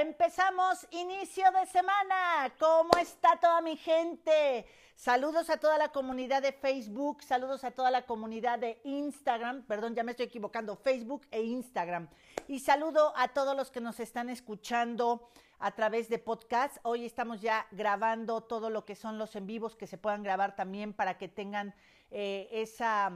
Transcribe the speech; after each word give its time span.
Empezamos 0.00 0.86
inicio 0.92 1.50
de 1.50 1.66
semana. 1.66 2.54
¿Cómo 2.60 2.90
está 3.00 3.36
toda 3.40 3.60
mi 3.60 3.76
gente? 3.76 4.64
Saludos 4.94 5.50
a 5.50 5.56
toda 5.56 5.76
la 5.76 5.88
comunidad 5.88 6.40
de 6.40 6.52
Facebook, 6.52 7.20
saludos 7.24 7.64
a 7.64 7.72
toda 7.72 7.90
la 7.90 8.06
comunidad 8.06 8.60
de 8.60 8.80
Instagram, 8.84 9.64
perdón, 9.64 9.96
ya 9.96 10.04
me 10.04 10.12
estoy 10.12 10.26
equivocando, 10.26 10.76
Facebook 10.76 11.26
e 11.32 11.42
Instagram. 11.42 12.08
Y 12.46 12.60
saludo 12.60 13.12
a 13.16 13.26
todos 13.26 13.56
los 13.56 13.72
que 13.72 13.80
nos 13.80 13.98
están 13.98 14.30
escuchando 14.30 15.30
a 15.58 15.72
través 15.72 16.08
de 16.08 16.20
podcast. 16.20 16.76
Hoy 16.84 17.04
estamos 17.04 17.40
ya 17.40 17.66
grabando 17.72 18.40
todo 18.40 18.70
lo 18.70 18.84
que 18.84 18.94
son 18.94 19.18
los 19.18 19.34
en 19.34 19.48
vivos 19.48 19.74
que 19.74 19.88
se 19.88 19.98
puedan 19.98 20.22
grabar 20.22 20.54
también 20.54 20.92
para 20.92 21.18
que 21.18 21.26
tengan 21.26 21.74
eh, 22.12 22.48
esa, 22.52 23.10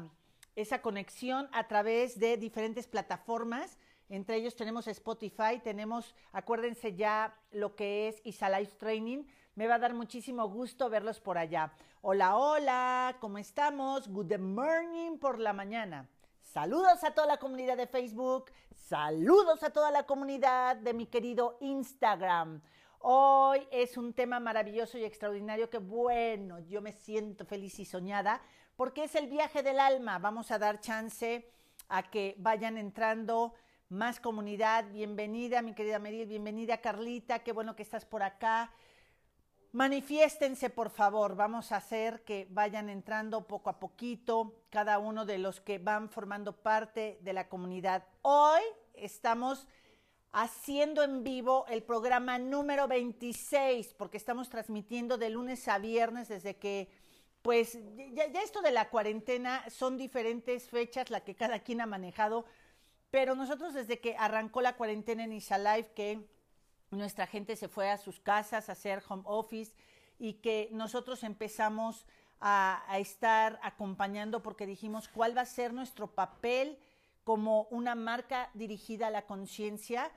esa 0.57 0.83
conexión 0.83 1.49
a 1.53 1.69
través 1.69 2.19
de 2.19 2.37
diferentes 2.39 2.89
plataformas. 2.89 3.79
Entre 4.09 4.37
ellos 4.37 4.55
tenemos 4.55 4.87
Spotify, 4.89 5.61
tenemos, 5.63 6.15
acuérdense 6.33 6.95
ya 6.95 7.35
lo 7.51 7.75
que 7.75 8.09
es 8.09 8.21
Isa 8.25 8.49
Life 8.51 8.77
Training. 8.77 9.25
Me 9.55 9.67
va 9.67 9.77
a 9.77 9.79
dar 9.79 9.95
muchísimo 9.95 10.49
gusto 10.49 10.91
verlos 10.91 11.21
por 11.21 11.39
allá. 11.39 11.73
Hola, 12.01 12.37
hola, 12.37 13.17
¿cómo 13.21 13.39
estamos? 13.39 14.09
Good 14.09 14.39
morning 14.39 15.19
por 15.19 15.39
la 15.39 15.53
mañana. 15.53 16.09
Saludos 16.43 17.03
a 17.05 17.15
toda 17.15 17.27
la 17.27 17.39
comunidad 17.39 17.77
de 17.77 17.87
Facebook, 17.87 18.51
saludos 18.75 19.63
a 19.63 19.71
toda 19.71 19.91
la 19.91 20.03
comunidad 20.03 20.77
de 20.77 20.93
mi 20.93 21.07
querido 21.07 21.57
Instagram. 21.61 22.61
Hoy 22.99 23.67
es 23.71 23.97
un 23.97 24.13
tema 24.13 24.39
maravilloso 24.39 24.99
y 24.99 25.05
extraordinario 25.05 25.71
que 25.71 25.79
bueno, 25.79 26.59
yo 26.61 26.83
me 26.83 26.93
siento 26.93 27.47
feliz 27.47 27.79
y 27.79 27.85
soñada 27.85 28.43
porque 28.77 29.05
es 29.05 29.15
el 29.15 29.29
viaje 29.29 29.63
del 29.63 29.81
alma. 29.81 30.19
Vamos 30.19 30.51
a 30.51 30.59
dar 30.59 30.81
chance 30.81 31.49
a 31.89 32.03
que 32.03 32.35
vayan 32.39 32.79
entrando 32.79 33.55
más 33.93 34.21
comunidad. 34.21 34.87
Bienvenida, 34.91 35.61
mi 35.61 35.75
querida 35.75 35.99
Meril, 35.99 36.27
bienvenida 36.27 36.79
Carlita, 36.79 37.41
qué 37.41 37.53
bueno 37.53 37.77
que 37.77 37.83
estás 37.83 38.07
por 38.07 38.23
acá. 38.23 38.73
Manifiéstense, 39.73 40.71
por 40.71 40.89
favor. 40.89 41.37
Vamos 41.37 41.73
a 41.73 41.77
hacer 41.77 42.25
que 42.25 42.47
vayan 42.51 42.89
entrando 42.89 43.47
poco 43.47 43.69
a 43.69 43.79
poquito 43.79 44.65
cada 44.71 44.99
uno 44.99 45.27
de 45.27 45.37
los 45.37 45.61
que 45.61 45.79
van 45.79 46.09
formando 46.09 46.57
parte 46.57 47.19
de 47.21 47.35
la 47.35 47.51
comunidad. 47.51 48.05
Hoy 48.23 48.63
estamos 48.95 49.67
haciendo 50.33 51.03
en 51.03 51.23
vivo 51.23 51.67
el 51.69 51.83
programa 51.83 52.39
número 52.39 52.89
26, 52.89 53.93
porque 53.93 54.17
estamos 54.17 54.49
transmitiendo 54.49 55.19
de 55.19 55.29
lunes 55.29 55.69
a 55.69 55.77
viernes 55.77 56.29
desde 56.29 56.57
que, 56.57 56.89
pues, 57.43 57.79
ya, 58.15 58.27
ya 58.29 58.41
esto 58.41 58.63
de 58.63 58.71
la 58.71 58.89
cuarentena 58.89 59.69
son 59.69 59.99
diferentes 59.99 60.71
fechas, 60.71 61.11
la 61.11 61.21
que 61.21 61.35
cada 61.35 61.59
quien 61.59 61.83
ha 61.83 61.87
manejado 61.87 62.47
pero 63.13 63.35
nosotros 63.35 63.75
desde 63.75 64.01
que 64.01 64.17
arrancó 64.17 64.63
la 64.63 64.75
cuarentena 64.75 65.25
en 65.25 65.35
Isalife, 65.35 65.93
que 65.93 66.27
nuestra 66.91 67.27
gente 67.27 67.57
se 67.57 67.69
fue 67.69 67.91
a 67.91 67.99
sus 67.99 68.19
casas 68.19 68.69
a 68.69 68.73
hacer 68.73 69.03
home 69.07 69.23
office 69.27 69.75
y 70.19 70.35
que 70.35 70.71
nosotros 70.73 71.23
empezamos 71.23 72.07
a, 72.41 72.83
estar 72.99 73.61
acompañando 73.63 74.43
porque 74.43 74.67
dijimos 74.67 75.09
cuál 75.09 75.37
va 75.37 75.43
a 75.43 75.47
ser 75.47 75.75
nuestro 75.75 76.07
papel 76.07 76.79
como 77.23 77.65
una 77.65 77.95
marca 77.95 78.51
dirigida 78.55 79.09
a 79.09 79.11
la 79.11 79.27
conciencia. 79.27 80.11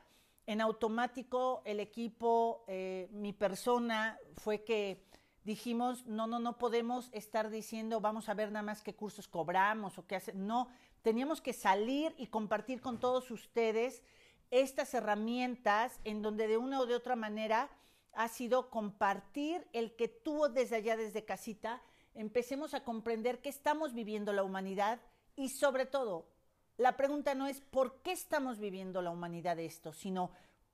En 0.47 0.61
automático 0.61 1.63
el 1.65 1.81
equipo, 1.81 2.63
eh, 2.67 3.09
mi 3.11 3.33
persona, 3.33 4.17
fue 4.37 4.63
que 4.63 5.03
dijimos, 5.43 6.05
no, 6.05 6.27
no, 6.27 6.39
no 6.39 6.57
podemos 6.57 7.09
estar 7.11 7.49
diciendo, 7.49 7.99
vamos 7.99 8.29
a 8.29 8.33
ver 8.33 8.53
nada 8.53 8.63
más 8.63 8.81
qué 8.81 8.95
cursos 8.95 9.27
cobramos 9.27 9.97
o 9.97 10.07
qué 10.07 10.15
hacer. 10.15 10.35
No, 10.35 10.69
teníamos 11.05 11.39
que 11.39 11.53
salir 11.53 12.15
y 12.17 12.25
compartir 12.25 12.81
con 12.81 12.99
todos 12.99 13.29
ustedes 13.29 14.01
estas 14.49 14.91
herramientas 14.95 15.99
en 16.03 16.23
donde 16.23 16.47
de 16.47 16.57
una 16.57 16.79
o 16.79 16.87
de 16.87 16.95
otra 16.95 17.15
manera 17.15 17.69
ha 18.13 18.27
sido 18.27 18.71
compartir 18.71 19.67
el 19.71 19.95
que 19.95 20.07
tú 20.07 20.47
desde 20.51 20.77
allá, 20.77 20.97
desde 20.97 21.23
casita, 21.23 21.83
empecemos 22.15 22.73
a 22.73 22.83
comprender 22.83 23.39
qué 23.39 23.49
estamos 23.49 23.93
viviendo 23.93 24.33
la 24.33 24.41
humanidad 24.41 24.99
y 25.35 25.49
sobre 25.49 25.85
todo, 25.85 26.27
la 26.75 26.97
pregunta 26.97 27.35
no 27.35 27.45
es 27.45 27.61
por 27.61 28.01
qué 28.01 28.11
estamos 28.11 28.57
viviendo 28.57 29.03
la 29.03 29.11
humanidad 29.11 29.59
esto, 29.59 29.93
sino 29.93 30.31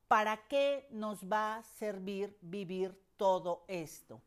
para 0.08 0.48
qué 0.48 0.88
nos 0.92 1.30
va 1.30 1.58
a 1.58 1.64
servir 1.64 2.38
vivir 2.40 2.98
todo 3.18 3.66
esto. 3.68 4.22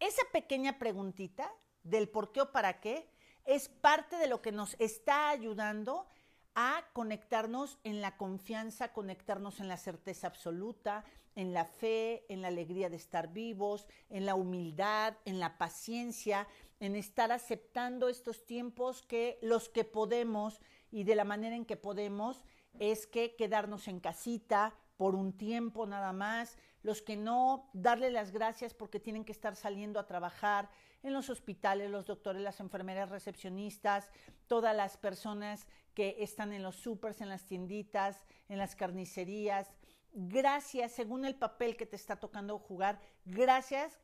Esa 0.00 0.22
pequeña 0.32 0.80
preguntita 0.80 1.48
del 1.84 2.08
por 2.08 2.32
qué 2.32 2.40
o 2.40 2.50
para 2.50 2.80
qué 2.80 3.13
es 3.44 3.68
parte 3.68 4.16
de 4.16 4.26
lo 4.26 4.42
que 4.42 4.52
nos 4.52 4.76
está 4.78 5.30
ayudando 5.30 6.06
a 6.54 6.84
conectarnos 6.92 7.78
en 7.84 8.00
la 8.00 8.16
confianza, 8.16 8.92
conectarnos 8.92 9.60
en 9.60 9.68
la 9.68 9.76
certeza 9.76 10.28
absoluta, 10.28 11.04
en 11.34 11.52
la 11.52 11.64
fe, 11.64 12.24
en 12.28 12.42
la 12.42 12.48
alegría 12.48 12.88
de 12.88 12.96
estar 12.96 13.32
vivos, 13.32 13.88
en 14.08 14.24
la 14.24 14.36
humildad, 14.36 15.16
en 15.24 15.40
la 15.40 15.58
paciencia, 15.58 16.46
en 16.78 16.94
estar 16.94 17.32
aceptando 17.32 18.08
estos 18.08 18.44
tiempos 18.46 19.02
que 19.02 19.38
los 19.42 19.68
que 19.68 19.84
podemos 19.84 20.60
y 20.90 21.04
de 21.04 21.16
la 21.16 21.24
manera 21.24 21.56
en 21.56 21.64
que 21.64 21.76
podemos 21.76 22.44
es 22.78 23.06
que 23.06 23.34
quedarnos 23.36 23.88
en 23.88 24.00
casita 24.00 24.74
por 24.96 25.14
un 25.14 25.32
tiempo 25.32 25.86
nada 25.86 26.12
más, 26.12 26.56
los 26.82 27.02
que 27.02 27.16
no, 27.16 27.70
darle 27.72 28.10
las 28.10 28.30
gracias 28.30 28.74
porque 28.74 29.00
tienen 29.00 29.24
que 29.24 29.32
estar 29.32 29.56
saliendo 29.56 29.98
a 29.98 30.06
trabajar, 30.06 30.70
en 31.04 31.12
los 31.12 31.30
hospitales, 31.30 31.90
los 31.90 32.06
doctores, 32.06 32.42
las 32.42 32.58
enfermeras 32.60 33.10
recepcionistas, 33.10 34.10
todas 34.48 34.74
las 34.74 34.96
personas 34.96 35.68
que 35.94 36.16
están 36.18 36.52
en 36.52 36.62
los 36.62 36.76
supers, 36.76 37.20
en 37.20 37.28
las 37.28 37.44
tienditas, 37.44 38.24
en 38.48 38.58
las 38.58 38.74
carnicerías. 38.74 39.70
Gracias, 40.12 40.92
según 40.92 41.24
el 41.24 41.36
papel 41.36 41.76
que 41.76 41.86
te 41.86 41.96
está 41.96 42.16
tocando 42.16 42.58
jugar, 42.58 43.00
gracias 43.24 44.00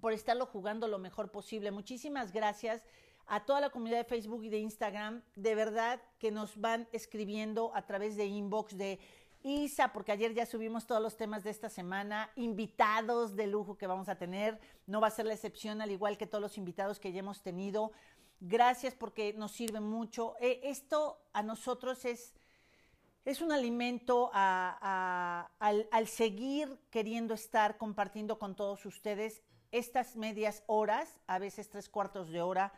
por 0.00 0.12
estarlo 0.12 0.46
jugando 0.46 0.86
lo 0.86 0.98
mejor 0.98 1.30
posible. 1.30 1.70
Muchísimas 1.70 2.30
gracias 2.32 2.84
a 3.26 3.44
toda 3.44 3.60
la 3.60 3.70
comunidad 3.70 3.98
de 3.98 4.04
Facebook 4.04 4.44
y 4.44 4.48
de 4.48 4.58
Instagram, 4.58 5.22
de 5.34 5.54
verdad 5.54 6.00
que 6.18 6.30
nos 6.30 6.58
van 6.60 6.88
escribiendo 6.92 7.72
a 7.74 7.86
través 7.86 8.16
de 8.16 8.26
inbox 8.26 8.76
de 8.76 8.98
Isa, 9.42 9.92
porque 9.92 10.12
ayer 10.12 10.34
ya 10.34 10.46
subimos 10.46 10.86
todos 10.86 11.00
los 11.00 11.16
temas 11.16 11.44
de 11.44 11.50
esta 11.50 11.68
semana, 11.68 12.30
invitados 12.36 13.36
de 13.36 13.46
lujo 13.46 13.78
que 13.78 13.86
vamos 13.86 14.08
a 14.08 14.16
tener, 14.16 14.60
no 14.86 15.00
va 15.00 15.08
a 15.08 15.10
ser 15.10 15.26
la 15.26 15.34
excepción, 15.34 15.80
al 15.80 15.90
igual 15.90 16.18
que 16.18 16.26
todos 16.26 16.42
los 16.42 16.58
invitados 16.58 16.98
que 16.98 17.12
ya 17.12 17.20
hemos 17.20 17.42
tenido. 17.42 17.92
Gracias 18.40 18.94
porque 18.94 19.32
nos 19.32 19.52
sirve 19.52 19.80
mucho. 19.80 20.34
Eh, 20.40 20.60
esto 20.64 21.20
a 21.32 21.42
nosotros 21.42 22.04
es, 22.04 22.34
es 23.24 23.40
un 23.40 23.52
alimento 23.52 24.30
al, 24.32 25.48
al 25.58 26.06
seguir 26.06 26.78
queriendo 26.90 27.34
estar 27.34 27.76
compartiendo 27.76 28.38
con 28.38 28.54
todos 28.54 28.86
ustedes 28.86 29.42
estas 29.70 30.16
medias 30.16 30.62
horas, 30.66 31.20
a 31.26 31.38
veces 31.38 31.68
tres 31.68 31.88
cuartos 31.88 32.30
de 32.30 32.40
hora, 32.40 32.72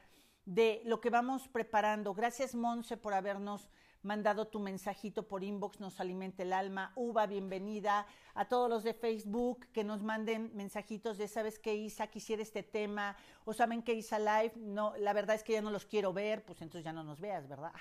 de 0.45 0.83
lo 0.85 1.01
que 1.01 1.11
vamos 1.11 1.47
preparando. 1.49 2.15
Gracias, 2.15 2.55
Monse, 2.55 2.97
por 2.97 3.15
habernos 3.15 3.69
mandado 4.03 4.49
tu 4.49 4.61
mensajito 4.61 5.29
por 5.29 5.45
inbox, 5.45 5.81
nos 5.81 6.01
alimenta 6.01 6.43
el 6.43 6.53
alma. 6.53 6.93
Uva, 6.95 7.27
bienvenida. 7.27 8.07
A 8.35 8.49
todos 8.49 8.71
los 8.71 8.83
de 8.83 8.95
Facebook 8.95 9.67
que 9.73 9.85
nos 9.85 10.03
manden 10.03 10.51
mensajitos 10.55 11.19
de, 11.19 11.29
¿sabes 11.29 11.59
qué, 11.59 11.75
Isa? 11.75 12.07
Quisiera 12.07 12.43
este 12.43 12.63
tema. 12.63 13.17
O 13.45 13.53
saben 13.53 13.83
que 13.83 13.95
Isa 13.95 14.19
Live, 14.19 14.53
no, 14.57 14.95
la 14.97 15.13
verdad 15.13 15.37
es 15.37 15.43
que 15.43 15.53
ya 15.53 15.63
no 15.63 15.71
los 15.71 15.85
quiero 15.85 16.13
ver, 16.13 16.45
pues 16.45 16.63
entonces 16.63 16.85
ya 16.85 16.93
no 16.93 17.05
nos 17.05 17.21
veas, 17.21 17.49
¿verdad? 17.49 17.73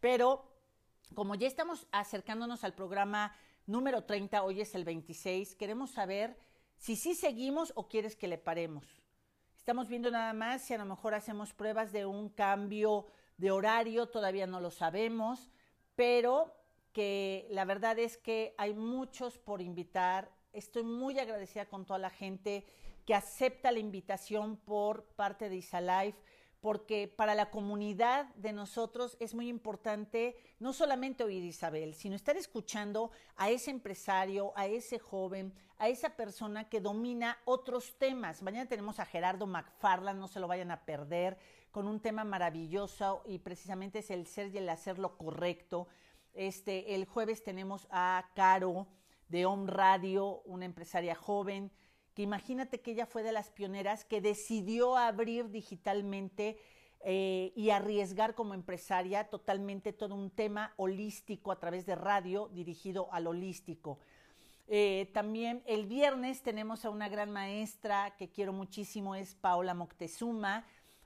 Pero 0.00 0.50
como 1.14 1.34
ya 1.34 1.46
estamos 1.46 1.86
acercándonos 1.92 2.64
al 2.64 2.74
programa 2.74 3.34
número 3.66 4.04
30, 4.04 4.42
hoy 4.42 4.60
es 4.60 4.74
el 4.74 4.84
26, 4.84 5.54
queremos 5.54 5.92
saber 5.92 6.36
si 6.76 6.96
sí 6.96 7.14
seguimos 7.14 7.72
o 7.76 7.88
quieres 7.88 8.16
que 8.16 8.28
le 8.28 8.38
paremos. 8.38 8.84
Estamos 9.56 9.88
viendo 9.88 10.10
nada 10.10 10.32
más 10.32 10.62
si 10.62 10.74
a 10.74 10.78
lo 10.78 10.84
mejor 10.84 11.14
hacemos 11.14 11.54
pruebas 11.54 11.92
de 11.92 12.04
un 12.04 12.28
cambio 12.28 13.06
de 13.36 13.50
horario, 13.50 14.06
todavía 14.06 14.46
no 14.46 14.60
lo 14.60 14.70
sabemos, 14.70 15.50
pero 15.96 16.54
que 16.92 17.46
la 17.50 17.64
verdad 17.64 17.98
es 17.98 18.16
que 18.16 18.54
hay 18.56 18.74
muchos 18.74 19.38
por 19.38 19.60
invitar. 19.60 20.30
Estoy 20.52 20.84
muy 20.84 21.18
agradecida 21.18 21.66
con 21.66 21.84
toda 21.84 21.98
la 21.98 22.10
gente 22.10 22.64
que 23.04 23.14
acepta 23.14 23.72
la 23.72 23.80
invitación 23.80 24.56
por 24.56 25.04
parte 25.04 25.48
de 25.48 25.56
Isalife, 25.56 26.18
porque 26.60 27.12
para 27.14 27.34
la 27.34 27.50
comunidad 27.50 28.26
de 28.36 28.54
nosotros 28.54 29.18
es 29.20 29.34
muy 29.34 29.48
importante 29.48 30.36
no 30.60 30.72
solamente 30.72 31.22
oír 31.22 31.44
Isabel, 31.44 31.94
sino 31.94 32.16
estar 32.16 32.38
escuchando 32.38 33.10
a 33.36 33.50
ese 33.50 33.70
empresario, 33.70 34.52
a 34.56 34.66
ese 34.66 34.98
joven, 34.98 35.52
a 35.76 35.88
esa 35.88 36.16
persona 36.16 36.70
que 36.70 36.80
domina 36.80 37.36
otros 37.44 37.98
temas. 37.98 38.40
Mañana 38.40 38.66
tenemos 38.66 38.98
a 38.98 39.04
Gerardo 39.04 39.46
McFarland, 39.46 40.18
no 40.18 40.28
se 40.28 40.40
lo 40.40 40.48
vayan 40.48 40.70
a 40.70 40.86
perder 40.86 41.36
con 41.74 41.88
un 41.88 41.98
tema 41.98 42.22
maravilloso 42.22 43.24
y 43.26 43.40
precisamente 43.40 43.98
es 43.98 44.10
el 44.12 44.28
ser 44.28 44.54
y 44.54 44.58
el 44.58 44.68
hacer 44.68 45.00
lo 45.00 45.18
correcto. 45.18 45.88
Este, 46.32 46.94
el 46.94 47.04
jueves 47.04 47.42
tenemos 47.42 47.88
a 47.90 48.30
Caro 48.36 48.86
de 49.28 49.44
Home 49.44 49.68
Radio, 49.68 50.40
una 50.44 50.66
empresaria 50.66 51.16
joven, 51.16 51.72
que 52.14 52.22
imagínate 52.22 52.80
que 52.80 52.92
ella 52.92 53.06
fue 53.06 53.24
de 53.24 53.32
las 53.32 53.50
pioneras 53.50 54.04
que 54.04 54.20
decidió 54.20 54.96
abrir 54.96 55.50
digitalmente 55.50 56.60
eh, 57.00 57.52
y 57.56 57.70
arriesgar 57.70 58.36
como 58.36 58.54
empresaria 58.54 59.28
totalmente 59.28 59.92
todo 59.92 60.14
un 60.14 60.30
tema 60.30 60.74
holístico 60.76 61.50
a 61.50 61.58
través 61.58 61.86
de 61.86 61.96
radio 61.96 62.50
dirigido 62.52 63.08
al 63.12 63.26
holístico. 63.26 63.98
Eh, 64.68 65.10
también 65.12 65.64
el 65.66 65.86
viernes 65.86 66.40
tenemos 66.44 66.84
a 66.84 66.90
una 66.90 67.08
gran 67.08 67.32
maestra 67.32 68.14
que 68.16 68.30
quiero 68.30 68.52
muchísimo, 68.52 69.16
es 69.16 69.34
Paola 69.34 69.74
Moctezuma, 69.74 70.64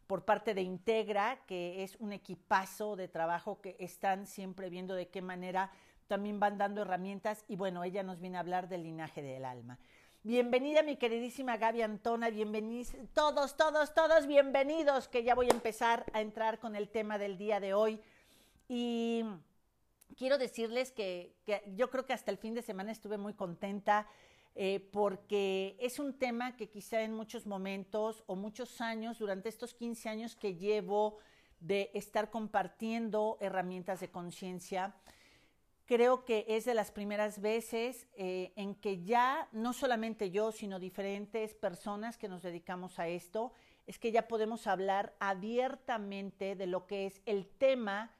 por 0.08 0.24
parte 0.24 0.54
de 0.54 0.62
Integra, 0.62 1.38
que 1.46 1.84
es 1.84 1.94
un 1.96 2.12
equipazo 2.12 2.96
de 2.96 3.08
trabajo 3.08 3.60
que 3.60 3.76
están 3.78 4.26
siempre 4.26 4.70
viendo 4.70 4.94
de 4.94 5.08
qué 5.08 5.20
manera 5.20 5.70
también 6.06 6.40
van 6.40 6.56
dando 6.56 6.80
herramientas 6.80 7.44
y 7.46 7.56
bueno, 7.56 7.84
ella 7.84 8.02
nos 8.02 8.18
viene 8.18 8.38
a 8.38 8.40
hablar 8.40 8.68
del 8.68 8.84
linaje 8.84 9.20
del 9.20 9.44
alma. 9.44 9.78
Bienvenida 10.22 10.82
mi 10.82 10.96
queridísima 10.96 11.58
Gaby 11.58 11.82
Antona, 11.82 12.30
bienvenidos 12.30 12.96
todos, 13.12 13.58
todos, 13.58 13.92
todos 13.92 14.26
bienvenidos, 14.26 15.08
que 15.08 15.24
ya 15.24 15.34
voy 15.34 15.48
a 15.48 15.52
empezar 15.52 16.06
a 16.14 16.22
entrar 16.22 16.58
con 16.58 16.74
el 16.74 16.88
tema 16.88 17.18
del 17.18 17.36
día 17.36 17.60
de 17.60 17.74
hoy. 17.74 18.00
Y 18.66 19.24
quiero 20.16 20.38
decirles 20.38 20.90
que, 20.90 21.34
yo 21.76 21.90
creo 21.90 22.06
que 22.06 22.14
hasta 22.14 22.30
el 22.30 22.38
fin 22.38 22.54
de 22.54 22.62
semana 22.62 22.92
estuve 22.92 23.18
muy 23.18 23.34
contenta 23.34 24.06
eh, 24.54 24.88
porque 24.92 25.76
es 25.78 25.98
un 25.98 26.18
tema 26.18 26.56
que 26.56 26.68
quizá 26.68 27.02
en 27.02 27.14
muchos 27.14 27.46
momentos 27.46 28.24
o 28.26 28.36
muchos 28.36 28.80
años, 28.80 29.18
durante 29.18 29.48
estos 29.48 29.74
15 29.74 30.08
años 30.08 30.36
que 30.36 30.56
llevo 30.56 31.18
de 31.60 31.90
estar 31.94 32.30
compartiendo 32.30 33.38
herramientas 33.40 34.00
de 34.00 34.10
conciencia, 34.10 34.94
creo 35.86 36.24
que 36.24 36.44
es 36.48 36.66
de 36.66 36.74
las 36.74 36.90
primeras 36.90 37.40
veces 37.40 38.06
eh, 38.14 38.52
en 38.56 38.74
que 38.74 39.02
ya 39.04 39.48
no 39.52 39.72
solamente 39.72 40.30
yo, 40.30 40.52
sino 40.52 40.78
diferentes 40.78 41.54
personas 41.54 42.18
que 42.18 42.28
nos 42.28 42.42
dedicamos 42.42 42.98
a 42.98 43.08
esto, 43.08 43.52
es 43.86 43.98
que 43.98 44.12
ya 44.12 44.28
podemos 44.28 44.66
hablar 44.66 45.16
abiertamente 45.18 46.56
de 46.56 46.66
lo 46.66 46.86
que 46.86 47.06
es 47.06 47.22
el 47.24 47.48
tema 47.48 48.12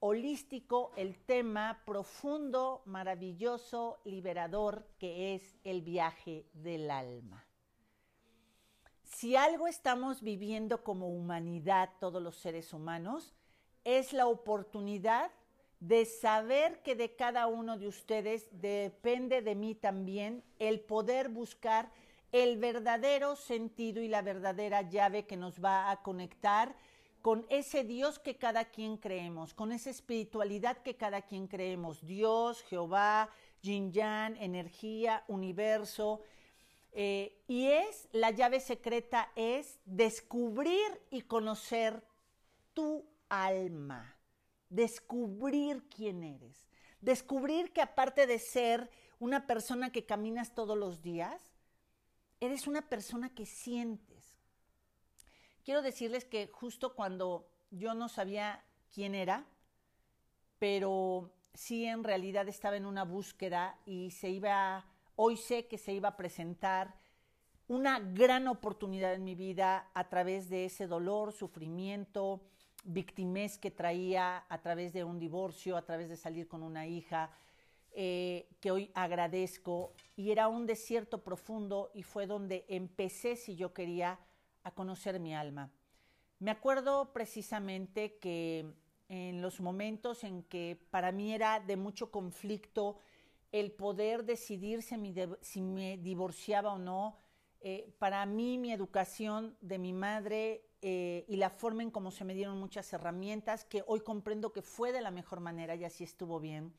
holístico, 0.00 0.92
el 0.96 1.18
tema 1.18 1.82
profundo, 1.84 2.82
maravilloso, 2.84 4.00
liberador, 4.04 4.86
que 4.98 5.34
es 5.34 5.58
el 5.64 5.82
viaje 5.82 6.46
del 6.52 6.90
alma. 6.90 7.44
Si 9.02 9.36
algo 9.36 9.66
estamos 9.66 10.22
viviendo 10.22 10.84
como 10.84 11.08
humanidad, 11.08 11.90
todos 11.98 12.22
los 12.22 12.36
seres 12.36 12.72
humanos, 12.72 13.34
es 13.84 14.12
la 14.12 14.26
oportunidad 14.26 15.30
de 15.80 16.04
saber 16.04 16.82
que 16.82 16.94
de 16.94 17.14
cada 17.14 17.46
uno 17.46 17.78
de 17.78 17.88
ustedes 17.88 18.48
depende 18.52 19.42
de 19.42 19.54
mí 19.54 19.74
también 19.74 20.44
el 20.58 20.80
poder 20.80 21.28
buscar 21.28 21.90
el 22.32 22.58
verdadero 22.58 23.36
sentido 23.36 24.02
y 24.02 24.08
la 24.08 24.22
verdadera 24.22 24.82
llave 24.82 25.26
que 25.26 25.36
nos 25.36 25.62
va 25.64 25.90
a 25.90 26.02
conectar 26.02 26.76
con 27.22 27.46
ese 27.48 27.84
Dios 27.84 28.18
que 28.18 28.36
cada 28.36 28.66
quien 28.66 28.96
creemos, 28.96 29.54
con 29.54 29.72
esa 29.72 29.90
espiritualidad 29.90 30.78
que 30.78 30.96
cada 30.96 31.22
quien 31.22 31.46
creemos, 31.46 32.06
Dios, 32.06 32.62
Jehová, 32.62 33.30
Yin 33.62 33.92
Yang, 33.92 34.36
energía, 34.40 35.24
universo. 35.28 36.22
Eh, 36.92 37.42
y 37.46 37.66
es, 37.66 38.08
la 38.12 38.30
llave 38.30 38.60
secreta 38.60 39.30
es 39.36 39.78
descubrir 39.84 40.86
y 41.10 41.22
conocer 41.22 42.02
tu 42.74 43.04
alma 43.28 44.18
descubrir 44.68 45.84
quién 45.88 46.22
eres, 46.22 46.66
descubrir 47.00 47.72
que 47.72 47.80
aparte 47.80 48.26
de 48.26 48.38
ser 48.38 48.90
una 49.18 49.46
persona 49.46 49.90
que 49.90 50.06
caminas 50.06 50.54
todos 50.54 50.76
los 50.76 51.02
días, 51.02 51.40
eres 52.40 52.66
una 52.66 52.88
persona 52.88 53.34
que 53.34 53.46
sientes. 53.46 54.07
Quiero 55.64 55.82
decirles 55.82 56.24
que 56.24 56.48
justo 56.52 56.94
cuando 56.94 57.48
yo 57.70 57.94
no 57.94 58.08
sabía 58.08 58.64
quién 58.92 59.14
era, 59.14 59.46
pero 60.58 61.30
sí 61.54 61.84
en 61.84 62.04
realidad 62.04 62.48
estaba 62.48 62.76
en 62.76 62.86
una 62.86 63.04
búsqueda 63.04 63.78
y 63.84 64.10
se 64.10 64.30
iba, 64.30 64.86
hoy 65.16 65.36
sé 65.36 65.66
que 65.66 65.78
se 65.78 65.92
iba 65.92 66.10
a 66.10 66.16
presentar 66.16 66.94
una 67.68 68.00
gran 68.00 68.48
oportunidad 68.48 69.12
en 69.12 69.24
mi 69.24 69.34
vida 69.34 69.90
a 69.92 70.08
través 70.08 70.48
de 70.48 70.64
ese 70.64 70.86
dolor, 70.86 71.32
sufrimiento, 71.32 72.40
victimez 72.84 73.58
que 73.58 73.70
traía 73.70 74.44
a 74.48 74.62
través 74.62 74.92
de 74.92 75.04
un 75.04 75.18
divorcio, 75.18 75.76
a 75.76 75.84
través 75.84 76.08
de 76.08 76.16
salir 76.16 76.48
con 76.48 76.62
una 76.62 76.86
hija, 76.86 77.30
eh, 77.92 78.48
que 78.60 78.70
hoy 78.70 78.90
agradezco. 78.94 79.92
Y 80.16 80.30
era 80.30 80.48
un 80.48 80.66
desierto 80.66 81.22
profundo 81.22 81.90
y 81.94 82.02
fue 82.02 82.26
donde 82.26 82.64
empecé, 82.68 83.36
si 83.36 83.54
yo 83.54 83.74
quería, 83.74 84.18
a 84.64 84.70
conocer 84.72 85.20
mi 85.20 85.34
alma. 85.34 85.70
Me 86.38 86.50
acuerdo 86.50 87.12
precisamente 87.12 88.18
que 88.18 88.66
en 89.08 89.40
los 89.42 89.60
momentos 89.60 90.22
en 90.24 90.42
que 90.42 90.78
para 90.90 91.12
mí 91.12 91.32
era 91.32 91.60
de 91.60 91.76
mucho 91.76 92.10
conflicto 92.10 92.98
el 93.50 93.72
poder 93.72 94.24
decidir 94.24 94.82
si 94.82 95.62
me, 95.62 95.96
divorciaba 95.96 96.72
o 96.72 96.78
no, 96.78 97.16
eh, 97.60 97.90
para 97.98 98.24
mí 98.26 98.58
mi 98.58 98.72
educación 98.72 99.56
de 99.60 99.78
mi 99.78 99.92
madre 99.92 100.66
eh, 100.82 101.24
y 101.28 101.36
la 101.36 101.50
forma 101.50 101.82
en 101.82 101.90
cómo 101.90 102.10
se 102.10 102.24
me 102.24 102.34
dieron 102.34 102.58
muchas 102.58 102.92
herramientas, 102.92 103.64
que 103.64 103.82
hoy 103.86 104.00
comprendo 104.00 104.52
que 104.52 104.62
fue 104.62 104.92
de 104.92 105.00
la 105.00 105.10
mejor 105.10 105.40
manera 105.40 105.74
y 105.74 105.84
así 105.84 106.04
estuvo 106.04 106.38
bien, 106.38 106.74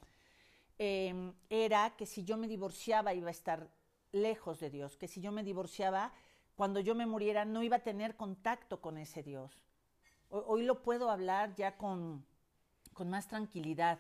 em, 0.77 1.33
era 1.49 1.95
que 1.97 2.05
si 2.05 2.23
yo 2.23 2.37
me 2.37 2.47
divorciaba 2.47 3.13
iba 3.13 3.27
a 3.27 3.31
estar 3.31 3.69
lejos 4.11 4.59
de 4.59 4.69
Dios, 4.69 4.95
que 4.95 5.07
si 5.07 5.21
yo 5.21 5.31
me 5.31 5.43
divorciaba, 5.43 6.13
cuando 6.59 6.81
yo 6.81 6.93
me 6.93 7.05
muriera 7.05 7.45
no 7.45 7.63
iba 7.63 7.77
a 7.77 7.83
tener 7.83 8.17
contacto 8.17 8.81
con 8.81 8.97
ese 8.97 9.23
Dios. 9.23 9.63
Hoy, 10.27 10.63
lo 10.63 10.81
puedo 10.81 11.09
hablar 11.09 11.55
ya 11.55 11.77
con, 11.77 12.25
con 12.91 13.09
más 13.09 13.29
tranquilidad. 13.29 13.97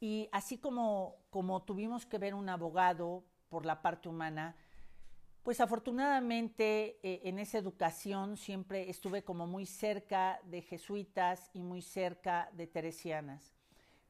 Y 0.00 0.28
así 0.32 0.58
como, 0.58 1.14
como 1.30 1.62
tuvimos 1.62 2.06
que 2.06 2.18
ver 2.18 2.34
un 2.34 2.48
abogado 2.48 3.22
por 3.48 3.66
la 3.66 3.82
parte 3.82 4.08
humana, 4.08 4.56
pues 5.44 5.60
afortunadamente 5.60 6.98
eh, 7.04 7.20
en 7.22 7.38
esa 7.38 7.58
educación 7.58 8.36
siempre 8.36 8.90
estuve 8.90 9.22
como 9.22 9.46
muy 9.46 9.64
cerca 9.64 10.40
de 10.46 10.62
jesuitas 10.62 11.52
y 11.54 11.62
muy 11.62 11.82
cerca 11.82 12.50
de 12.52 12.66
teresianas. 12.66 13.54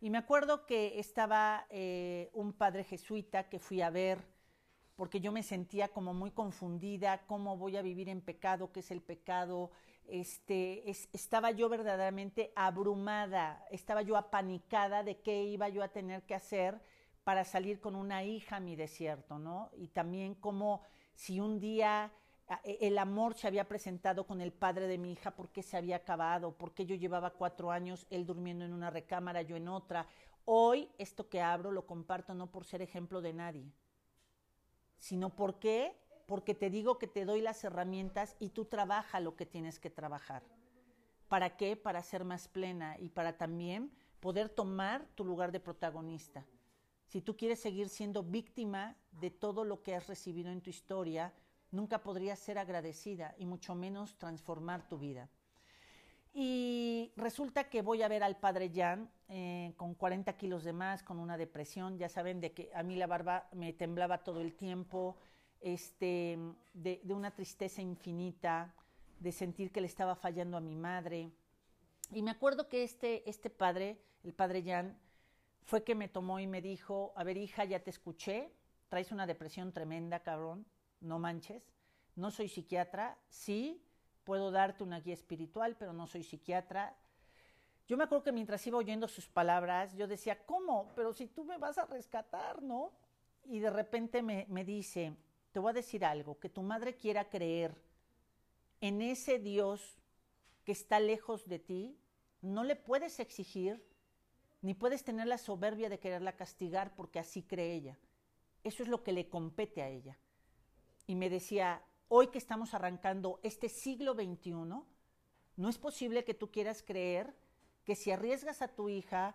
Y 0.00 0.08
me 0.08 0.16
acuerdo 0.16 0.64
que 0.64 0.98
estaba 0.98 1.66
eh, 1.68 2.30
un 2.32 2.54
padre 2.54 2.84
jesuita 2.84 3.50
que 3.50 3.58
fui 3.58 3.82
a 3.82 3.90
ver 3.90 4.39
porque 5.00 5.23
yo 5.23 5.32
me 5.32 5.43
sentía 5.43 5.88
como 5.88 6.12
muy 6.12 6.31
confundida, 6.31 7.23
cómo 7.26 7.56
voy 7.56 7.79
a 7.79 7.81
vivir 7.81 8.11
en 8.11 8.20
pecado, 8.20 8.70
qué 8.70 8.81
es 8.81 8.91
el 8.91 9.00
pecado. 9.00 9.70
Este, 10.05 10.91
estaba 10.91 11.52
yo 11.52 11.70
verdaderamente 11.70 12.52
abrumada, 12.55 13.64
estaba 13.70 14.02
yo 14.02 14.19
apanicada 14.19 15.02
de 15.02 15.17
qué 15.23 15.45
iba 15.45 15.71
yo 15.71 15.83
a 15.83 15.88
tener 15.88 16.25
que 16.25 16.35
hacer 16.35 16.83
para 17.25 17.47
salir 17.47 17.80
con 17.80 17.97
una 17.97 18.25
hija 18.25 18.57
a 18.57 18.61
mi 18.61 18.76
desierto, 18.76 19.38
¿no? 19.38 19.71
Y 19.78 19.88
también 19.88 20.35
cómo 20.35 20.83
si 21.14 21.40
un 21.40 21.61
día 21.61 22.12
e, 22.62 22.76
el 22.83 22.99
amor 22.99 23.33
se 23.33 23.47
había 23.47 23.66
presentado 23.66 24.26
con 24.26 24.42
el 24.42 24.52
padre 24.52 24.87
de 24.87 24.99
mi 24.99 25.12
hija, 25.12 25.30
por 25.30 25.49
qué 25.49 25.62
se 25.62 25.78
había 25.78 25.97
acabado, 25.97 26.52
por 26.52 26.75
qué 26.75 26.85
yo 26.85 26.95
llevaba 26.95 27.30
cuatro 27.30 27.71
años, 27.71 28.07
él 28.11 28.26
durmiendo 28.26 28.66
en 28.66 28.75
una 28.75 28.90
recámara, 28.90 29.40
yo 29.40 29.57
en 29.57 29.69
otra. 29.69 30.07
Hoy 30.45 30.90
esto 30.99 31.30
que 31.30 31.40
abro 31.40 31.73
lo 31.73 31.87
comparto 31.87 32.35
no 32.35 32.49
por 32.49 32.66
ser 32.66 32.83
ejemplo 32.83 33.23
de 33.23 33.33
nadie, 33.33 33.73
sino 35.00 35.35
porque 35.35 35.97
porque 36.26 36.54
te 36.54 36.71
digo 36.71 36.97
que 36.97 37.09
te 37.09 37.25
doy 37.25 37.40
las 37.40 37.64
herramientas 37.64 38.37
y 38.38 38.50
tú 38.50 38.64
trabaja 38.64 39.19
lo 39.19 39.35
que 39.35 39.47
tienes 39.47 39.80
que 39.80 39.90
trabajar. 39.90 40.45
¿Para 41.26 41.57
qué? 41.57 41.75
Para 41.75 42.04
ser 42.04 42.25
más 42.25 42.47
plena 42.47 42.97
y 43.00 43.09
para 43.09 43.37
también 43.37 43.90
poder 44.21 44.49
tomar 44.49 45.09
tu 45.16 45.25
lugar 45.25 45.50
de 45.50 45.59
protagonista. 45.59 46.47
Si 47.04 47.21
tú 47.21 47.37
quieres 47.37 47.59
seguir 47.59 47.88
siendo 47.88 48.23
víctima 48.23 48.97
de 49.11 49.33
todo 49.33 49.64
lo 49.64 49.83
que 49.83 49.97
has 49.97 50.07
recibido 50.07 50.52
en 50.52 50.61
tu 50.61 50.71
historia, 50.71 51.35
nunca 51.73 52.04
podrías 52.04 52.38
ser 52.38 52.59
agradecida 52.59 53.35
y 53.37 53.45
mucho 53.45 53.75
menos 53.75 54.16
transformar 54.16 54.87
tu 54.87 54.99
vida. 54.99 55.28
Y 56.32 57.12
resulta 57.16 57.68
que 57.68 57.82
voy 57.82 58.02
a 58.02 58.08
ver 58.08 58.22
al 58.22 58.37
padre 58.37 58.70
Jan 58.72 59.10
eh, 59.28 59.72
con 59.76 59.94
40 59.94 60.37
kilos 60.37 60.62
de 60.62 60.72
más, 60.72 61.02
con 61.02 61.18
una 61.18 61.37
depresión. 61.37 61.99
Ya 61.99 62.08
saben 62.08 62.40
de 62.40 62.52
que 62.52 62.70
a 62.75 62.82
mí 62.82 62.96
la 62.96 63.06
barba 63.06 63.49
me 63.52 63.72
temblaba 63.72 64.22
todo 64.22 64.40
el 64.40 64.54
tiempo, 64.54 65.16
este, 65.60 66.38
de, 66.72 67.00
una 67.08 67.32
tristeza 67.32 67.82
infinita, 67.82 68.75
de 69.18 69.32
sentir 69.32 69.72
que 69.72 69.80
le 69.80 69.88
estaba 69.88 70.14
fallando 70.14 70.56
a 70.56 70.60
mi 70.60 70.76
madre. 70.76 71.30
Y 72.12 72.22
me 72.22 72.30
acuerdo 72.30 72.68
que 72.68 72.84
este, 72.84 73.28
este 73.28 73.50
padre, 73.50 74.00
el 74.22 74.32
padre 74.32 74.62
Jan, 74.62 74.96
fue 75.62 75.84
que 75.84 75.94
me 75.94 76.08
tomó 76.08 76.40
y 76.40 76.46
me 76.46 76.62
dijo, 76.62 77.12
a 77.16 77.25
ver 77.25 77.37
hija, 77.37 77.64
ya 77.64 77.80
te 77.80 77.90
escuché, 77.90 78.52
traes 78.88 79.12
una 79.12 79.26
depresión 79.26 79.72
tremenda, 79.72 80.20
cabrón, 80.20 80.66
no 81.00 81.18
manches, 81.18 81.62
no 82.16 82.30
soy 82.30 82.49
psiquiatra, 82.49 83.18
sí, 83.28 83.82
puedo 84.30 84.52
darte 84.52 84.84
una 84.84 85.00
guía 85.00 85.14
espiritual, 85.14 85.75
pero 85.76 85.92
no 85.92 86.06
soy 86.06 86.22
psiquiatra. 86.22 86.96
Yo 87.88 87.96
me 87.96 88.04
acuerdo 88.04 88.22
que 88.22 88.30
mientras 88.30 88.64
iba 88.64 88.78
oyendo 88.78 89.08
sus 89.08 89.26
palabras, 89.26 89.92
yo 89.96 90.06
decía, 90.06 90.46
¿cómo? 90.46 90.92
Pero 90.94 91.12
si 91.12 91.26
tú 91.26 91.42
me 91.42 91.58
vas 91.58 91.78
a 91.78 91.87
rescatar, 91.87 92.62
¿no? 92.62 92.92
Y 93.46 93.58
de 93.58 93.70
repente 93.70 94.22
me, 94.22 94.46
me 94.49 94.64
dice, 94.64 95.16
te 95.50 95.58
voy 95.58 95.70
a 95.70 95.72
decir 95.72 96.04
algo, 96.04 96.38
que 96.38 96.49
tu 96.49 96.62
madre 96.62 96.94
quiera 96.94 97.28
creer 97.28 97.75
en 98.80 99.02
ese 99.02 99.40
Dios 99.40 99.99
que 100.62 100.70
está 100.70 101.00
lejos 101.00 101.49
de 101.49 101.58
ti, 101.58 101.99
no 102.40 102.62
le 102.62 102.76
puedes 102.76 103.18
exigir 103.18 103.84
ni 104.62 104.75
puedes 104.75 105.02
tener 105.02 105.26
la 105.26 105.38
soberbia 105.38 105.88
de 105.88 105.99
quererla 105.99 106.37
castigar 106.37 106.94
porque 106.94 107.18
así 107.18 107.42
cree 107.42 107.75
ella. 107.75 107.99
Eso 108.62 108.84
es 108.84 108.88
lo 108.88 109.02
que 109.02 109.10
le 109.10 109.28
compete 109.28 109.82
a 109.82 109.88
ella. 109.88 110.16
Y 111.08 111.16
me 111.16 111.28
decía, 111.28 111.82
hoy 112.11 112.26
que 112.26 112.38
estamos 112.38 112.75
arrancando 112.75 113.38
este 113.43 113.69
siglo 113.69 114.14
XXI, 114.14 114.52
no 114.52 115.69
es 115.69 115.79
posible 115.79 116.25
que 116.25 116.35
tú 116.35 116.50
quieras 116.50 116.83
creer 116.83 117.35
que 117.85 117.95
si 117.95 118.11
arriesgas 118.11 118.62
a 118.62 118.69
tu 118.69 118.88
hija 118.88 119.35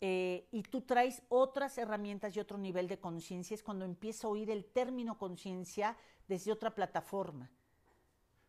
eh, 0.00 0.48
y 0.50 0.62
tú 0.64 0.80
traes 0.80 1.22
otras 1.28 1.78
herramientas 1.78 2.36
y 2.36 2.40
otro 2.40 2.58
nivel 2.58 2.88
de 2.88 2.98
conciencia, 2.98 3.54
es 3.54 3.62
cuando 3.62 3.84
empieza 3.84 4.26
a 4.26 4.30
oír 4.30 4.50
el 4.50 4.64
término 4.64 5.16
conciencia 5.16 5.96
desde 6.26 6.50
otra 6.52 6.74
plataforma. 6.74 7.50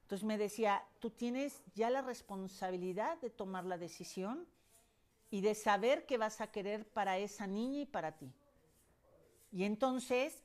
Entonces 0.02 0.26
me 0.26 0.40
decía, 0.40 0.84
tú 0.98 1.12
tienes 1.12 1.62
ya 1.76 1.92
la 1.92 2.02
responsabilidad 2.02 3.22
de 3.22 3.30
tomar 3.30 3.66
la 3.66 3.78
decisión 3.78 4.48
y 5.30 5.42
de 5.42 5.54
saber 5.54 6.08
qué 6.08 6.18
vas 6.18 6.42
a 6.42 6.52
querer 6.52 6.88
para 6.90 7.20
esa 7.20 7.46
niña 7.46 7.82
y 7.82 7.86
para 7.86 8.18
ti. 8.18 8.34
Y 9.52 9.64
entonces, 9.64 10.44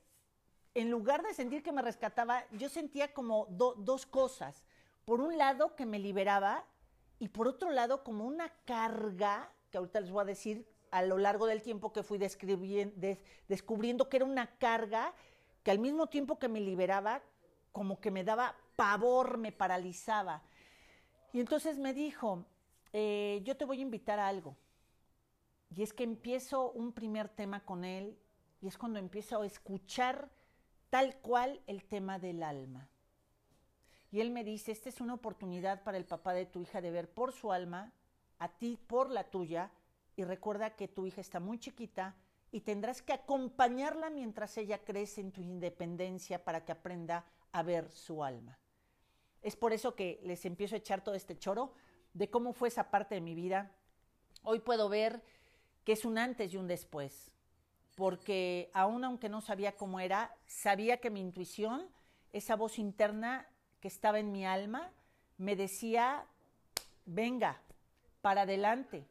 en 0.75 0.90
lugar 0.90 1.23
de 1.23 1.35
sentir 1.35 1.62
que 1.62 1.73
me 1.73 1.83
rescataba, 1.83 2.45
yo 2.52 2.69
sentía 2.69 3.12
como 3.12 3.47
dos 3.49 4.07
cosas. 4.07 4.64
Por 5.04 5.21
un 5.21 5.38
lado, 5.38 5.76
que 5.76 5.87
me 5.87 5.99
liberaba 5.99 6.64
y 7.19 7.28
por 7.28 7.47
otro 7.47 7.71
lado, 7.71 8.02
como 8.02 8.25
una 8.25 8.50
carga, 8.64 9.50
que 9.71 9.78
ahorita 9.78 10.00
les 10.00 10.11
voy 10.11 10.23
a 10.23 10.26
decir 10.26 10.66
a 10.90 11.02
lo 11.02 11.19
largo 11.19 11.47
del 11.47 11.62
tiempo 11.62 11.93
que 11.93 12.02
fui 12.02 12.19
descubriendo 12.19 14.09
que 14.09 14.16
era 14.16 14.25
una 14.25 14.47
carga 14.59 15.12
que 15.62 15.71
al 15.71 15.78
mismo 15.78 16.09
tiempo 16.09 16.38
que 16.38 16.49
me 16.49 16.61
liberaba, 16.61 17.23
como 17.73 18.00
que 18.00 18.11
me 18.11 18.23
daba 18.23 18.54
pavor, 18.76 19.38
me 19.38 19.50
paralizaba. 19.50 20.43
Y 21.33 21.40
entonces 21.40 21.78
me 21.78 21.95
dijo, 21.95 22.45
eh, 22.93 23.40
yo 23.45 23.57
te 23.57 23.64
voy 23.64 23.78
a 23.78 23.83
invitar 23.83 24.19
a 24.19 24.28
algo. 24.28 24.57
Y 25.75 25.83
es 25.83 25.93
que 25.93 26.04
empiezo 26.04 26.71
un 26.73 26.93
primer 26.93 27.28
tema 27.28 27.64
con 27.64 27.85
él 27.85 28.16
y 28.61 28.69
es 28.69 28.78
cuando 28.78 28.99
empiezo 28.99 29.43
a 29.43 29.47
escuchar 29.47 30.31
tal 30.94 31.16
cual 31.16 31.60
el 31.66 31.82
tema 31.82 32.20
del 32.20 32.40
alma. 32.44 32.88
Y 34.12 34.20
él 34.20 34.30
me 34.30 34.44
dice, 34.44 34.70
esta 34.70 34.88
es 34.88 35.00
una 35.00 35.14
oportunidad 35.14 35.82
para 35.82 35.98
el 35.98 36.04
papá 36.04 36.34
de 36.34 36.46
tu 36.46 36.60
hija 36.62 36.80
de 36.80 36.92
ver 36.92 37.10
por 37.10 37.32
su 37.32 37.50
alma, 37.50 37.92
a 38.38 38.56
ti 38.58 38.78
por 38.86 39.10
la 39.10 39.24
tuya, 39.24 39.72
y 40.14 40.22
recuerda 40.22 40.76
que 40.76 40.86
tu 40.86 41.04
hija 41.04 41.20
está 41.20 41.40
muy 41.40 41.58
chiquita 41.58 42.14
y 42.52 42.60
tendrás 42.60 43.02
que 43.02 43.12
acompañarla 43.12 44.08
mientras 44.08 44.56
ella 44.56 44.84
crece 44.84 45.20
en 45.20 45.32
tu 45.32 45.42
independencia 45.42 46.44
para 46.44 46.64
que 46.64 46.70
aprenda 46.70 47.24
a 47.50 47.64
ver 47.64 47.90
su 47.90 48.22
alma. 48.22 48.56
Es 49.42 49.56
por 49.56 49.72
eso 49.72 49.96
que 49.96 50.20
les 50.22 50.44
empiezo 50.44 50.76
a 50.76 50.78
echar 50.78 51.02
todo 51.02 51.16
este 51.16 51.36
choro 51.36 51.74
de 52.12 52.30
cómo 52.30 52.52
fue 52.52 52.68
esa 52.68 52.92
parte 52.92 53.16
de 53.16 53.20
mi 53.20 53.34
vida. 53.34 53.72
Hoy 54.44 54.60
puedo 54.60 54.88
ver 54.88 55.24
que 55.82 55.94
es 55.94 56.04
un 56.04 56.18
antes 56.18 56.54
y 56.54 56.56
un 56.56 56.68
después, 56.68 57.33
porque 57.94 58.70
aún 58.72 59.04
aunque 59.04 59.28
no 59.28 59.40
sabía 59.40 59.76
cómo 59.76 60.00
era, 60.00 60.36
sabía 60.46 60.98
que 60.98 61.10
mi 61.10 61.20
intuición, 61.20 61.88
esa 62.32 62.56
voz 62.56 62.78
interna 62.78 63.48
que 63.80 63.88
estaba 63.88 64.18
en 64.18 64.32
mi 64.32 64.44
alma, 64.44 64.90
me 65.38 65.56
decía, 65.56 66.26
venga, 67.04 67.60
para 68.20 68.42
adelante, 68.42 69.06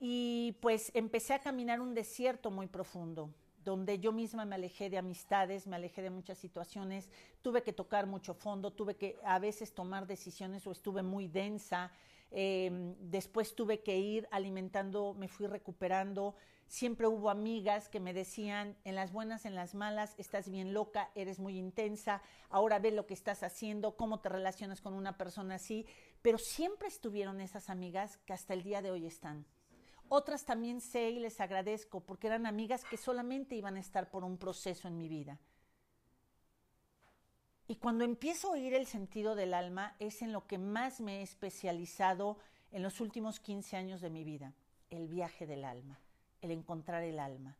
y 0.00 0.56
pues 0.60 0.90
empecé 0.94 1.34
a 1.34 1.38
caminar 1.38 1.80
un 1.80 1.94
desierto 1.94 2.50
muy 2.50 2.66
profundo, 2.66 3.30
donde 3.64 3.98
yo 3.98 4.12
misma 4.12 4.44
me 4.44 4.54
alejé 4.54 4.90
de 4.90 4.98
amistades, 4.98 5.66
me 5.66 5.76
alejé 5.76 6.02
de 6.02 6.10
muchas 6.10 6.38
situaciones, 6.38 7.10
tuve 7.42 7.62
que 7.62 7.72
tocar 7.72 8.06
mucho 8.06 8.34
fondo, 8.34 8.72
tuve 8.72 8.96
que 8.96 9.18
a 9.24 9.38
veces 9.38 9.74
tomar 9.74 10.06
decisiones 10.06 10.66
o 10.66 10.72
estuve 10.72 11.02
muy 11.02 11.28
densa, 11.28 11.90
em, 12.30 12.94
después 12.98 13.54
tuve 13.54 13.82
que 13.82 13.98
ir 13.98 14.28
alimentando, 14.30 15.14
me 15.14 15.28
fui 15.28 15.46
recuperando, 15.46 16.34
siempre 16.66 17.06
hubo 17.06 17.30
amigas 17.30 17.88
que 17.88 18.00
me 18.00 18.12
decían, 18.12 18.76
en 18.84 18.94
las 18.94 19.12
buenas, 19.12 19.46
en 19.46 19.54
las 19.54 19.74
malas, 19.74 20.14
estás 20.18 20.48
bien 20.48 20.74
loca, 20.74 21.10
eres 21.14 21.38
muy 21.38 21.58
intensa, 21.58 22.22
ahora 22.50 22.78
ve 22.78 22.90
lo 22.90 23.06
que 23.06 23.14
estás 23.14 23.42
haciendo, 23.42 23.96
cómo 23.96 24.20
te 24.20 24.28
relacionas 24.28 24.80
con 24.80 24.94
una 24.94 25.16
persona 25.16 25.56
así, 25.56 25.86
pero 26.22 26.38
siempre 26.38 26.88
estuvieron 26.88 27.40
esas 27.40 27.70
amigas 27.70 28.18
que 28.26 28.32
hasta 28.32 28.54
el 28.54 28.62
día 28.62 28.82
de 28.82 28.90
hoy 28.90 29.06
están. 29.06 29.46
Otras 30.16 30.44
también 30.44 30.80
sé 30.80 31.10
y 31.10 31.18
les 31.18 31.40
agradezco 31.40 31.98
porque 31.98 32.28
eran 32.28 32.46
amigas 32.46 32.84
que 32.84 32.96
solamente 32.96 33.56
iban 33.56 33.74
a 33.74 33.80
estar 33.80 34.12
por 34.12 34.22
un 34.22 34.38
proceso 34.38 34.86
en 34.86 34.96
mi 34.96 35.08
vida. 35.08 35.40
Y 37.66 37.74
cuando 37.74 38.04
empiezo 38.04 38.46
a 38.46 38.52
oír 38.52 38.74
el 38.74 38.86
sentido 38.86 39.34
del 39.34 39.52
alma 39.52 39.96
es 39.98 40.22
en 40.22 40.32
lo 40.32 40.46
que 40.46 40.56
más 40.56 41.00
me 41.00 41.18
he 41.18 41.22
especializado 41.22 42.38
en 42.70 42.84
los 42.84 43.00
últimos 43.00 43.40
15 43.40 43.76
años 43.76 44.00
de 44.00 44.10
mi 44.10 44.22
vida, 44.22 44.54
el 44.88 45.08
viaje 45.08 45.48
del 45.48 45.64
alma, 45.64 45.98
el 46.42 46.52
encontrar 46.52 47.02
el 47.02 47.18
alma. 47.18 47.56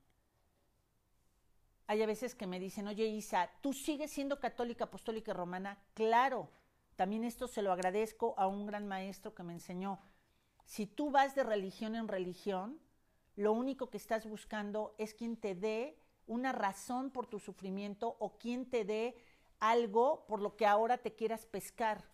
Hay 1.89 2.03
a 2.03 2.07
veces 2.07 2.37
que 2.37 2.47
me 2.47 2.61
dicen, 2.61 2.87
oye 2.87 3.07
Isa, 3.07 3.51
¿tú 3.63 3.73
sigues 3.73 4.13
siendo 4.13 4.39
católica, 4.39 4.85
apostólica 4.85 5.33
y 5.33 5.35
romana? 5.35 5.83
Claro, 5.93 6.51
también 6.95 7.25
esto 7.25 7.49
se 7.49 7.63
lo 7.63 7.73
agradezco 7.73 8.37
a 8.39 8.47
un 8.47 8.65
gran 8.65 8.87
maestro 8.87 9.35
que 9.35 9.43
me 9.43 9.55
enseñó 9.55 9.99
si 10.65 10.87
tú 10.87 11.11
vas 11.11 11.35
de 11.35 11.43
religión 11.43 11.95
en 11.95 12.09
religión, 12.09 12.81
lo 13.37 13.53
único 13.53 13.91
que 13.91 13.97
estás 13.97 14.27
buscando 14.27 14.95
es 14.99 15.15
quien 15.15 15.37
te 15.37 15.55
dé 15.55 15.99
una 16.27 16.53
razón 16.53 17.11
por 17.11 17.27
tu 17.27 17.39
sufrimiento 17.39 18.17
o 18.19 18.39
quien 18.39 18.69
te 18.71 18.85
dé 18.85 19.17
algo 19.61 20.25
por 20.27 20.41
lo 20.41 20.57
que 20.57 20.67
ahora 20.67 20.99
te 20.99 21.15
quieras 21.15 21.47
pescar. 21.47 22.05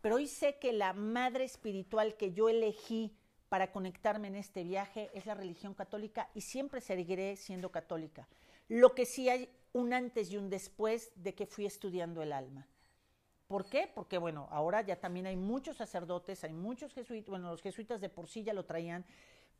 Pero 0.00 0.16
hoy 0.16 0.26
sé 0.26 0.58
que 0.58 0.72
la 0.72 0.92
madre 0.92 1.44
espiritual 1.44 2.16
que 2.16 2.32
yo 2.32 2.48
elegí 2.48 3.16
para 3.48 3.70
conectarme 3.70 4.28
en 4.28 4.36
este 4.36 4.64
viaje 4.64 5.10
es 5.14 5.26
la 5.26 5.34
religión 5.34 5.74
católica 5.74 6.30
y 6.34 6.40
siempre 6.40 6.80
seguiré 6.80 7.36
siendo 7.36 7.70
católica. 7.70 8.28
Lo 8.68 8.94
que 8.94 9.04
sí 9.04 9.28
hay 9.28 9.48
un 9.72 9.92
antes 9.92 10.30
y 10.30 10.36
un 10.36 10.50
después 10.50 11.12
de 11.16 11.34
que 11.34 11.46
fui 11.46 11.66
estudiando 11.66 12.22
el 12.22 12.32
alma. 12.32 12.66
¿Por 13.52 13.66
qué? 13.66 13.86
Porque, 13.86 14.16
bueno, 14.16 14.48
ahora 14.50 14.80
ya 14.80 14.98
también 14.98 15.26
hay 15.26 15.36
muchos 15.36 15.76
sacerdotes, 15.76 16.42
hay 16.42 16.54
muchos 16.54 16.94
jesuitas, 16.94 17.28
bueno, 17.28 17.50
los 17.50 17.60
jesuitas 17.60 18.00
de 18.00 18.08
por 18.08 18.26
sí 18.26 18.42
ya 18.42 18.54
lo 18.54 18.64
traían, 18.64 19.04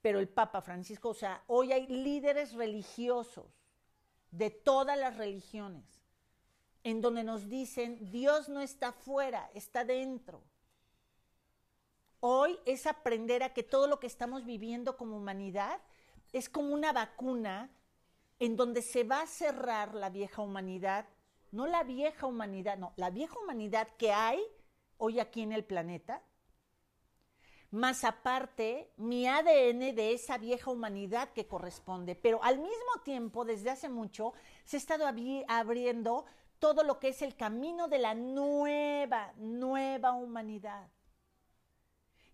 pero 0.01 0.19
el 0.19 0.31
Papa 0.31 0.63
Francisco, 0.63 1.11
o 1.11 1.15
sea, 1.15 1.45
hoy 1.47 1.73
hay 1.73 1.87
líderes 1.89 2.55
religiosos 2.55 3.45
de 4.31 4.49
todas 4.49 4.99
las 4.99 5.19
religiones, 5.19 5.85
en 6.85 7.03
donde 7.03 7.23
nos 7.23 7.51
dicen, 7.51 8.11
Dios 8.11 8.49
no 8.49 8.63
está 8.63 8.93
fuera, 8.93 9.51
está 9.53 9.85
dentro. 9.85 10.43
Hoy 12.21 12.59
es 12.65 12.87
aprender 12.87 13.43
a 13.43 13.53
que 13.53 13.63
todo 13.63 13.89
lo 13.89 14.01
que 14.01 14.07
estamos 14.07 14.47
viviendo 14.47 14.97
como 14.97 15.19
humanidad 15.19 15.83
es 16.33 16.49
como 16.49 16.73
una 16.73 16.95
vacuna 16.95 17.71
en 18.39 18.57
donde 18.57 18.81
se 18.81 19.05
va 19.05 19.21
a 19.21 19.27
cerrar 19.27 19.95
la 19.95 20.09
vieja 20.09 20.41
humanidad 20.41 21.05
no 21.53 21.67
la 21.67 21.85
vieja 21.85 22.27
humanidad, 22.27 22.77
no, 22.79 22.93
la 22.97 23.11
vieja 23.11 23.39
humanidad 23.39 23.89
que 23.97 24.13
hay 24.13 24.43
hoy 24.97 25.21
aquí 25.21 25.43
en 25.43 25.53
el 25.53 25.65
planeta, 25.65 26.23
más 27.71 28.05
aparte 28.05 28.93
mi 28.97 29.27
ADN 29.27 29.95
de 29.95 30.13
esa 30.13 30.37
vieja 30.37 30.71
humanidad 30.71 31.31
que 31.33 31.47
corresponde. 31.47 32.15
Pero 32.15 32.43
al 32.43 32.59
mismo 32.59 33.01
tiempo, 33.03 33.45
desde 33.45 33.71
hace 33.71 33.89
mucho, 33.89 34.35
se 34.65 34.77
ha 34.77 34.79
estado 34.79 35.07
abriendo 35.49 36.27
todo 36.59 36.85
lo 36.85 36.99
que 36.99 37.09
es 37.09 37.23
el 37.23 37.35
camino 37.35 37.89
de 37.89 37.99
la 37.99 38.15
nueva, 38.15 39.33
nueva 39.37 40.13
humanidad. 40.13 40.91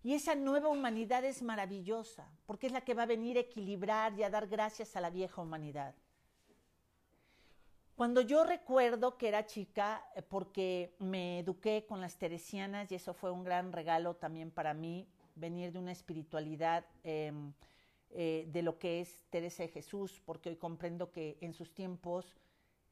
Y 0.03 0.13
esa 0.13 0.35
nueva 0.35 0.69
humanidad 0.69 1.23
es 1.25 1.41
maravillosa, 1.41 2.29
porque 2.45 2.67
es 2.67 2.73
la 2.73 2.81
que 2.81 2.93
va 2.93 3.03
a 3.03 3.07
venir 3.07 3.37
a 3.37 3.41
equilibrar 3.41 4.17
y 4.17 4.23
a 4.23 4.29
dar 4.29 4.47
gracias 4.47 4.95
a 4.95 5.01
la 5.01 5.09
vieja 5.09 5.41
humanidad. 5.41 5.95
Cuando 7.99 8.21
yo 8.21 8.45
recuerdo 8.45 9.17
que 9.17 9.27
era 9.27 9.45
chica, 9.45 10.01
eh, 10.15 10.21
porque 10.21 10.95
me 10.99 11.39
eduqué 11.39 11.85
con 11.85 11.99
las 11.99 12.15
teresianas 12.17 12.89
y 12.89 12.95
eso 12.95 13.13
fue 13.13 13.29
un 13.29 13.43
gran 13.43 13.73
regalo 13.73 14.15
también 14.15 14.51
para 14.51 14.73
mí, 14.73 15.05
venir 15.35 15.73
de 15.73 15.79
una 15.79 15.91
espiritualidad 15.91 16.85
em, 17.03 17.51
eh, 18.11 18.47
de 18.47 18.61
lo 18.61 18.79
que 18.79 19.01
es 19.01 19.25
Teresa 19.29 19.63
de 19.63 19.67
Jesús, 19.67 20.21
porque 20.23 20.47
hoy 20.47 20.55
comprendo 20.55 21.11
que 21.11 21.37
en 21.41 21.51
sus 21.51 21.73
tiempos 21.73 22.37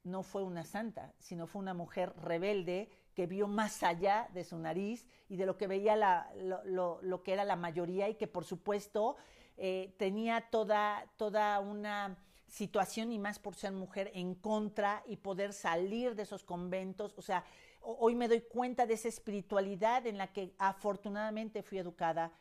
no 0.03 0.23
fue 0.23 0.43
una 0.43 0.65
santa, 0.65 1.13
sino 1.19 1.47
fue 1.47 1.61
una 1.61 1.73
mujer 1.73 2.11
rebelde 2.21 2.89
que 3.13 3.27
vio 3.27 3.47
más 3.47 3.83
allá 3.83 4.27
de 4.33 4.43
su 4.43 4.57
nariz 4.59 5.07
y 5.29 5.37
de 5.37 5.45
lo 5.45 5.57
que 5.57 5.67
veía 5.67 5.95
lo, 6.35 7.23
que 7.23 7.31
era 7.31 7.45
la 7.45 7.55
mayoría 7.55 8.09
y 8.09 8.15
que 8.15 8.27
por 8.27 8.43
supuesto 8.43 9.15
eh, 9.55 9.95
tenía 9.97 10.49
toda, 10.51 11.09
toda 11.15 11.61
una 11.61 12.17
situación 12.47 13.11
y 13.11 13.19
más 13.19 13.39
por 13.39 13.55
ser 13.55 13.71
mujer 13.71 14.11
en 14.13 14.35
contra 14.35 15.03
y 15.05 15.17
poder 15.17 15.53
salir 15.53 16.15
de 16.15 16.23
esos 16.23 16.43
conventos. 16.43 17.13
O 17.17 17.21
sea, 17.21 17.43
hoy 17.81 18.15
me 18.15 18.27
doy 18.27 18.41
cuenta 18.41 18.85
de 18.85 18.93
esa 18.93 19.07
espiritualidad 19.07 20.07
en 20.07 20.17
la 20.17 20.31
que 20.31 20.53
afortunadamente 20.57 21.63
fui 21.63 21.77
educada 21.77 22.31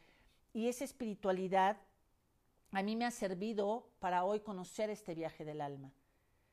y 0.53 0.69
esa 0.69 0.85
espiritualidad 0.85 1.77
a 2.73 2.83
mí 2.83 2.97
me 2.97 3.05
ha 3.05 3.11
servido 3.11 3.91
para 4.01 4.25
hoy 4.25 4.41
conocer 4.41 4.91
este 4.91 5.15
viaje 5.15 5.45
del 5.45 5.61
alma. 5.61 5.93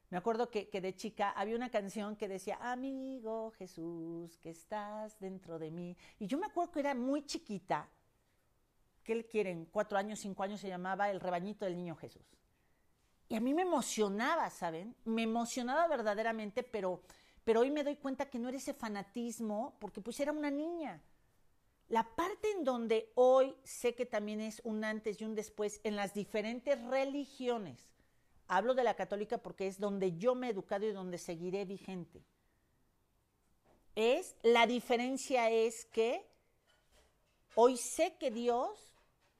Me 0.09 0.17
acuerdo 0.17 0.51
que, 0.51 0.69
que, 0.69 0.79
de 0.79 0.95
chica 0.95 1.31
había 1.31 1.55
una 1.55 1.71
canción 1.71 2.15
que 2.15 2.27
decía, 2.27 2.57
amigo 2.61 3.51
Jesús, 3.57 4.37
que 4.37 4.51
estás 4.51 5.19
dentro 5.19 5.57
de 5.57 5.71
mí. 5.71 5.97
Y 6.19 6.27
yo 6.27 6.37
me 6.37 6.45
acuerdo 6.45 6.71
que 6.71 6.81
era 6.81 6.93
muy 6.93 7.25
chiquita. 7.25 7.89
¿Qué 9.03 9.15
le 9.15 9.25
quieren? 9.25 9.65
Cuatro 9.65 9.97
años, 9.97 10.19
cinco 10.19 10.43
años 10.43 10.61
se 10.61 10.67
llamaba 10.67 11.09
El 11.09 11.19
rebañito 11.19 11.65
del 11.65 11.75
niño 11.75 11.95
Jesús. 11.95 12.42
Y 13.29 13.35
a 13.35 13.39
mí 13.39 13.53
me 13.53 13.63
emocionaba, 13.63 14.49
¿saben? 14.49 14.95
Me 15.05 15.23
emocionaba 15.23 15.87
verdaderamente, 15.87 16.63
pero, 16.63 17.01
pero 17.43 17.61
hoy 17.61 17.71
me 17.71 17.83
doy 17.83 17.95
cuenta 17.95 18.29
que 18.29 18.39
no 18.39 18.49
era 18.49 18.57
ese 18.57 18.73
fanatismo, 18.73 19.75
porque 19.79 20.01
pues 20.01 20.19
era 20.19 20.31
una 20.31 20.51
niña. 20.51 21.01
La 21.89 22.03
parte 22.15 22.51
en 22.51 22.63
donde 22.63 23.11
hoy 23.15 23.55
sé 23.63 23.95
que 23.95 24.05
también 24.05 24.41
es 24.41 24.61
un 24.63 24.83
antes 24.83 25.19
y 25.19 25.25
un 25.25 25.35
después 25.35 25.79
en 25.83 25.95
las 25.95 26.13
diferentes 26.13 26.81
religiones, 26.85 27.79
hablo 28.47 28.73
de 28.73 28.83
la 28.83 28.95
católica 28.95 29.37
porque 29.37 29.67
es 29.67 29.79
donde 29.79 30.17
yo 30.17 30.35
me 30.35 30.47
he 30.47 30.51
educado 30.51 30.85
y 30.85 30.91
donde 30.91 31.17
seguiré 31.17 31.65
vigente, 31.65 32.23
es, 33.95 34.35
la 34.41 34.65
diferencia 34.65 35.49
es 35.49 35.85
que 35.85 36.25
hoy 37.55 37.77
sé 37.77 38.15
que 38.17 38.31
Dios 38.31 38.93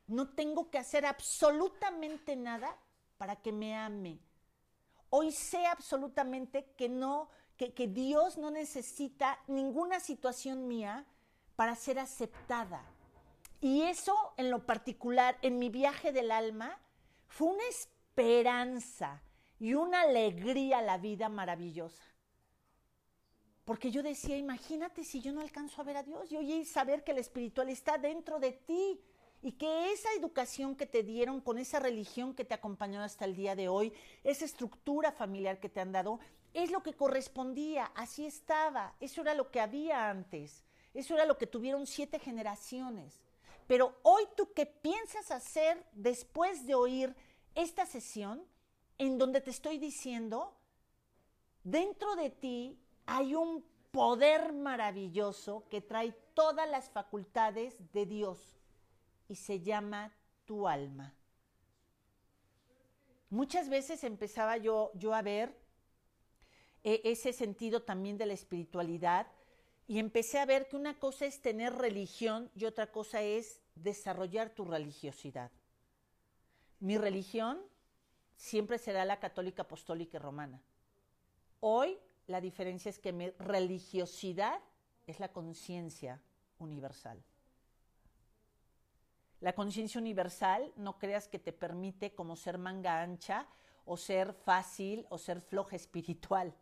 no 0.07 0.29
tengo 0.29 0.69
que 0.69 0.77
hacer 0.77 1.05
absolutamente 1.05 2.35
nada 2.35 2.77
para 3.23 3.37
que 3.37 3.53
me 3.53 3.73
ame. 3.73 4.19
Hoy 5.09 5.31
sé 5.31 5.65
absolutamente 5.65 6.73
que 6.75 6.89
no, 6.89 7.29
que, 7.55 7.73
que 7.73 7.87
Dios 7.87 8.37
no 8.37 8.51
necesita 8.51 9.39
ninguna 9.47 10.01
situación 10.01 10.67
mía 10.67 11.05
para 11.55 11.73
ser 11.73 11.99
aceptada. 11.99 12.83
Y 13.61 13.83
eso 13.83 14.13
en 14.35 14.51
lo 14.51 14.65
particular, 14.65 15.37
en 15.41 15.57
mi 15.57 15.69
viaje 15.69 16.11
del 16.11 16.31
alma, 16.31 16.77
fue 17.29 17.47
una 17.47 17.63
esperanza 17.69 19.21
y 19.57 19.73
una 19.73 20.01
alegría 20.01 20.79
a 20.79 20.81
la 20.81 20.97
vida 20.97 21.29
maravillosa. 21.29 22.03
Porque 23.63 23.89
yo 23.89 24.03
decía, 24.03 24.35
imagínate 24.35 25.05
si 25.05 25.21
yo 25.21 25.31
no 25.31 25.39
alcanzo 25.39 25.79
a 25.79 25.85
ver 25.85 25.95
a 25.95 26.03
Dios 26.03 26.29
y 26.29 26.35
oye, 26.35 26.65
saber 26.65 27.05
que 27.05 27.13
el 27.13 27.19
espiritual 27.19 27.69
está 27.69 27.97
dentro 27.97 28.37
de 28.41 28.51
ti 28.51 28.99
y 29.43 29.51
que 29.51 29.91
esa 29.91 30.09
educación 30.13 30.73
que 30.73 30.85
te 30.85 31.03
dieron 31.03 31.41
con 31.41 31.57
esa 31.57 31.77
religión 31.77 32.33
que 32.33 32.45
te 32.45 32.53
acompañó 32.53 33.01
hasta 33.01 33.25
el 33.25 33.35
día 33.35 33.57
de 33.57 33.67
hoy, 33.67 33.91
esa 34.23 34.45
estructura 34.45 35.11
familiar 35.11 35.59
que 35.59 35.67
te 35.67 35.81
han 35.81 35.91
dado, 35.91 36.21
es 36.53 36.71
lo 36.71 36.81
que 36.81 36.93
correspondía, 36.93 37.91
así 37.93 38.25
estaba, 38.25 38.95
eso 39.01 39.21
era 39.21 39.33
lo 39.33 39.51
que 39.51 39.59
había 39.59 40.09
antes. 40.09 40.63
Eso 40.93 41.15
era 41.15 41.25
lo 41.25 41.37
que 41.37 41.47
tuvieron 41.47 41.85
siete 41.87 42.19
generaciones. 42.19 43.19
Pero 43.67 43.97
hoy 44.03 44.23
tú 44.37 44.53
qué 44.53 44.65
piensas 44.65 45.29
hacer 45.29 45.85
después 45.91 46.65
de 46.65 46.75
oír 46.75 47.13
esta 47.53 47.85
sesión 47.85 48.45
en 48.97 49.17
donde 49.17 49.41
te 49.41 49.49
estoy 49.49 49.77
diciendo, 49.77 50.55
dentro 51.65 52.15
de 52.15 52.29
ti 52.29 52.79
hay 53.05 53.35
un 53.35 53.65
poder 53.91 54.53
maravilloso 54.53 55.65
que 55.69 55.81
trae 55.81 56.13
todas 56.33 56.69
las 56.69 56.89
facultades 56.89 57.75
de 57.91 58.05
Dios 58.05 58.62
y 59.33 59.35
se 59.35 59.61
llama 59.61 60.13
tu 60.45 60.67
alma. 60.67 61.11
Muchas 63.31 63.67
veces 63.67 64.03
empezaba 64.03 64.57
yo, 64.57 64.91
yo 64.93 65.15
a 65.15 65.23
ver 65.23 65.57
eh, 66.83 67.01
ese 67.03 67.33
sentido 67.33 67.81
también 67.81 68.15
de 68.19 68.27
la 68.27 68.33
espiritualidad 68.33 69.25
y 69.87 69.97
empecé 69.97 70.37
a 70.37 70.45
ver 70.45 70.67
que 70.67 70.75
una 70.75 70.99
cosa 70.99 71.25
es 71.25 71.41
tener 71.41 71.73
religión 71.73 72.51
y 72.53 72.65
otra 72.65 72.91
cosa 72.91 73.23
es 73.23 73.59
desarrollar 73.73 74.51
tu 74.51 74.65
religiosidad. 74.65 75.49
Mi 76.79 76.99
religión 76.99 77.59
siempre 78.35 78.77
será 78.77 79.03
la 79.03 79.19
católica 79.19 79.63
apostólica 79.63 80.17
y 80.17 80.21
romana. 80.21 80.61
Hoy 81.59 81.97
la 82.27 82.39
diferencia 82.39 82.89
es 82.89 82.99
que 82.99 83.11
mi 83.11 83.31
religiosidad 83.39 84.59
es 85.07 85.19
la 85.19 85.29
conciencia 85.29 86.21
universal. 86.59 87.23
La 89.43 89.51
conciencia 89.51 89.99
universal 89.99 90.71
no 90.77 90.97
creas 90.97 91.27
que 91.27 91.37
te 91.37 91.51
permite 91.51 92.15
como 92.15 92.37
ser 92.37 92.57
manga 92.57 93.01
ancha 93.01 93.45
o 93.83 93.97
ser 93.97 94.31
fácil 94.31 95.05
o 95.09 95.17
ser 95.17 95.41
floja 95.41 95.75
espiritual. 95.75 96.55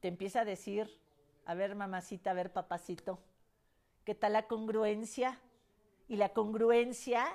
Te 0.00 0.08
empieza 0.08 0.42
a 0.42 0.44
decir, 0.44 1.00
a 1.46 1.54
ver 1.54 1.74
mamacita, 1.74 2.32
a 2.32 2.34
ver 2.34 2.52
papacito, 2.52 3.18
¿qué 4.04 4.14
tal 4.14 4.34
la 4.34 4.46
congruencia? 4.46 5.40
Y 6.06 6.16
la 6.16 6.34
congruencia 6.34 7.26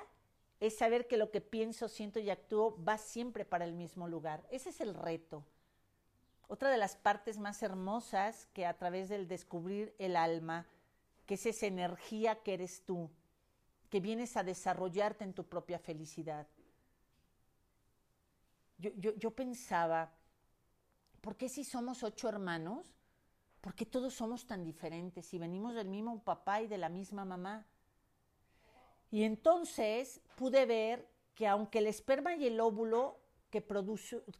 es 0.60 0.78
saber 0.78 1.08
que 1.08 1.16
lo 1.16 1.32
que 1.32 1.40
pienso, 1.40 1.88
siento 1.88 2.20
y 2.20 2.30
actúo 2.30 2.80
va 2.84 2.98
siempre 2.98 3.44
para 3.44 3.64
el 3.64 3.72
mismo 3.72 4.06
lugar. 4.06 4.46
Ese 4.52 4.68
es 4.68 4.80
el 4.80 4.94
reto. 4.94 5.44
Otra 6.46 6.70
de 6.70 6.78
las 6.78 6.94
partes 6.94 7.40
más 7.40 7.64
hermosas 7.64 8.46
que 8.52 8.64
a 8.64 8.78
través 8.78 9.08
del 9.08 9.26
descubrir 9.26 9.92
el 9.98 10.14
alma, 10.14 10.68
que 11.26 11.34
es 11.34 11.46
esa 11.46 11.66
energía 11.66 12.44
que 12.44 12.54
eres 12.54 12.84
tú, 12.84 13.10
que 13.90 14.00
vienes 14.00 14.36
a 14.36 14.44
desarrollarte 14.44 15.24
en 15.24 15.34
tu 15.34 15.44
propia 15.44 15.78
felicidad. 15.78 16.46
Yo, 18.78 19.14
yo, 19.14 19.30
pensaba, 19.32 20.10
¿por 21.20 21.36
qué 21.36 21.50
si 21.50 21.64
somos 21.64 22.02
ocho 22.02 22.28
hermanos? 22.28 22.96
¿Por 23.60 23.74
qué 23.74 23.84
todos 23.84 24.14
somos 24.14 24.46
tan 24.46 24.64
diferentes 24.64 25.34
y 25.34 25.38
venimos 25.38 25.74
del 25.74 25.88
mismo 25.88 26.22
papá 26.22 26.62
y 26.62 26.66
de 26.66 26.78
la 26.78 26.88
misma 26.88 27.26
mamá? 27.26 27.66
Y 29.10 29.24
entonces 29.24 30.22
pude 30.36 30.64
ver 30.64 31.06
que 31.34 31.46
aunque 31.46 31.80
el 31.80 31.88
esperma 31.88 32.36
y 32.36 32.46
el 32.46 32.58
óvulo 32.58 33.20
que, 33.50 33.62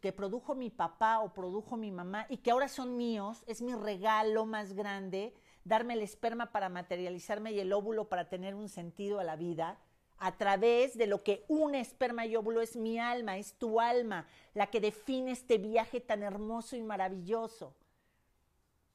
que 0.00 0.12
produjo 0.12 0.54
mi 0.54 0.70
papá 0.70 1.20
o 1.20 1.34
produjo 1.34 1.76
mi 1.76 1.90
mamá 1.90 2.24
y 2.30 2.38
que 2.38 2.50
ahora 2.50 2.68
son 2.68 2.96
míos, 2.96 3.44
es 3.46 3.60
mi 3.60 3.74
regalo 3.74 4.46
más 4.46 4.72
grande, 4.72 5.34
darme 5.64 5.94
el 5.94 6.02
esperma 6.02 6.52
para 6.52 6.68
materializarme 6.68 7.52
y 7.52 7.60
el 7.60 7.72
óvulo 7.72 8.08
para 8.08 8.28
tener 8.28 8.54
un 8.54 8.68
sentido 8.68 9.20
a 9.20 9.24
la 9.24 9.36
vida, 9.36 9.78
a 10.18 10.36
través 10.36 10.96
de 10.98 11.06
lo 11.06 11.22
que 11.22 11.44
un 11.48 11.74
esperma 11.74 12.26
y 12.26 12.36
óvulo 12.36 12.60
es 12.60 12.76
mi 12.76 12.98
alma, 12.98 13.38
es 13.38 13.54
tu 13.54 13.80
alma, 13.80 14.26
la 14.54 14.68
que 14.68 14.80
define 14.80 15.30
este 15.30 15.58
viaje 15.58 16.00
tan 16.00 16.22
hermoso 16.22 16.76
y 16.76 16.82
maravilloso. 16.82 17.74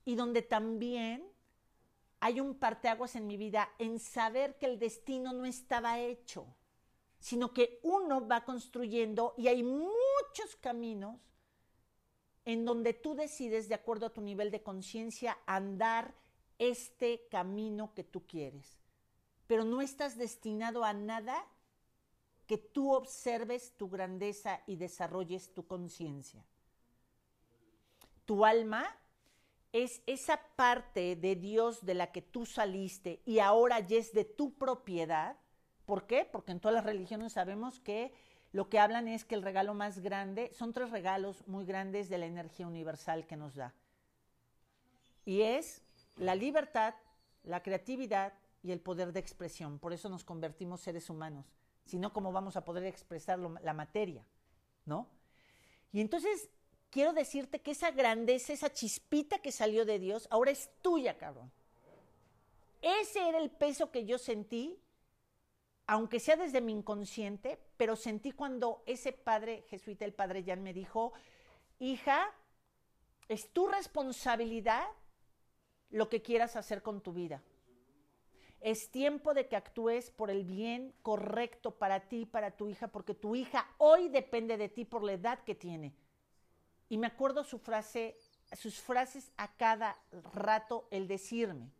Y 0.05 0.15
donde 0.15 0.43
también 0.43 1.27
hay 2.19 2.39
un 2.39 2.55
parteaguas 2.55 3.15
en 3.15 3.27
mi 3.27 3.37
vida 3.37 3.69
en 3.79 3.99
saber 3.99 4.57
que 4.57 4.67
el 4.67 4.77
destino 4.79 5.33
no 5.33 5.45
estaba 5.45 5.99
hecho, 5.99 6.45
sino 7.19 7.53
que 7.53 7.79
uno 7.81 8.27
va 8.27 8.45
construyendo 8.45 9.33
y 9.37 9.47
hay 9.47 9.63
muchos 9.63 10.55
caminos 10.61 11.19
en 12.45 12.65
donde 12.65 12.93
tú 12.93 13.15
decides, 13.15 13.67
de 13.67 13.75
acuerdo 13.75 14.05
a 14.05 14.13
tu 14.13 14.21
nivel 14.21 14.51
de 14.51 14.61
conciencia, 14.61 15.37
andar 15.47 16.13
este 16.59 17.27
camino 17.29 17.93
que 17.93 18.03
tú 18.03 18.25
quieres. 18.25 18.77
Pero 19.47 19.63
no 19.63 19.81
estás 19.81 20.17
destinado 20.17 20.83
a 20.83 20.93
nada 20.93 21.45
que 22.47 22.57
tú 22.57 22.93
observes 22.93 23.73
tu 23.77 23.89
grandeza 23.89 24.61
y 24.67 24.75
desarrolles 24.75 25.53
tu 25.53 25.65
conciencia. 25.65 26.43
Tu 28.25 28.45
alma 28.45 28.85
es 29.71 30.01
esa 30.05 30.39
parte 30.55 31.15
de 31.15 31.35
Dios 31.35 31.85
de 31.85 31.95
la 31.95 32.11
que 32.11 32.21
tú 32.21 32.45
saliste 32.45 33.21
y 33.25 33.39
ahora 33.39 33.79
ya 33.79 33.97
es 33.97 34.13
de 34.13 34.25
tu 34.25 34.53
propiedad. 34.53 35.37
¿Por 35.85 36.07
qué? 36.07 36.27
Porque 36.31 36.51
en 36.51 36.59
todas 36.59 36.75
las 36.75 36.85
religiones 36.85 37.33
sabemos 37.33 37.79
que 37.79 38.13
lo 38.51 38.69
que 38.69 38.79
hablan 38.79 39.09
es 39.09 39.25
que 39.25 39.35
el 39.35 39.41
regalo 39.41 39.73
más 39.73 39.99
grande, 39.99 40.49
son 40.53 40.71
tres 40.71 40.89
regalos 40.89 41.45
muy 41.45 41.65
grandes 41.65 42.07
de 42.07 42.17
la 42.17 42.25
energía 42.25 42.65
universal 42.65 43.27
que 43.27 43.35
nos 43.35 43.55
da. 43.55 43.73
Y 45.25 45.41
es 45.41 45.84
la 46.15 46.35
libertad, 46.35 46.95
la 47.43 47.61
creatividad 47.61 48.33
y 48.63 48.71
el 48.71 48.79
poder 48.79 49.11
de 49.13 49.19
expresión. 49.19 49.79
Por 49.79 49.93
eso 49.93 50.09
nos 50.09 50.23
convertimos 50.23 50.81
seres 50.81 51.09
humanos. 51.09 51.45
Si 51.85 51.99
no, 51.99 52.13
¿cómo 52.13 52.31
vamos 52.31 52.55
a 52.55 52.65
poder 52.65 52.85
expresar 52.85 53.37
la 53.39 53.73
materia? 53.73 54.25
¿No? 54.85 55.07
Y 55.91 56.01
entonces 56.01 56.49
quiero 56.89 57.13
decirte 57.13 57.61
que 57.61 57.71
esa 57.71 57.91
grandeza, 57.91 58.53
esa 58.53 58.73
chispita 58.73 59.39
que 59.39 59.51
salió 59.51 59.85
de 59.85 59.99
Dios, 59.99 60.27
ahora 60.31 60.51
es 60.51 60.69
tuya, 60.81 61.17
cabrón. 61.17 61.51
Ese 62.81 63.27
era 63.27 63.37
el 63.37 63.51
peso 63.51 63.91
que 63.91 64.05
yo 64.05 64.17
sentí, 64.17 64.79
aunque 65.87 66.19
sea 66.19 66.35
desde 66.35 66.61
mi 66.61 66.71
inconsciente, 66.71 67.59
pero 67.77 67.95
sentí 67.95 68.31
cuando 68.31 68.83
ese 68.85 69.11
padre 69.11 69.65
jesuita, 69.69 70.05
el 70.05 70.13
padre 70.13 70.43
Jan, 70.43 70.63
me 70.63 70.73
dijo, 70.73 71.13
hija, 71.79 72.33
es 73.27 73.49
tu 73.49 73.67
responsabilidad 73.67 74.85
lo 75.95 76.09
que 76.09 76.21
quieras 76.21 76.57
hacer 76.57 76.81
con 76.81 76.99
tu 76.99 77.13
vida. 77.13 77.41
Es 78.59 78.91
tiempo 78.91 79.33
de 79.33 79.47
que 79.47 79.55
actúes 79.55 80.11
por 80.11 80.29
el 80.29 80.43
bien 80.43 80.93
correcto 81.01 81.71
para 81.71 82.09
ti 82.09 82.25
para 82.25 82.51
tu 82.51 82.67
hija, 82.67 82.89
porque 82.89 83.13
tu 83.13 83.33
hija 83.33 83.65
hoy 83.77 84.09
depende 84.09 84.57
de 84.57 84.67
ti 84.67 84.83
por 84.83 85.03
la 85.03 85.13
edad 85.13 85.39
que 85.45 85.55
tiene. 85.55 85.95
Y 86.89 86.97
me 86.97 87.07
acuerdo 87.07 87.45
su 87.45 87.59
frase, 87.59 88.17
sus 88.57 88.77
frases 88.81 89.31
a 89.37 89.55
cada 89.55 89.97
rato, 90.33 90.85
el 90.91 91.07
decirme, 91.07 91.71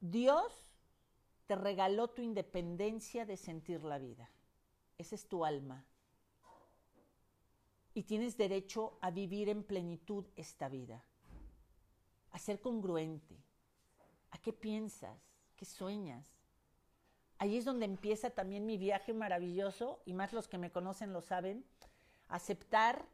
Dios 0.00 0.50
te 1.46 1.56
regaló 1.56 2.08
tu 2.08 2.22
independencia 2.22 3.26
de 3.26 3.36
sentir 3.36 3.84
la 3.84 3.98
vida. 3.98 4.30
Esa 4.96 5.14
es 5.14 5.28
tu 5.28 5.44
alma. 5.44 5.84
Y 7.98 8.04
tienes 8.04 8.36
derecho 8.36 8.96
a 9.00 9.10
vivir 9.10 9.48
en 9.48 9.64
plenitud 9.64 10.24
esta 10.36 10.68
vida. 10.68 11.02
A 12.30 12.38
ser 12.38 12.60
congruente. 12.60 13.36
¿A 14.30 14.38
qué 14.38 14.52
piensas? 14.52 15.18
¿Qué 15.56 15.64
sueñas? 15.64 16.38
ahí 17.38 17.56
es 17.56 17.64
donde 17.64 17.86
empieza 17.86 18.30
también 18.30 18.66
mi 18.66 18.78
viaje 18.78 19.12
maravilloso, 19.14 20.00
y 20.04 20.12
más 20.12 20.32
los 20.32 20.46
que 20.46 20.58
me 20.58 20.70
conocen 20.70 21.12
lo 21.12 21.22
saben, 21.22 21.64
aceptar 22.28 23.04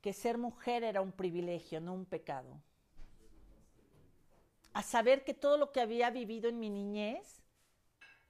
que 0.00 0.14
ser 0.14 0.38
mujer 0.38 0.84
era 0.84 1.02
un 1.02 1.12
privilegio, 1.12 1.78
no 1.82 1.92
un 1.92 2.06
pecado. 2.06 2.62
A 4.72 4.82
saber 4.82 5.22
que 5.22 5.34
todo 5.34 5.58
lo 5.58 5.70
que 5.70 5.82
había 5.82 6.08
vivido 6.10 6.48
en 6.48 6.58
mi 6.58 6.70
niñez, 6.70 7.42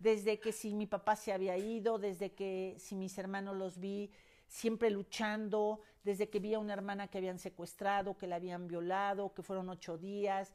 desde 0.01 0.41
que 0.41 0.51
si 0.51 0.75
mi 0.75 0.87
papá 0.87 1.15
se 1.15 1.33
había 1.33 1.57
ido, 1.57 1.99
desde 1.99 2.33
que 2.33 2.75
si 2.79 2.97
mis 2.97 3.17
hermanos 3.17 3.57
los 3.57 3.79
vi 3.79 4.11
siempre 4.53 4.91
luchando, 4.91 5.81
desde 6.05 6.29
que 6.29 6.39
vi 6.39 6.53
a 6.53 6.59
una 6.59 6.75
hermana 6.75 7.09
que 7.09 7.17
habían 7.17 7.39
secuestrado, 7.39 8.19
que 8.19 8.27
la 8.27 8.37
habían 8.37 8.69
violado, 8.69 9.33
que 9.33 9.43
fueron 9.43 9.71
ocho 9.71 9.97
días. 9.97 10.53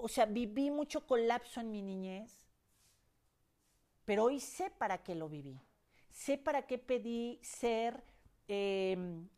O 0.00 0.06
sea, 0.06 0.26
viví 0.26 0.70
mucho 0.70 1.04
colapso 1.08 1.60
en 1.60 1.72
mi 1.72 1.82
niñez, 1.82 2.46
pero 4.04 4.24
hoy 4.24 4.38
sé 4.38 4.70
para 4.70 5.02
qué 5.02 5.16
lo 5.16 5.28
viví. 5.28 5.60
Sé 6.08 6.38
para 6.38 6.68
qué 6.68 6.78
pedí 6.78 7.40
ser 7.42 8.04
em, 8.46 9.28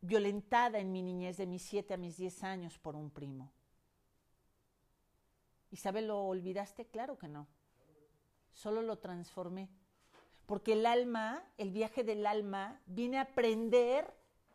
violentada 0.00 0.80
en 0.80 0.90
mi 0.90 1.00
niñez 1.00 1.36
de 1.36 1.46
mis 1.46 1.62
siete 1.62 1.94
a 1.94 1.98
mis 1.98 2.16
diez 2.16 2.42
años 2.42 2.80
por 2.80 2.96
un 2.96 3.10
primo. 3.10 3.52
Isabel, 5.70 6.08
¿lo 6.08 6.24
olvidaste? 6.24 6.86
Claro 6.86 7.16
que 7.16 7.28
no. 7.28 7.46
Solo 8.50 8.82
lo 8.82 8.98
transformé. 8.98 9.68
Porque 10.46 10.72
el 10.74 10.86
alma, 10.86 11.44
el 11.58 11.70
viaje 11.70 12.04
del 12.04 12.26
alma, 12.26 12.80
viene 12.86 13.18
a 13.18 13.22
aprender 13.22 14.12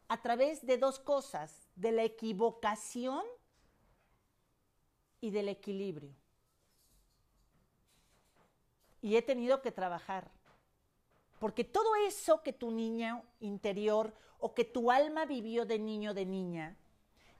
a 0.07 0.21
través 0.21 0.65
de 0.65 0.77
dos 0.77 0.99
cosas, 0.99 1.67
de 1.75 1.91
la 1.91 2.03
equivocación 2.03 3.23
y 5.21 5.31
del 5.31 5.49
equilibrio. 5.49 6.13
Y 9.01 9.15
he 9.15 9.21
tenido 9.21 9.61
que 9.61 9.71
trabajar. 9.71 10.31
Porque 11.39 11.63
todo 11.63 11.95
eso 12.07 12.41
que 12.41 12.53
tu 12.53 12.71
niña 12.71 13.23
interior 13.39 14.13
o 14.39 14.53
que 14.53 14.65
tu 14.65 14.91
alma 14.91 15.25
vivió 15.25 15.65
de 15.65 15.79
niño, 15.79 16.13
de 16.13 16.25
niña, 16.25 16.77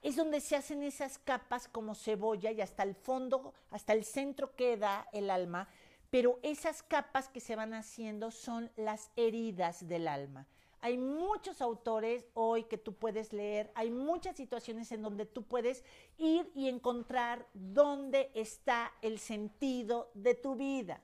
es 0.02 0.16
donde 0.16 0.40
se 0.40 0.56
hacen 0.56 0.84
esas 0.84 1.18
capas 1.18 1.68
como 1.68 1.96
cebolla 1.96 2.52
y 2.52 2.62
hasta 2.62 2.84
el 2.84 2.96
fondo, 2.96 3.54
hasta 3.72 3.94
el 3.94 4.06
centro 4.06 4.56
queda 4.56 5.08
el 5.12 5.30
alma, 5.30 5.68
pero 6.10 6.40
esas 6.44 6.84
capas 6.84 7.30
que 7.30 7.40
se 7.40 7.56
van 7.56 7.74
haciendo 7.74 8.32
son 8.32 8.72
las 8.76 9.12
heridas 9.16 9.88
del 9.88 10.08
alma. 10.08 10.48
Hay 10.80 10.98
muchos 10.98 11.62
autores 11.62 12.26
hoy 12.34 12.66
que 12.66 12.78
tú 12.78 12.94
puedes 12.94 13.34
leer, 13.34 13.72
hay 13.74 13.90
muchas 13.90 14.36
situaciones 14.36 14.92
en 14.92 15.02
donde 15.02 15.26
tú 15.26 15.44
puedes 15.44 15.84
ir 16.18 16.50
y 16.54 16.70
encontrar 16.70 17.48
dónde 17.54 18.32
está 18.36 18.94
el 19.02 19.18
sentido 19.18 20.12
de 20.14 20.36
tu 20.36 20.56
vida. 20.56 21.02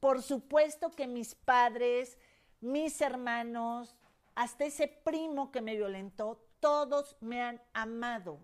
Por 0.00 0.20
supuesto 0.20 0.90
que 0.90 1.06
mis 1.06 1.34
padres, 1.34 2.18
mis 2.60 3.00
hermanos, 3.00 3.94
hasta 4.34 4.64
ese 4.64 4.88
primo 4.88 5.52
que 5.52 5.62
me 5.62 5.76
violentó, 5.76 6.44
todos 6.60 7.16
me 7.20 7.40
han 7.40 7.62
amado. 7.72 8.38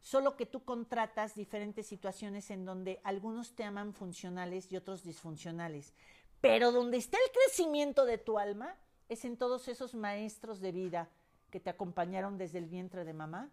Solo 0.00 0.36
que 0.36 0.46
tú 0.46 0.64
contratas 0.64 1.34
diferentes 1.34 1.86
situaciones 1.86 2.50
en 2.50 2.64
donde 2.64 3.00
algunos 3.04 3.54
te 3.54 3.64
aman 3.64 3.92
funcionales 3.92 4.70
y 4.72 4.76
otros 4.76 5.02
disfuncionales. 5.02 5.92
Pero 6.40 6.72
donde 6.72 6.98
está 6.98 7.18
el 7.18 7.32
crecimiento 7.32 8.04
de 8.04 8.18
tu 8.18 8.38
alma 8.38 8.76
es 9.08 9.24
en 9.24 9.36
todos 9.36 9.68
esos 9.68 9.94
maestros 9.94 10.60
de 10.60 10.72
vida 10.72 11.10
que 11.50 11.60
te 11.60 11.70
acompañaron 11.70 12.38
desde 12.38 12.58
el 12.58 12.66
vientre 12.66 13.04
de 13.04 13.12
mamá 13.12 13.50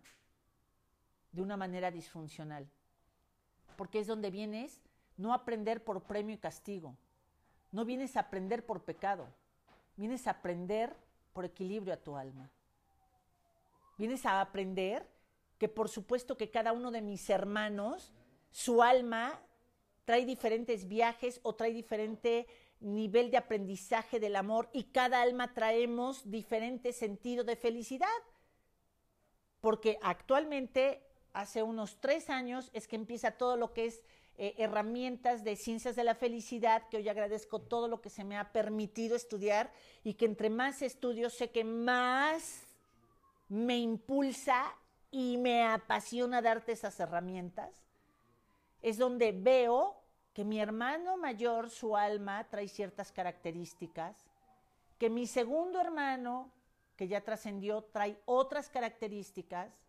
de 1.31 1.41
una 1.41 1.57
manera 1.57 1.91
disfuncional. 1.91 2.69
Porque 3.75 3.99
es 3.99 4.07
donde 4.07 4.31
vienes 4.31 4.81
no 5.17 5.33
aprender 5.33 5.83
por 5.83 6.03
premio 6.03 6.35
y 6.35 6.37
castigo. 6.37 6.95
No 7.71 7.85
vienes 7.85 8.15
a 8.15 8.21
aprender 8.21 8.65
por 8.65 8.83
pecado. 8.83 9.27
Vienes 9.97 10.27
a 10.27 10.31
aprender 10.31 10.95
por 11.33 11.45
equilibrio 11.45 11.93
a 11.93 11.97
tu 11.97 12.15
alma. 12.15 12.49
Vienes 13.97 14.25
a 14.25 14.41
aprender 14.41 15.07
que 15.57 15.69
por 15.69 15.89
supuesto 15.89 16.37
que 16.37 16.51
cada 16.51 16.73
uno 16.73 16.91
de 16.91 17.01
mis 17.01 17.29
hermanos, 17.29 18.13
su 18.51 18.81
alma 18.83 19.41
trae 20.05 20.25
diferentes 20.25 20.87
viajes 20.87 21.39
o 21.43 21.55
trae 21.55 21.73
diferente 21.73 22.47
nivel 22.79 23.31
de 23.31 23.37
aprendizaje 23.37 24.19
del 24.19 24.35
amor 24.35 24.69
y 24.73 24.85
cada 24.85 25.21
alma 25.21 25.53
traemos 25.53 26.29
diferente 26.29 26.93
sentido 26.93 27.43
de 27.43 27.55
felicidad. 27.55 28.07
Porque 29.61 29.97
actualmente, 30.01 31.01
hace 31.33 31.63
unos 31.63 31.99
tres 31.99 32.29
años, 32.29 32.69
es 32.73 32.87
que 32.87 32.95
empieza 32.95 33.31
todo 33.31 33.57
lo 33.57 33.73
que 33.73 33.85
es 33.85 34.03
eh, 34.37 34.53
herramientas 34.57 35.43
de 35.43 35.55
ciencias 35.55 35.95
de 35.95 36.03
la 36.03 36.13
felicidad, 36.13 36.87
que 36.89 36.97
hoy 36.97 37.09
agradezco 37.09 37.61
todo 37.61 37.87
lo 37.87 38.01
que 38.01 38.09
se 38.09 38.23
me 38.23 38.37
ha 38.37 38.51
permitido 38.51 39.15
estudiar 39.15 39.71
y 40.03 40.15
que 40.15 40.25
entre 40.25 40.49
más 40.49 40.81
estudio 40.81 41.29
sé 41.29 41.49
que 41.51 41.63
más 41.63 42.63
me 43.47 43.77
impulsa 43.77 44.75
y 45.17 45.37
me 45.37 45.63
apasiona 45.63 46.41
darte 46.41 46.73
esas 46.73 46.99
herramientas, 46.99 47.71
es 48.81 48.97
donde 48.97 49.31
veo 49.31 49.95
que 50.33 50.43
mi 50.43 50.59
hermano 50.59 51.15
mayor, 51.15 51.69
su 51.69 51.95
alma, 51.95 52.43
trae 52.49 52.67
ciertas 52.67 53.13
características, 53.13 54.25
que 54.97 55.09
mi 55.09 55.25
segundo 55.25 55.79
hermano, 55.79 56.51
que 56.97 57.07
ya 57.07 57.21
trascendió, 57.21 57.83
trae 57.93 58.19
otras 58.25 58.67
características, 58.67 59.85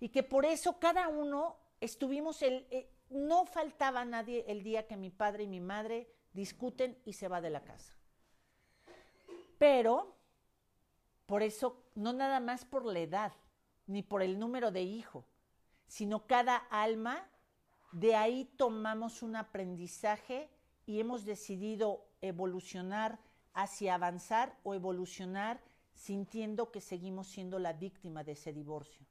y 0.00 0.08
que 0.08 0.24
por 0.24 0.44
eso 0.44 0.80
cada 0.80 1.06
uno 1.06 1.56
estuvimos, 1.80 2.42
el, 2.42 2.66
eh, 2.72 2.90
no 3.10 3.46
faltaba 3.46 4.04
nadie 4.04 4.44
el 4.48 4.64
día 4.64 4.88
que 4.88 4.96
mi 4.96 5.10
padre 5.10 5.44
y 5.44 5.46
mi 5.46 5.60
madre 5.60 6.10
discuten 6.32 6.98
y 7.04 7.12
se 7.12 7.28
va 7.28 7.40
de 7.40 7.50
la 7.50 7.62
casa. 7.62 7.94
Pero, 9.56 10.16
por 11.26 11.44
eso, 11.44 11.84
no 11.94 12.12
nada 12.12 12.40
más 12.40 12.64
por 12.64 12.84
la 12.84 12.98
edad, 12.98 13.32
ni 13.88 14.02
por 14.02 14.22
el 14.22 14.38
número 14.38 14.70
de 14.70 14.82
hijo, 14.82 15.24
sino 15.88 16.26
cada 16.26 16.56
alma 16.56 17.26
de 17.90 18.14
ahí 18.14 18.44
tomamos 18.56 19.22
un 19.22 19.34
aprendizaje 19.34 20.48
y 20.86 21.00
hemos 21.00 21.24
decidido 21.24 22.06
evolucionar 22.20 23.18
hacia 23.54 23.94
avanzar 23.94 24.56
o 24.62 24.74
evolucionar 24.74 25.60
sintiendo 25.94 26.70
que 26.70 26.80
seguimos 26.80 27.26
siendo 27.26 27.58
la 27.58 27.72
víctima 27.72 28.22
de 28.22 28.32
ese 28.32 28.52
divorcio. 28.52 29.06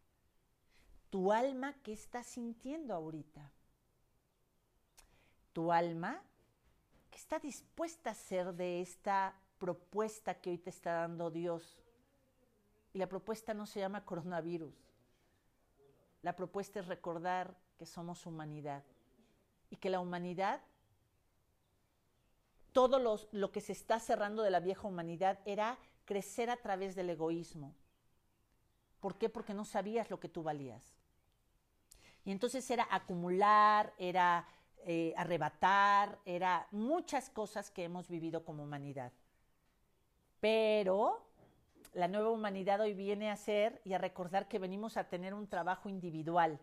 Tu 1.10 1.32
alma, 1.32 1.74
¿qué 1.84 1.94
está 1.94 2.24
sintiendo 2.24 2.94
ahorita? 2.94 3.52
Tu 5.54 5.72
alma, 5.72 6.22
¿qué 7.10 7.18
está 7.18 7.40
dispuesta 7.40 8.12
a 8.12 8.14
hacer 8.14 8.54
de 8.54 8.82
esta 8.82 9.36
propuesta 9.58 10.40
que 10.40 10.52
hoy 10.52 10.60
te 10.60 10.70
está 10.70 10.94
dando 10.94 11.32
Dios? 11.32 11.87
Y 12.98 13.00
la 13.00 13.08
propuesta 13.08 13.54
no 13.54 13.68
se 13.68 13.80
llama 13.80 14.04
coronavirus. 14.04 14.74
La 16.24 16.36
propuesta 16.36 16.80
es 16.80 16.88
recordar 16.88 17.56
que 17.78 17.86
somos 17.86 18.26
humanidad 18.26 18.84
y 19.70 19.76
que 19.76 19.92
la 19.92 20.00
humanidad, 20.00 20.62
todo 22.72 22.98
lo 23.32 23.52
que 23.52 23.62
se 23.62 23.74
está 23.74 24.00
cerrando 24.00 24.42
de 24.42 24.50
la 24.50 24.62
vieja 24.62 24.88
humanidad 24.88 25.38
era 25.46 25.78
crecer 26.06 26.50
a 26.50 26.58
través 26.58 26.96
del 26.96 27.12
egoísmo. 27.12 27.76
¿Por 29.00 29.20
qué? 29.20 29.30
Porque 29.30 29.54
no 29.54 29.64
sabías 29.64 30.10
lo 30.10 30.20
que 30.20 30.28
tú 30.28 30.42
valías. 30.42 30.96
Y 32.26 32.32
entonces 32.32 32.68
era 32.72 32.88
acumular, 32.90 33.94
era 34.00 34.48
eh, 34.88 35.14
arrebatar, 35.16 36.18
era 36.26 36.68
muchas 36.72 37.30
cosas 37.30 37.70
que 37.70 37.84
hemos 37.84 38.10
vivido 38.10 38.44
como 38.44 38.64
humanidad. 38.64 39.12
Pero 40.40 41.27
la 41.98 42.08
nueva 42.08 42.30
humanidad 42.30 42.80
hoy 42.80 42.94
viene 42.94 43.30
a 43.30 43.36
ser 43.36 43.82
y 43.84 43.94
a 43.94 43.98
recordar 43.98 44.48
que 44.48 44.60
venimos 44.60 44.98
a 44.98 45.10
tener 45.10 45.34
un 45.34 45.48
trabajo 45.48 45.90
individual 45.90 46.60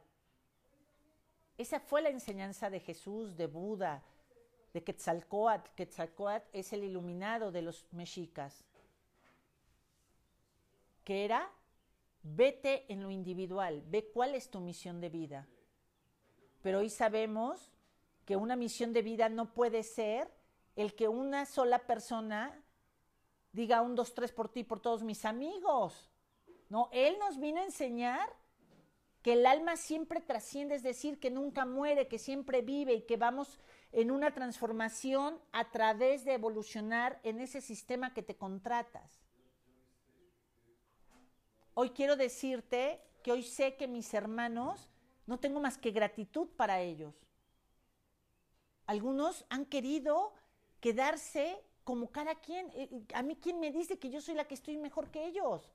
esa 1.56 1.78
fue 1.78 2.02
la 2.02 2.08
enseñanza 2.08 2.68
de 2.68 2.80
Jesús, 2.80 3.36
de 3.36 3.46
Buda, 3.46 4.02
de 4.72 4.82
Quetzalcoatl. 4.82 5.70
Quetzalcoatl 5.76 6.48
es 6.52 6.72
el 6.72 6.82
iluminado 6.82 7.52
de 7.52 7.62
los 7.62 7.86
mexicas, 7.92 8.64
que 11.04 11.24
era, 11.24 11.48
vete 12.22 12.92
en 12.92 13.02
lo 13.02 13.10
individual, 13.10 13.84
ve 13.86 14.10
cuál 14.12 14.34
es 14.34 14.50
tu 14.50 14.58
misión 14.60 15.00
de 15.00 15.10
vida. 15.10 15.46
Pero 16.60 16.80
hoy 16.80 16.90
sabemos 16.90 17.70
que 18.24 18.36
una 18.36 18.56
misión 18.56 18.92
de 18.92 19.02
vida 19.02 19.28
no 19.28 19.52
puede 19.52 19.84
ser 19.84 20.28
el 20.74 20.94
que 20.96 21.06
una 21.06 21.46
sola 21.46 21.86
persona 21.86 22.63
diga 23.54 23.80
un, 23.80 23.94
dos, 23.94 24.14
tres 24.14 24.32
por 24.32 24.48
ti, 24.48 24.64
por 24.64 24.80
todos 24.80 25.02
mis 25.02 25.24
amigos. 25.24 26.10
No, 26.68 26.88
Él 26.92 27.16
nos 27.18 27.38
vino 27.38 27.60
a 27.60 27.64
enseñar 27.64 28.28
que 29.22 29.34
el 29.34 29.46
alma 29.46 29.76
siempre 29.76 30.20
trasciende, 30.20 30.74
es 30.74 30.82
decir, 30.82 31.18
que 31.18 31.30
nunca 31.30 31.64
muere, 31.64 32.08
que 32.08 32.18
siempre 32.18 32.60
vive 32.60 32.94
y 32.94 33.02
que 33.02 33.16
vamos 33.16 33.58
en 33.92 34.10
una 34.10 34.34
transformación 34.34 35.40
a 35.52 35.70
través 35.70 36.24
de 36.24 36.34
evolucionar 36.34 37.20
en 37.22 37.40
ese 37.40 37.60
sistema 37.60 38.12
que 38.12 38.22
te 38.22 38.36
contratas. 38.36 39.22
Hoy 41.74 41.90
quiero 41.90 42.16
decirte 42.16 43.00
que 43.22 43.32
hoy 43.32 43.44
sé 43.44 43.76
que 43.76 43.88
mis 43.88 44.12
hermanos 44.12 44.90
no 45.26 45.38
tengo 45.38 45.60
más 45.60 45.78
que 45.78 45.92
gratitud 45.92 46.48
para 46.56 46.80
ellos. 46.80 47.14
Algunos 48.86 49.46
han 49.48 49.64
querido 49.64 50.34
quedarse 50.80 51.64
como 51.84 52.10
cada 52.10 52.34
quien. 52.34 52.66
Eh, 52.70 52.88
eh, 52.90 53.04
a 53.14 53.22
mí, 53.22 53.36
¿quién 53.36 53.60
me 53.60 53.70
dice 53.70 53.98
que 53.98 54.10
yo 54.10 54.20
soy 54.20 54.34
la 54.34 54.46
que 54.46 54.54
estoy 54.54 54.76
mejor 54.76 55.10
que 55.10 55.26
ellos? 55.26 55.70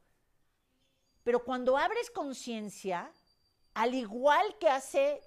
Pero 1.24 1.43
cuando 1.43 1.78
abres 1.78 2.10
conciencia, 2.10 3.12
al 3.76 3.93
igual 3.93 4.58
que 4.60 4.67
hace 4.67 5.22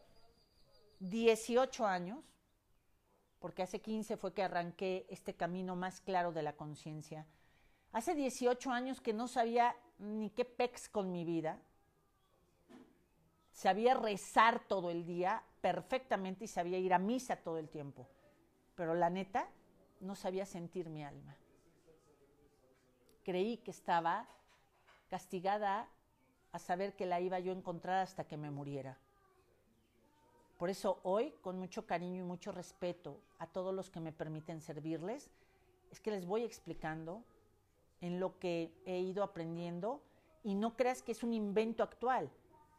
18 0.99 1.87
años, 1.87 2.19
porque 3.39 3.63
hace 3.63 3.81
15 3.81 4.17
fue 4.17 4.35
que 4.35 4.43
arranqué 4.43 5.07
este 5.09 5.35
camino 5.35 5.77
más 5.77 6.01
claro 6.01 6.33
de 6.33 6.43
la 6.43 6.57
conciencia, 6.57 7.27
hace 7.93 8.15
18 8.15 8.71
años 8.71 9.01
que 9.01 9.13
no 9.13 9.29
sabía 9.29 9.77
ni 9.99 10.31
qué 10.31 10.45
pex 10.45 10.89
con 10.89 11.13
mi 11.13 11.25
vida, 11.25 11.61
sabía 13.53 13.95
rezar 13.95 14.67
todo 14.67 14.91
el 14.91 15.05
día 15.05 15.43
perfectamente 15.61 16.45
y 16.45 16.49
sabía 16.49 16.79
ir 16.79 16.95
a 16.95 16.99
misa 16.99 17.37
todo 17.37 17.59
el 17.59 17.69
tiempo, 17.69 18.09
pero 18.75 18.95
la 18.95 19.11
neta 19.11 19.49
no 20.03 20.15
sabía 20.15 20.45
sentir 20.45 20.91
mi 20.91 21.03
alma. 21.05 21.37
Creí 23.25 23.57
que 23.59 23.71
estaba 23.71 24.29
castigada 25.09 25.89
a 26.53 26.59
saber 26.59 26.95
que 26.95 27.07
la 27.07 27.21
iba 27.21 27.39
yo 27.39 27.53
a 27.53 27.57
encontrar 27.57 28.01
hasta 28.01 28.25
que 28.25 28.37
me 28.37 28.51
muriera. 28.51 28.99
Por 30.59 30.71
eso 30.71 31.01
hoy, 31.03 31.35
con 31.41 31.59
mucho 31.59 31.87
cariño 31.87 32.23
y 32.23 32.27
mucho 32.27 32.53
respeto 32.53 33.21
a 33.39 33.47
todos 33.47 33.75
los 33.75 33.91
que 33.91 34.01
me 34.01 34.13
permiten 34.13 34.61
servirles, 34.61 35.31
es 35.91 36.01
que 36.01 36.11
les 36.11 36.27
voy 36.27 36.45
explicando 36.45 37.25
en 38.01 38.21
lo 38.21 38.39
que 38.39 38.73
he 38.85 38.99
ido 38.99 39.23
aprendiendo 39.23 40.03
y 40.43 40.55
no 40.55 40.77
creas 40.77 41.03
que 41.03 41.13
es 41.13 41.23
un 41.23 41.33
invento 41.33 41.83
actual. 41.83 42.31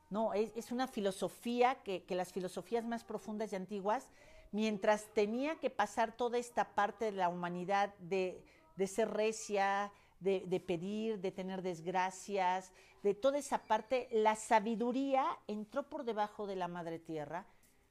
No, 0.09 0.33
es, 0.33 0.71
una 0.71 0.87
filosofía 0.87 1.75
que, 1.83 2.05
las 2.09 2.31
filosofías 2.31 2.85
más 2.85 3.03
profundas 3.03 3.51
y 3.51 3.55
antiguas, 3.55 4.09
mientras 4.53 5.07
tenía 5.13 5.55
que 5.59 5.69
pasar 5.69 6.15
toda 6.15 6.37
esta 6.37 6.75
parte 6.75 7.05
de 7.05 7.11
la 7.11 7.27
humanidad 7.27 7.93
de, 7.97 8.45
de 8.77 8.87
ser 8.87 9.09
recia, 9.09 9.91
de, 10.19 10.63
pedir, 10.65 11.19
de 11.19 11.31
tener 11.31 11.61
desgracias, 11.61 12.71
de 13.01 13.13
toda 13.13 13.39
esa 13.39 13.57
parte, 13.65 14.07
la 14.11 14.37
sabiduría 14.37 15.25
entró 15.47 15.89
por 15.89 16.05
debajo 16.05 16.47
de 16.47 16.55
la 16.55 16.69
madre 16.69 16.99
tierra, 16.99 17.45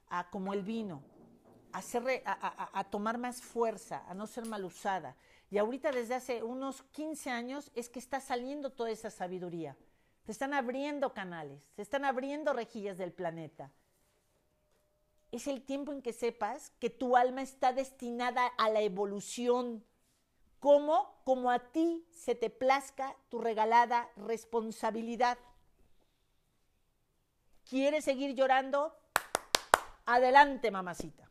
a, 0.09 0.31
como 0.31 0.55
el 0.55 0.63
vino, 0.63 1.03
a, 1.73 1.81
a, 2.25 2.79
a, 2.79 2.85
tomar 2.85 3.19
más 3.19 3.43
fuerza, 3.43 4.05
a 4.09 4.15
no 4.15 4.27
ser 4.27 4.47
mal 4.47 4.65
usada. 4.65 5.17
Y 5.51 5.59
ahorita 5.59 5.91
desde 5.91 6.15
hace 6.15 6.43
unos 6.43 6.83
15 6.93 7.29
años 7.31 7.71
es 7.75 7.91
que 7.91 7.99
está 7.99 8.21
saliendo 8.21 8.71
toda 8.71 8.91
esa 8.91 9.11
sabiduría. 9.11 9.77
Se 10.25 10.33
están 10.33 10.55
abriendo 10.55 11.13
canales, 11.13 11.69
se 11.75 11.83
están 11.83 12.05
abriendo 12.05 12.53
rejillas 12.53 12.97
del 12.97 13.13
planeta. 13.13 13.71
Es 15.33 15.49
el 15.49 15.63
tiempo 15.63 15.93
en 15.93 16.03
que 16.03 16.13
sepas 16.13 16.71
que 16.79 16.91
tu 16.91 17.17
alma 17.17 17.43
está 17.43 17.73
destinada 17.73 18.47
a 18.47 18.71
la 18.71 18.83
evolución, 18.83 19.85
como 20.61 21.13
como 21.25 21.51
a 21.51 21.59
ti 21.59 22.05
se 22.11 22.35
te 22.35 22.51
plazca 22.51 23.17
tu 23.29 23.41
regalada 23.41 24.11
responsabilidad. 24.17 25.39
¿Quieres 27.69 28.05
seguir 28.05 28.35
llorando? 28.35 28.95
Adelante, 30.05 30.71
mamacita. 30.71 31.31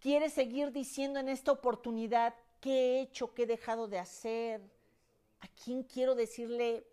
¿Quieres 0.00 0.32
seguir 0.32 0.72
diciendo 0.72 1.20
en 1.20 1.28
esta 1.28 1.52
oportunidad 1.52 2.34
qué 2.60 2.70
he 2.72 3.00
hecho, 3.02 3.34
qué 3.34 3.44
he 3.44 3.46
dejado 3.46 3.86
de 3.86 3.98
hacer? 3.98 4.60
¿A 5.40 5.48
quién 5.48 5.84
quiero 5.84 6.14
decirle 6.14 6.86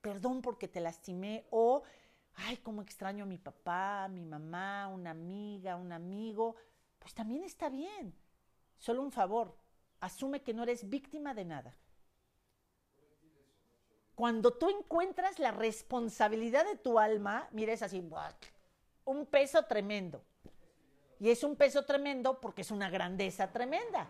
perdón 0.00 0.42
porque 0.42 0.66
te 0.66 0.80
lastimé? 0.80 1.46
O, 1.50 1.82
ay, 2.38 2.56
cómo 2.58 2.82
extraño 2.82 3.24
a 3.24 3.26
mi 3.26 3.38
papá, 3.38 4.08
mi 4.08 4.24
mamá, 4.24 4.88
una 4.88 5.10
amiga, 5.10 5.76
un 5.76 5.92
amigo. 5.92 6.56
Pues 6.98 7.14
también 7.14 7.44
está 7.44 7.68
bien. 7.68 8.14
Solo 8.76 9.02
un 9.02 9.12
favor, 9.12 9.56
asume 10.00 10.42
que 10.42 10.54
no 10.54 10.62
eres 10.62 10.88
víctima 10.88 11.34
de 11.34 11.44
nada. 11.44 11.76
Cuando 14.14 14.52
tú 14.52 14.68
encuentras 14.68 15.38
la 15.38 15.52
responsabilidad 15.52 16.64
de 16.64 16.76
tu 16.76 16.98
alma, 16.98 17.48
mira, 17.52 17.72
es 17.72 17.82
así, 17.82 18.04
un 19.04 19.26
peso 19.26 19.64
tremendo. 19.64 20.24
Y 21.20 21.30
es 21.30 21.42
un 21.42 21.56
peso 21.56 21.84
tremendo 21.84 22.40
porque 22.40 22.62
es 22.62 22.70
una 22.70 22.90
grandeza 22.90 23.52
tremenda. 23.52 24.08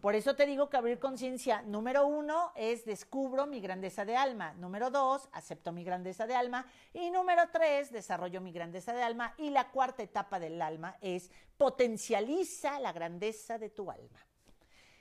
Por 0.00 0.14
eso 0.14 0.34
te 0.34 0.46
digo 0.46 0.70
que 0.70 0.78
abrir 0.78 0.98
conciencia, 0.98 1.60
número 1.60 2.06
uno, 2.06 2.52
es 2.56 2.86
descubro 2.86 3.46
mi 3.46 3.60
grandeza 3.60 4.06
de 4.06 4.16
alma. 4.16 4.54
Número 4.54 4.90
dos, 4.90 5.28
acepto 5.32 5.72
mi 5.72 5.84
grandeza 5.84 6.26
de 6.26 6.34
alma. 6.34 6.66
Y 6.94 7.10
número 7.10 7.42
tres, 7.52 7.92
desarrollo 7.92 8.40
mi 8.40 8.50
grandeza 8.50 8.94
de 8.94 9.02
alma. 9.02 9.34
Y 9.36 9.50
la 9.50 9.70
cuarta 9.70 10.02
etapa 10.02 10.40
del 10.40 10.62
alma 10.62 10.96
es 11.02 11.30
potencializa 11.58 12.80
la 12.80 12.92
grandeza 12.92 13.58
de 13.58 13.68
tu 13.68 13.90
alma. 13.90 14.26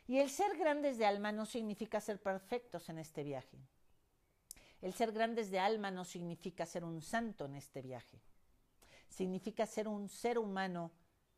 Y 0.05 0.19
el 0.19 0.29
ser 0.29 0.57
grandes 0.57 0.97
de 0.97 1.05
alma 1.05 1.31
no 1.31 1.45
significa 1.45 2.01
ser 2.01 2.21
perfectos 2.21 2.89
en 2.89 2.97
este 2.97 3.23
viaje. 3.23 3.57
El 4.81 4.93
ser 4.93 5.13
grandes 5.13 5.49
de 5.49 5.59
alma 5.59 5.91
no 5.91 6.03
significa 6.03 6.65
ser 6.65 6.83
un 6.83 7.01
santo 7.01 7.45
en 7.45 7.55
este 7.55 7.81
viaje. 7.81 8.19
Significa 9.07 9.65
ser 9.65 9.87
un 9.87 10.09
ser 10.09 10.37
humano 10.37 10.91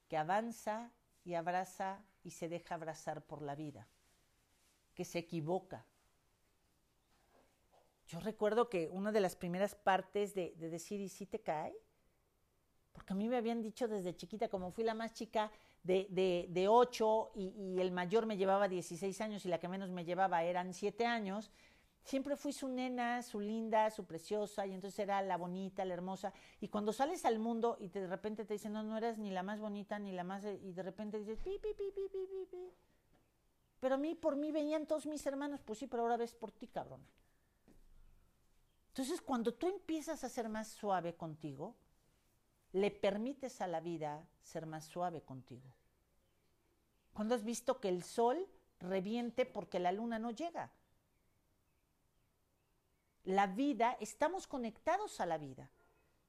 que 0.08 0.18
avanza 0.18 0.92
y 1.24 1.36
abraza 1.36 2.04
y 2.24 2.32
se 2.32 2.50
deja 2.50 2.76
abrazar 2.76 3.24
por 3.24 3.42
la 3.42 3.56
vida, 3.56 3.88
que 4.94 5.06
se 5.06 5.20
equivoca. 5.20 5.86
Yo 8.08 8.20
recuerdo 8.20 8.70
que 8.70 8.90
una 8.90 9.12
de 9.12 9.22
las 9.22 9.36
primeras 9.36 9.74
partes 9.74 10.34
de, 10.34 10.54
decir, 10.58 11.00
¿y 11.00 11.08
si 11.08 11.26
te 11.26 11.40
cae? 11.40 11.74
Porque 12.92 13.14
a 13.14 13.16
mí 13.16 13.30
me 13.30 13.38
habían 13.38 13.62
dicho 13.62 13.88
desde 13.88 14.16
chiquita, 14.16 14.50
como 14.50 14.72
fui 14.72 14.84
la 14.84 14.94
más 14.94 15.14
chica, 15.14 15.50
de, 15.84 16.48
de, 16.50 16.68
8 16.68 17.32
y, 17.36 17.80
el 17.80 17.92
mayor 17.92 18.26
me 18.26 18.38
llevaba 18.38 18.68
16 18.68 19.22
años 19.22 19.46
y 19.46 19.50
la 19.50 19.60
que 19.60 19.68
menos 19.68 19.90
me 19.90 20.04
llevaba 20.04 20.44
eran 20.44 20.74
7 20.74 21.06
años, 21.06 21.52
siempre 22.04 22.36
fui 22.36 22.54
su 22.54 22.68
nena, 22.68 23.22
su 23.22 23.40
linda, 23.40 23.90
su 23.90 24.06
preciosa, 24.06 24.66
y 24.66 24.74
entonces 24.74 25.00
era 25.00 25.22
la 25.22 25.38
bonita, 25.38 25.86
la 25.86 25.94
hermosa. 25.94 26.34
Y 26.60 26.68
cuando 26.68 26.94
sales 26.94 27.26
al 27.26 27.40
mundo 27.40 27.78
y 27.80 27.90
de 27.90 28.08
repente 28.08 28.46
te 28.46 28.54
dicen, 28.54 28.74
no, 28.74 28.84
no 28.84 28.98
eras 28.98 29.18
ni 29.18 29.32
la 29.32 29.44
más 29.44 29.60
bonita, 29.60 30.00
ni 30.00 30.12
la 30.12 30.24
más... 30.24 30.44
Y 30.46 30.74
de 30.74 30.84
repente 30.84 31.20
dices, 31.20 31.40
pi, 31.40 31.60
pi, 31.60 31.70
pi, 31.74 31.92
pi, 31.92 32.02
pi, 32.12 32.28
pi, 32.28 32.46
pi. 32.50 32.74
Pero 33.80 33.96
a 33.96 33.98
mí, 33.98 34.16
por 34.16 34.36
mí 34.36 34.52
venían 34.52 34.86
todos 34.86 35.06
mis 35.06 35.26
hermanos, 35.26 35.62
pues 35.64 35.80
sí, 35.80 35.88
pero 35.88 36.04
ahora 36.04 36.18
ves 36.18 36.36
por 36.36 36.52
ti, 36.52 36.68
cabrona. 36.68 37.06
Entonces, 38.90 39.22
cuando 39.22 39.54
tú 39.54 39.68
empiezas 39.68 40.24
a 40.24 40.30
ser 40.30 40.50
más 40.50 40.68
suave 40.68 41.16
contigo, 41.16 41.76
le 42.74 42.92
permites 42.92 43.62
a 43.62 43.68
la 43.68 43.80
vida 43.80 44.28
ser 44.44 44.66
más 44.66 44.86
suave 44.86 45.22
contigo. 45.22 45.74
Cuando 47.14 47.36
has 47.36 47.44
visto 47.44 47.80
que 47.80 47.90
el 47.90 48.04
sol 48.04 48.48
reviente 48.80 49.46
porque 49.46 49.80
la 49.80 49.92
luna 49.92 50.20
no 50.20 50.32
llega. 50.32 50.72
La 53.24 53.48
vida, 53.48 53.98
estamos 54.00 54.48
conectados 54.48 55.20
a 55.20 55.26
la 55.26 55.38
vida, 55.38 55.70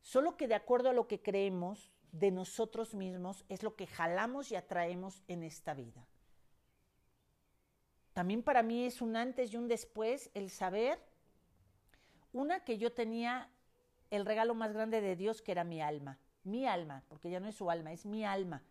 solo 0.00 0.36
que 0.36 0.48
de 0.48 0.54
acuerdo 0.54 0.90
a 0.90 0.92
lo 0.92 1.08
que 1.08 1.22
creemos 1.22 1.90
de 2.10 2.30
nosotros 2.30 2.94
mismos 2.94 3.44
es 3.48 3.62
lo 3.62 3.74
que 3.76 3.86
jalamos 3.86 4.50
y 4.50 4.56
atraemos 4.56 5.22
en 5.28 5.42
esta 5.42 5.74
vida. 5.74 6.06
También 8.12 8.42
para 8.42 8.62
mí 8.62 8.84
es 8.84 9.00
un 9.00 9.16
antes 9.16 9.52
y 9.52 9.56
un 9.56 9.68
después 9.68 10.30
el 10.34 10.50
saber, 10.50 10.98
una, 12.32 12.64
que 12.64 12.76
yo 12.76 12.92
tenía 12.92 13.50
el 14.10 14.26
regalo 14.26 14.54
más 14.54 14.72
grande 14.72 15.00
de 15.00 15.16
Dios, 15.16 15.40
que 15.40 15.52
era 15.52 15.64
mi 15.64 15.80
alma 15.80 16.18
mi 16.44 16.66
alma, 16.66 17.04
porque 17.08 17.30
ya 17.30 17.40
no 17.40 17.48
es 17.48 17.56
su 17.56 17.70
alma, 17.70 17.92
es 17.92 18.06
mi 18.06 18.24
alma. 18.24 18.62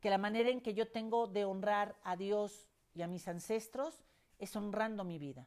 Que 0.00 0.10
la 0.10 0.18
manera 0.18 0.50
en 0.50 0.60
que 0.60 0.74
yo 0.74 0.90
tengo 0.90 1.26
de 1.26 1.44
honrar 1.44 1.96
a 2.02 2.16
Dios 2.16 2.68
y 2.94 3.02
a 3.02 3.06
mis 3.06 3.26
ancestros 3.28 4.04
es 4.38 4.54
honrando 4.54 5.04
mi 5.04 5.18
vida. 5.18 5.46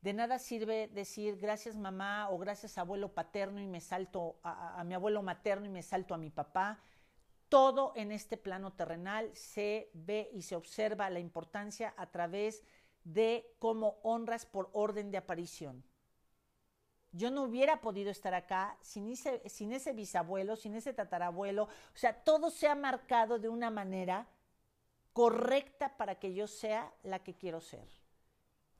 De 0.00 0.14
nada 0.14 0.38
sirve 0.38 0.88
decir 0.88 1.36
gracias 1.36 1.76
mamá 1.76 2.30
o 2.30 2.38
gracias 2.38 2.78
abuelo 2.78 3.12
paterno 3.12 3.60
y 3.60 3.66
me 3.66 3.82
salto 3.82 4.40
a, 4.42 4.82
mi 4.84 4.94
abuelo 4.94 5.22
materno 5.22 5.66
y 5.66 5.68
me 5.68 5.82
salto 5.82 6.14
a 6.14 6.18
mi 6.18 6.30
papá. 6.30 6.80
Todo 7.50 7.92
en 7.96 8.10
este 8.10 8.38
plano 8.38 8.72
terrenal 8.72 9.30
se 9.34 9.90
ve 9.92 10.30
y 10.32 10.42
se 10.42 10.56
observa 10.56 11.10
la 11.10 11.20
importancia 11.20 11.92
a 11.98 12.06
través 12.06 12.64
de 13.04 13.54
cómo 13.58 13.98
honras 14.02 14.46
por 14.46 14.70
orden 14.72 15.10
de 15.10 15.18
aparición. 15.18 15.84
Yo 17.12 17.30
no 17.30 17.42
hubiera 17.42 17.82
podido 17.82 18.10
estar 18.10 18.32
acá 18.32 18.78
sin 18.80 19.10
ese, 19.10 19.46
sin 19.50 19.72
ese 19.72 19.92
bisabuelo, 19.92 20.56
sin 20.56 20.76
ese 20.76 20.94
tatarabuelo. 20.94 21.64
O 21.64 21.98
sea, 21.98 22.22
todo 22.22 22.50
se 22.50 22.68
ha 22.68 22.74
marcado 22.74 23.38
de 23.38 23.48
una 23.48 23.68
manera 23.68 24.28
correcta 25.12 25.96
para 25.98 26.14
que 26.14 26.32
yo 26.32 26.46
sea 26.46 26.90
la 27.02 27.18
que 27.18 27.34
quiero 27.34 27.60
ser. 27.60 27.99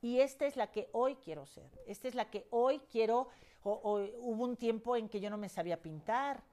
Y 0.01 0.19
esta 0.19 0.45
es 0.47 0.55
la 0.55 0.71
que 0.71 0.89
hoy 0.93 1.15
quiero 1.15 1.45
ser. 1.45 1.69
Esta 1.85 2.07
es 2.07 2.15
la 2.15 2.29
que 2.29 2.47
hoy 2.49 2.79
quiero. 2.91 3.29
hubo 3.63 4.43
un 4.43 4.57
tiempo 4.57 4.95
en 4.95 5.07
que 5.07 5.19
yo 5.19 5.29
no 5.29 5.37
me 5.37 5.49
sabía 5.49 5.81
pintar. 5.81 6.43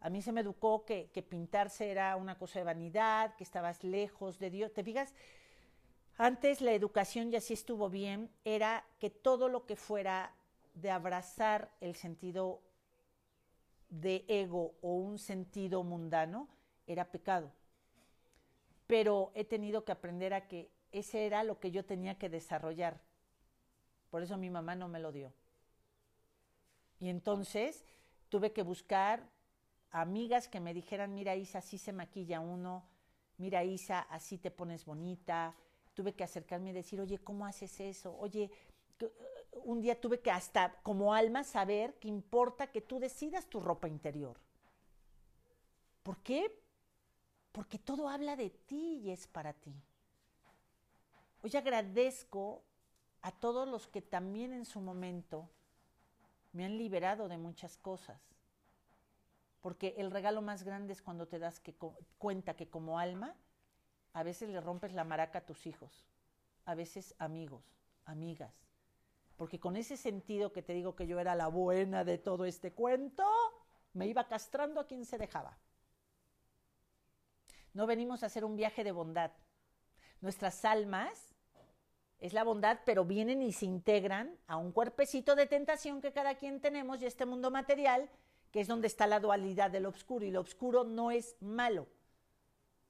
A 0.00 0.08
mí 0.08 0.22
se 0.22 0.32
me 0.32 0.40
educó 0.40 0.86
que, 0.86 1.10
que 1.12 1.22
pintarse 1.22 1.90
era 1.90 2.16
una 2.16 2.38
cosa 2.38 2.58
de 2.58 2.64
vanidad, 2.64 3.36
que 3.36 3.44
estabas 3.44 3.84
lejos 3.84 4.38
de 4.38 4.48
Dios. 4.48 4.72
¿Te 4.72 4.82
fijas? 4.82 5.14
Antes 6.16 6.60
la 6.62 6.72
educación, 6.72 7.30
ya 7.30 7.40
sí 7.40 7.52
estuvo 7.54 7.90
bien, 7.90 8.30
era 8.44 8.84
que 8.98 9.10
todo 9.10 9.48
lo 9.48 9.66
que 9.66 9.76
fuera 9.76 10.34
de 10.74 10.90
abrazar 10.90 11.70
el 11.80 11.94
sentido 11.96 12.62
de 13.90 14.24
ego 14.28 14.74
o 14.80 14.94
un 14.94 15.18
sentido 15.18 15.82
mundano 15.82 16.48
era 16.86 17.10
pecado. 17.10 17.52
Pero 18.86 19.32
he 19.34 19.44
tenido 19.44 19.84
que 19.84 19.92
aprender 19.92 20.34
a 20.34 20.46
que 20.46 20.70
ese 20.92 21.26
era 21.26 21.44
lo 21.44 21.58
que 21.60 21.70
yo 21.70 21.84
tenía 21.84 22.18
que 22.18 22.28
desarrollar. 22.28 23.00
Por 24.10 24.22
eso 24.22 24.36
mi 24.36 24.50
mamá 24.50 24.74
no 24.74 24.88
me 24.88 25.00
lo 25.00 25.12
dio. 25.12 25.32
Y 26.98 27.08
entonces 27.08 27.84
tuve 28.28 28.52
que 28.52 28.62
buscar 28.62 29.28
amigas 29.90 30.48
que 30.48 30.60
me 30.60 30.74
dijeran, 30.74 31.14
mira 31.14 31.36
Isa, 31.36 31.58
así 31.58 31.78
se 31.78 31.92
maquilla 31.92 32.40
uno, 32.40 32.84
mira 33.38 33.64
Isa, 33.64 34.00
así 34.00 34.38
te 34.38 34.50
pones 34.50 34.84
bonita. 34.84 35.54
Tuve 35.94 36.14
que 36.14 36.24
acercarme 36.24 36.70
y 36.70 36.74
decir, 36.74 37.00
oye, 37.00 37.18
¿cómo 37.18 37.46
haces 37.46 37.80
eso? 37.80 38.16
Oye, 38.18 38.50
un 39.64 39.80
día 39.80 40.00
tuve 40.00 40.20
que 40.20 40.30
hasta 40.30 40.80
como 40.82 41.14
alma 41.14 41.44
saber 41.44 41.94
que 41.94 42.08
importa 42.08 42.70
que 42.70 42.80
tú 42.80 42.98
decidas 42.98 43.46
tu 43.46 43.60
ropa 43.60 43.88
interior. 43.88 44.38
¿Por 46.02 46.18
qué? 46.18 46.62
Porque 47.52 47.78
todo 47.78 48.08
habla 48.08 48.36
de 48.36 48.50
ti 48.50 49.00
y 49.04 49.10
es 49.10 49.26
para 49.26 49.52
ti. 49.52 49.74
Hoy 51.42 51.56
agradezco 51.56 52.62
a 53.22 53.32
todos 53.32 53.66
los 53.66 53.86
que 53.86 54.02
también 54.02 54.52
en 54.52 54.64
su 54.64 54.80
momento 54.80 55.48
me 56.52 56.64
han 56.64 56.76
liberado 56.76 57.28
de 57.28 57.38
muchas 57.38 57.76
cosas. 57.78 58.20
Porque 59.60 59.94
el 59.98 60.10
regalo 60.10 60.42
más 60.42 60.62
grande 60.62 60.92
es 60.92 61.02
cuando 61.02 61.28
te 61.28 61.38
das 61.38 61.62
cuenta 62.18 62.54
que 62.54 62.68
como 62.68 62.98
alma 62.98 63.36
a 64.12 64.22
veces 64.22 64.48
le 64.48 64.60
rompes 64.60 64.92
la 64.92 65.04
maraca 65.04 65.40
a 65.40 65.46
tus 65.46 65.66
hijos, 65.66 66.06
a 66.64 66.74
veces 66.74 67.14
amigos, 67.18 67.64
amigas. 68.04 68.54
Porque 69.36 69.60
con 69.60 69.76
ese 69.76 69.96
sentido 69.96 70.52
que 70.52 70.62
te 70.62 70.72
digo 70.72 70.94
que 70.94 71.06
yo 71.06 71.20
era 71.20 71.34
la 71.34 71.48
buena 71.48 72.04
de 72.04 72.18
todo 72.18 72.44
este 72.44 72.72
cuento, 72.72 73.26
me 73.92 74.06
iba 74.06 74.28
castrando 74.28 74.80
a 74.80 74.86
quien 74.86 75.04
se 75.04 75.18
dejaba. 75.18 75.56
No 77.72 77.86
venimos 77.86 78.22
a 78.22 78.26
hacer 78.26 78.44
un 78.44 78.56
viaje 78.56 78.82
de 78.82 78.92
bondad. 78.92 79.30
Nuestras 80.20 80.64
almas 80.64 81.29
es 82.20 82.34
la 82.34 82.44
bondad, 82.44 82.80
pero 82.84 83.06
vienen 83.06 83.42
y 83.42 83.52
se 83.52 83.64
integran 83.64 84.36
a 84.46 84.58
un 84.58 84.72
cuerpecito 84.72 85.34
de 85.34 85.46
tentación 85.46 86.02
que 86.02 86.12
cada 86.12 86.34
quien 86.34 86.60
tenemos 86.60 87.00
y 87.00 87.06
este 87.06 87.24
mundo 87.24 87.50
material, 87.50 88.10
que 88.52 88.60
es 88.60 88.68
donde 88.68 88.88
está 88.88 89.06
la 89.06 89.20
dualidad 89.20 89.70
del 89.70 89.86
obscuro. 89.86 90.26
Y 90.26 90.30
lo 90.30 90.40
oscuro 90.40 90.84
no 90.84 91.10
es 91.10 91.36
malo. 91.40 91.86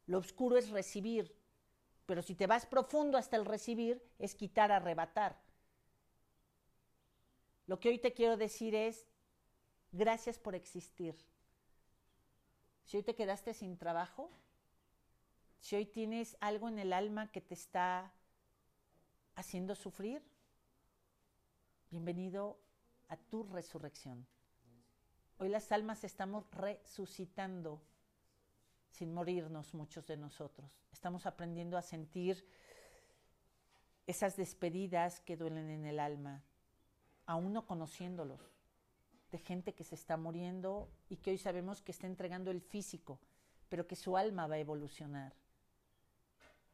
Lo 0.07 0.19
oscuro 0.19 0.57
es 0.57 0.71
recibir. 0.71 1.33
Pero 2.07 2.23
si 2.23 2.35
te 2.35 2.49
vas 2.49 2.67
profundo 2.67 3.17
hasta 3.17 3.37
el 3.37 3.45
recibir, 3.45 4.03
es 4.19 4.35
quitar, 4.35 4.73
arrebatar. 4.73 5.41
Lo 7.69 7.79
que 7.79 7.91
hoy 7.91 8.01
te 8.01 8.13
quiero 8.13 8.37
decir 8.37 8.75
es, 8.75 9.07
gracias 9.93 10.41
por 10.41 10.57
existir. 10.57 11.15
Si 12.85 12.97
hoy 12.97 13.05
te 13.05 13.15
quedaste 13.15 13.55
sin 13.55 13.79
trabajo, 13.79 14.29
si 15.61 15.77
hoy 15.77 15.87
tienes 15.87 16.37
algo 16.41 16.69
en 16.69 16.81
el 16.81 16.93
alma 16.93 17.31
que 17.31 17.41
te 17.41 17.55
está 17.55 18.13
haciendo 19.35 19.75
sufrir, 19.75 20.23
bienvenido 21.91 22.59
a 23.09 23.17
tu 23.17 23.45
resurrección. 23.45 24.27
Hoy 25.39 25.49
las 25.49 25.73
almas 25.73 26.05
estamos 26.05 26.51
resucitando 26.51 27.83
sin 28.91 29.15
morirnos 29.15 29.75
muchos 29.75 30.07
de 30.07 30.17
nosotros. 30.17 30.71
Estamos 30.93 31.27
aprendiendo 31.27 31.77
a 31.79 31.83
sentir 31.83 32.47
esas 34.07 34.37
despedidas 34.37 35.21
que 35.21 35.37
duelen 35.37 35.71
en 35.71 35.87
el 35.87 36.01
alma, 36.01 36.43
aún 37.27 37.53
no 37.53 37.67
conociéndolos, 37.67 38.41
de 39.31 39.39
gente 39.39 39.75
que 39.75 39.85
se 39.85 39.95
está 39.95 40.17
muriendo 40.17 40.91
y 41.09 41.17
que 41.17 41.31
hoy 41.31 41.39
sabemos 41.39 41.81
que 41.81 41.93
está 41.93 42.07
entregando 42.07 42.51
el 42.51 42.61
físico, 42.61 43.21
pero 43.69 43.87
que 43.87 43.97
su 43.97 44.17
alma 44.17 44.49
va 44.49 44.57
a 44.57 44.59
evolucionar. 44.59 45.33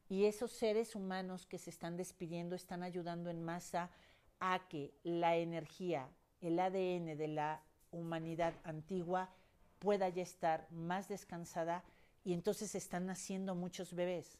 Y 0.08 0.24
esos 0.24 0.52
seres 0.52 0.94
humanos 0.94 1.46
que 1.46 1.58
se 1.58 1.70
están 1.70 1.96
despidiendo 1.96 2.54
están 2.54 2.82
ayudando 2.82 3.30
en 3.30 3.42
masa 3.42 3.90
a 4.38 4.68
que 4.68 4.94
la 5.02 5.36
energía, 5.36 6.08
el 6.40 6.58
ADN 6.58 7.16
de 7.16 7.28
la 7.28 7.62
humanidad 7.90 8.54
antigua 8.64 9.30
pueda 9.78 10.08
ya 10.08 10.22
estar 10.22 10.70
más 10.70 11.08
descansada 11.08 11.84
y 12.24 12.32
entonces 12.32 12.74
están 12.74 13.06
naciendo 13.06 13.54
muchos 13.54 13.94
bebés. 13.94 14.38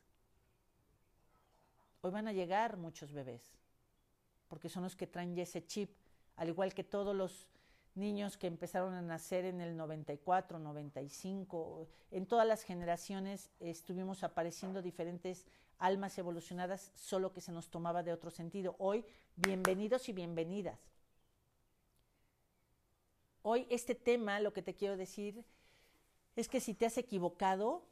Hoy 2.01 2.11
van 2.11 2.29
a 2.29 2.33
llegar 2.33 2.77
muchos 2.77 3.13
bebés, 3.13 3.43
porque 4.49 4.69
son 4.69 4.85
los 4.85 4.95
que 4.95 5.07
traen 5.07 5.35
ya 5.35 5.43
ese 5.43 5.67
chip, 5.67 5.91
al 6.37 6.49
igual 6.49 6.75
que 6.75 6.85
todos 6.85 7.17
los 7.17 7.49
niños 7.97 8.37
que 8.37 8.47
empezaron 8.47 8.95
a 8.95 9.03
nacer 9.03 9.45
en 9.45 9.61
el 9.61 9.77
94, 9.77 10.59
95, 10.59 11.89
en 12.11 12.27
todas 12.27 12.47
las 12.47 12.63
generaciones 12.63 13.51
estuvimos 13.59 14.23
apareciendo 14.23 14.83
diferentes 14.83 15.47
almas 15.79 16.17
evolucionadas, 16.19 16.93
solo 16.95 17.33
que 17.33 17.41
se 17.41 17.53
nos 17.53 17.71
tomaba 17.71 18.03
de 18.03 18.13
otro 18.13 18.31
sentido. 18.31 18.77
Hoy, 18.79 19.05
bienvenidos 19.37 20.09
y 20.09 20.13
bienvenidas. 20.13 20.79
Hoy 23.43 23.67
este 23.71 23.95
tema, 23.95 24.41
lo 24.41 24.53
que 24.53 24.63
te 24.63 24.75
quiero 24.75 24.97
decir, 24.97 25.45
es 26.35 26.49
que 26.49 26.61
si 26.61 26.75
te 26.75 26.87
has 26.87 26.99
equivocado, 26.99 27.87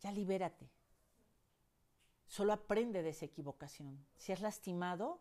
ya 0.00 0.12
libérate. 0.12 0.68
Solo 2.26 2.52
aprende 2.52 3.02
de 3.02 3.10
esa 3.10 3.24
equivocación. 3.24 4.04
Si 4.16 4.32
has 4.32 4.40
lastimado, 4.40 5.20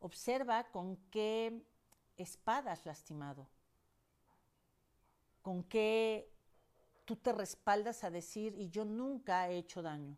observa 0.00 0.64
con 0.72 0.96
qué 1.10 1.62
espadas 2.16 2.86
lastimado, 2.86 3.48
con 5.42 5.62
qué 5.64 6.30
tú 7.04 7.16
te 7.16 7.32
respaldas 7.32 8.04
a 8.04 8.10
decir, 8.10 8.54
y 8.56 8.68
yo 8.68 8.84
nunca 8.84 9.48
he 9.48 9.58
hecho 9.58 9.82
daño. 9.82 10.16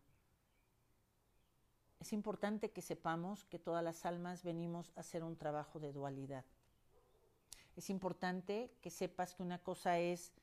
Es 1.99 2.13
importante 2.13 2.71
que 2.71 2.81
sepamos 2.81 3.45
que 3.45 3.59
todas 3.59 3.83
las 3.83 4.05
almas 4.05 4.43
venimos 4.43 4.91
a 4.95 5.01
hacer 5.01 5.23
un 5.23 5.37
trabajo 5.37 5.79
de 5.79 5.91
dualidad. 5.91 6.45
Es 7.75 7.89
importante 7.89 8.71
que 8.81 8.89
sepas 8.89 9.35
que 9.35 9.43
una 9.43 9.59
cosa 9.59 9.99
es 9.99 10.33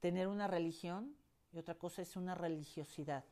tener 0.00 0.26
una 0.26 0.46
religión 0.46 1.14
y 1.52 1.58
otra 1.58 1.74
cosa 1.74 2.02
es 2.02 2.16
una 2.16 2.34
religiosidad. 2.34 3.24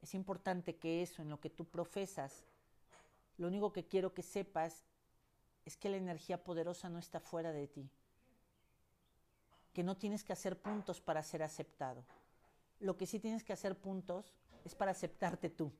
Es 0.00 0.14
importante 0.14 0.76
que 0.76 1.02
eso, 1.02 1.22
en 1.22 1.28
lo 1.28 1.40
que 1.40 1.50
tú 1.50 1.64
profesas, 1.64 2.44
lo 3.36 3.46
único 3.46 3.72
que 3.72 3.86
quiero 3.86 4.14
que 4.14 4.22
sepas 4.22 4.84
es 5.64 5.76
que 5.76 5.88
la 5.88 5.96
energía 5.96 6.42
poderosa 6.42 6.88
no 6.88 6.98
está 6.98 7.20
fuera 7.20 7.52
de 7.52 7.68
ti, 7.68 7.88
que 9.72 9.82
no 9.82 9.96
tienes 9.96 10.24
que 10.24 10.32
hacer 10.32 10.58
puntos 10.58 11.00
para 11.00 11.22
ser 11.22 11.42
aceptado. 11.42 12.04
Lo 12.80 12.96
que 12.96 13.06
sí 13.06 13.20
tienes 13.20 13.44
que 13.44 13.52
hacer 13.52 13.76
puntos 13.76 14.34
es 14.64 14.74
para 14.74 14.90
aceptarte 14.90 15.50
tú. 15.50 15.72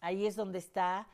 Ahí 0.00 0.26
es 0.26 0.36
donde 0.36 0.58
está 0.58 1.06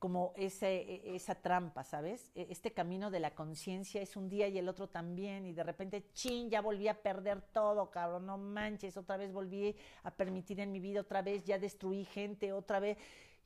como 0.00 0.32
ese, 0.34 1.14
esa 1.14 1.34
trampa, 1.34 1.84
¿sabes? 1.84 2.30
E, 2.34 2.46
este 2.48 2.72
camino 2.72 3.10
de 3.10 3.20
la 3.20 3.34
conciencia 3.34 4.00
es 4.00 4.16
un 4.16 4.30
día 4.30 4.48
y 4.48 4.56
el 4.56 4.68
otro 4.68 4.88
también, 4.88 5.44
y 5.44 5.52
de 5.52 5.62
repente, 5.62 6.06
chin, 6.14 6.48
ya 6.48 6.62
volví 6.62 6.88
a 6.88 7.02
perder 7.02 7.42
todo, 7.42 7.90
cabrón, 7.90 8.24
no 8.24 8.38
manches, 8.38 8.96
otra 8.96 9.18
vez 9.18 9.30
volví 9.30 9.76
a 10.02 10.10
permitir 10.10 10.58
en 10.60 10.72
mi 10.72 10.80
vida, 10.80 11.02
otra 11.02 11.20
vez 11.20 11.44
ya 11.44 11.58
destruí 11.58 12.06
gente, 12.06 12.52
otra 12.52 12.80
vez, 12.80 12.96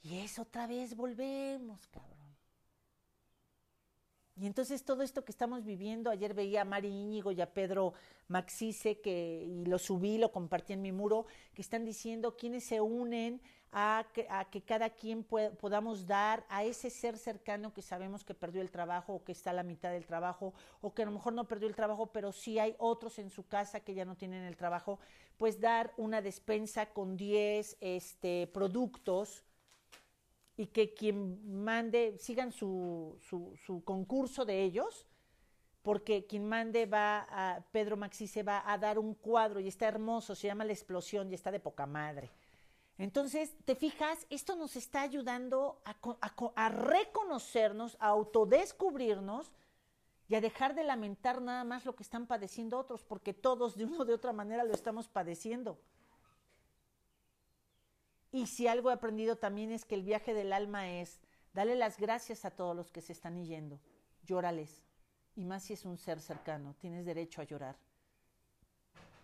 y 0.05 0.21
es 0.21 0.39
otra 0.39 0.69
vez 0.69 0.95
volvemos, 0.95 1.89
cabrón. 1.89 2.14
Y 4.37 4.47
entonces 4.47 4.85
todo 4.85 5.03
esto 5.03 5.25
que 5.25 5.31
estamos 5.31 5.65
viviendo, 5.65 6.11
ayer 6.11 6.35
veía 6.35 6.63
a 6.63 6.65
Mari 6.65 6.89
Íñigo 6.89 7.31
y 7.31 7.41
a 7.41 7.53
Pedro 7.53 7.95
Maxice, 8.27 9.01
que, 9.01 9.45
y 9.47 9.65
lo 9.67 9.79
subí, 9.79 10.19
lo 10.19 10.33
compartí 10.33 10.73
en 10.73 10.83
mi 10.83 10.91
muro, 10.91 11.27
que 11.55 11.63
están 11.63 11.85
diciendo 11.85 12.37
quiénes 12.37 12.65
se 12.65 12.81
unen 12.81 13.41
a 13.71 14.07
que, 14.13 14.27
a 14.31 14.45
que 14.45 14.63
cada 14.63 14.91
quien 14.91 15.25
podamos 15.25 16.07
dar 16.07 16.45
a 16.49 16.65
ese 16.65 16.91
ser 16.91 17.17
cercano 17.19 17.73
que 17.73 17.83
sabemos 17.83 18.25
que 18.25 18.35
perdió 18.35 18.63
el 18.63 18.71
trabajo 18.71 19.15
o 19.15 19.25
que 19.25 19.33
está 19.33 19.51
a 19.51 19.53
la 19.53 19.65
mitad 19.65 19.91
del 19.91 20.07
trabajo 20.07 20.55
o 20.81 20.95
que 20.95 21.03
a 21.03 21.07
lo 21.07 21.11
mejor 21.13 21.33
no 21.33 21.49
perdió 21.49 21.69
el 21.69 21.75
trabajo, 21.75 22.07
pero 22.07 22.33
sí 22.33 22.59
hay 22.59 22.77
otros 22.79 23.19
en 23.19 23.31
su 23.31 23.47
casa 23.47 23.81
que 23.81 23.95
ya 23.95 24.05
no 24.05 24.17
tienen 24.17 24.45
el 24.45 24.57
trabajo, 24.57 25.01
pues 25.39 25.61
dar 25.61 25.93
una 25.97 26.23
despensa 26.23 26.87
con 26.87 27.17
10 27.17 27.77
este, 27.81 28.49
productos 28.49 29.45
y 30.57 30.67
que 30.67 30.95
quien 30.95 31.63
mande, 31.65 32.17
sigan 32.19 32.53
su, 32.53 33.19
su, 33.21 33.83
concurso 33.85 34.45
de 34.45 34.63
ellos, 34.63 35.07
porque 35.83 36.27
quien 36.27 36.49
mande 36.49 36.87
va 36.87 37.27
a, 37.29 37.61
Pedro 37.73 37.97
Maxi 37.97 38.27
se 38.27 38.43
va 38.43 38.63
a 38.65 38.79
dar 38.79 38.99
un 38.99 39.15
cuadro 39.15 39.61
y 39.61 39.69
está 39.69 39.87
hermoso, 39.87 40.35
se 40.35 40.47
llama 40.47 40.65
La 40.65 40.73
Explosión 40.73 41.31
y 41.31 41.35
está 41.35 41.51
de 41.51 41.61
poca 41.61 41.87
madre. 41.87 42.31
Entonces, 42.97 43.53
te 43.65 43.75
fijas, 43.75 44.25
esto 44.31 44.55
nos 44.55 44.77
está 44.77 45.03
ayudando 45.03 45.83
a, 45.85 45.97
a, 46.55 46.69
reconocernos, 46.69 47.97
a 47.99 48.07
autodescubrirnos 48.07 49.53
y 50.29 50.37
a 50.37 50.41
dejar 50.41 50.77
de 50.77 50.85
lamentar 50.85 51.43
nada 51.43 51.65
más 51.65 51.85
lo 51.85 51.97
que 51.97 52.05
están 52.05 52.29
padeciendo 52.29 52.79
otros, 52.79 53.03
porque 53.03 53.35
todos 53.35 53.77
de 53.77 53.85
una 53.85 53.99
o 53.99 54.05
de 54.05 54.15
otra 54.15 54.33
manera 54.33 54.63
lo 54.63 54.73
estamos 54.73 55.09
padeciendo. 55.09 55.79
Y 58.35 58.49
si 58.49 58.67
algo 58.67 58.91
he 58.91 58.93
aprendido 58.93 59.37
también 59.37 59.71
es 59.71 59.85
que 59.85 59.95
el 59.95 60.03
viaje 60.03 60.35
del 60.35 60.53
alma 60.53 60.91
es 60.91 61.21
darle 61.53 61.77
las 61.77 62.01
gracias 62.01 62.45
a 62.45 62.51
todos 62.51 62.75
los 62.75 62.91
que 62.91 63.01
se 63.01 63.13
están 63.13 63.41
yendo, 63.45 63.79
llórales. 64.25 64.83
Y 65.37 65.45
más 65.45 65.63
si 65.63 65.75
es 65.75 65.85
un 65.85 65.97
ser 65.97 66.21
cercano, 66.21 66.75
tienes 66.81 67.07
derecho 67.07 67.41
a 67.41 67.45
llorar. 67.45 67.77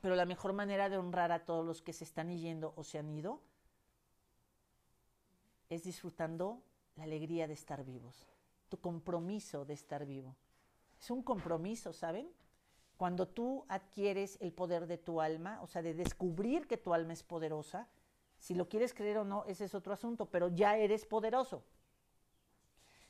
Pero 0.00 0.14
la 0.14 0.26
mejor 0.26 0.52
manera 0.52 0.88
de 0.88 0.96
honrar 0.96 1.32
a 1.32 1.44
todos 1.44 1.66
los 1.66 1.82
que 1.82 1.92
se 1.92 2.04
están 2.04 2.30
yendo 2.30 2.72
o 2.76 2.84
se 2.84 2.98
han 2.98 3.10
ido 3.10 3.40
es 5.70 5.82
disfrutando 5.82 6.62
la 6.94 7.02
alegría 7.02 7.48
de 7.48 7.54
estar 7.54 7.84
vivos, 7.84 8.28
tu 8.68 8.78
compromiso 8.78 9.64
de 9.64 9.74
estar 9.74 10.06
vivo. 10.06 10.36
Es 11.00 11.10
un 11.10 11.24
compromiso, 11.24 11.92
¿saben? 11.92 12.30
Cuando 12.96 13.26
tú 13.26 13.64
adquieres 13.68 14.38
el 14.40 14.52
poder 14.52 14.86
de 14.86 14.98
tu 14.98 15.20
alma, 15.20 15.60
o 15.62 15.66
sea, 15.66 15.82
de 15.82 15.94
descubrir 15.94 16.68
que 16.68 16.76
tu 16.76 16.94
alma 16.94 17.12
es 17.12 17.24
poderosa, 17.24 17.88
si 18.40 18.54
lo 18.54 18.68
quieres 18.68 18.94
creer 18.94 19.18
o 19.18 19.24
no, 19.24 19.44
ese 19.44 19.66
es 19.66 19.74
otro 19.74 19.92
asunto, 19.92 20.30
pero 20.30 20.48
ya 20.48 20.76
eres 20.78 21.04
poderoso. 21.04 21.62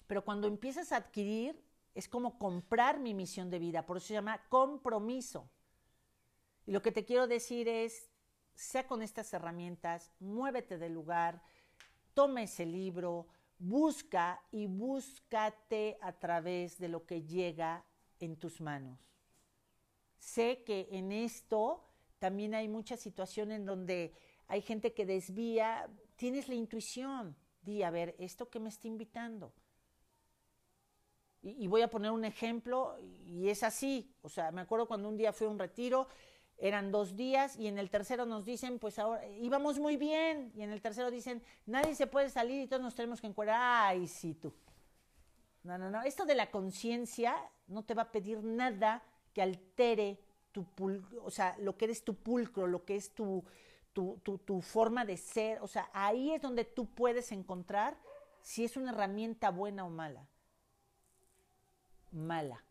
Pero 0.08 0.24
cuando 0.24 0.48
empiezas 0.48 0.90
a 0.90 0.96
adquirir, 0.96 1.64
es 1.94 2.08
como 2.08 2.36
comprar 2.36 2.98
mi 2.98 3.14
misión 3.14 3.48
de 3.48 3.60
vida, 3.60 3.86
por 3.86 3.96
eso 3.96 4.08
se 4.08 4.14
llama 4.14 4.44
compromiso. 4.48 5.48
Y 6.66 6.72
lo 6.72 6.82
que 6.82 6.90
te 6.90 7.04
quiero 7.04 7.28
decir 7.28 7.68
es, 7.68 8.10
sea 8.54 8.88
con 8.88 9.02
estas 9.02 9.32
herramientas, 9.32 10.10
muévete 10.18 10.78
del 10.78 10.94
lugar, 10.94 11.40
toma 12.12 12.42
ese 12.42 12.66
libro, 12.66 13.28
busca 13.56 14.42
y 14.50 14.66
búscate 14.66 15.96
a 16.00 16.12
través 16.12 16.78
de 16.78 16.88
lo 16.88 17.06
que 17.06 17.22
llega 17.22 17.84
en 18.18 18.36
tus 18.36 18.60
manos. 18.60 18.98
Sé 20.18 20.64
que 20.64 20.88
en 20.90 21.12
esto 21.12 21.86
también 22.18 22.54
hay 22.54 22.68
muchas 22.68 22.98
situaciones 22.98 23.60
en 23.60 23.64
donde 23.64 24.12
hay 24.51 24.62
gente 24.62 24.92
que 24.92 25.07
desvía, 25.07 25.88
tienes 26.16 26.48
la 26.48 26.57
intuición, 26.57 27.36
di, 27.62 27.84
a 27.84 27.90
ver, 27.90 28.16
¿esto 28.18 28.51
que 28.51 28.59
me 28.59 28.68
está 28.68 28.88
invitando? 28.88 29.53
Y, 31.40 31.68
voy 31.68 31.82
a 31.82 31.88
poner 31.88 32.11
un 32.11 32.24
ejemplo, 32.24 32.98
y 33.24 33.48
es 33.48 33.62
así, 33.62 34.12
o 34.22 34.28
sea, 34.28 34.51
me 34.51 34.61
acuerdo 34.61 34.88
cuando 34.88 35.09
un 35.09 35.16
día 35.16 35.32
fui 35.32 35.46
a 35.46 35.51
un 35.51 35.59
retiro, 35.59 36.09
eran 36.59 36.90
dos 36.90 37.16
días, 37.16 37.57
y 37.57 37.68
en 37.68 37.78
el 37.78 37.90
tercero 37.90 38.26
nos 38.26 38.44
dicen, 38.44 38.80
pues 38.80 38.98
ahora 38.98 39.26
íbamos 39.28 39.78
muy 39.78 39.96
bien, 39.96 40.53
y 40.57 40.62
en 40.62 40.72
el 40.72 40.82
tercero 40.82 41.12
dicen, 41.12 41.42
nadie 41.64 41.94
se 41.94 42.09
puede 42.09 42.28
salir 42.28 42.61
y 42.61 42.66
todos 42.66 42.82
nos 42.82 42.96
tenemos 42.96 43.20
que 43.20 43.28
encuadrar, 43.28 43.61
ay, 43.62 44.09
sí, 44.09 44.34
tú. 44.34 44.53
No, 45.62 45.78
no, 45.78 45.90
no, 45.90 46.03
esto 46.03 46.26
de 46.26 46.34
la 46.34 46.51
conciencia 46.51 47.36
no 47.68 47.84
te 47.84 47.94
va 47.94 48.03
a 48.03 48.12
pedir 48.12 48.42
nada 48.42 49.03
que 49.32 49.42
altere 49.42 50.18
tu, 50.51 50.66
o 51.22 51.30
sea, 51.30 51.57
lo 51.61 51.76
que 51.76 51.84
eres 51.84 52.03
tu 52.05 52.16
pulcro, 52.16 52.66
lo 52.66 52.84
que 52.84 52.96
es 52.96 53.14
tu, 53.14 53.44
tu, 53.93 54.61
forma 54.62 55.05
de 55.05 55.16
ser, 55.16 55.61
o 55.62 55.66
sea, 55.66 55.91
ahí 55.93 56.32
es 56.32 56.43
donde 56.43 56.64
tú 56.64 56.86
puedes 56.86 57.32
encontrar 57.32 57.97
si 58.41 58.64
es 58.64 58.76
una 58.76 58.93
herramienta 58.93 59.51
buena 59.51 59.84
o 59.84 59.91
mala. 59.91 60.26
Mala. 62.12 62.64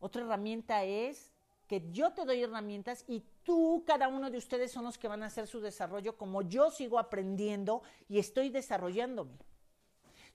Otra 0.00 0.22
herramienta 0.22 0.84
es 0.84 1.32
que 1.66 1.90
yo 1.90 2.12
te 2.12 2.24
doy 2.24 2.42
herramientas 2.42 3.04
y 3.06 3.24
tú, 3.42 3.84
cada 3.86 4.08
uno 4.08 4.30
de 4.30 4.38
ustedes 4.38 4.72
son 4.72 4.84
los 4.84 4.98
que 4.98 5.08
van 5.08 5.22
a 5.22 5.26
hacer 5.26 5.46
su 5.46 5.60
desarrollo 5.60 6.16
como 6.16 6.42
yo 6.42 6.70
sigo 6.70 6.98
aprendiendo 6.98 7.82
y 8.08 8.18
estoy 8.18 8.48
desarrollándome. 8.48 9.38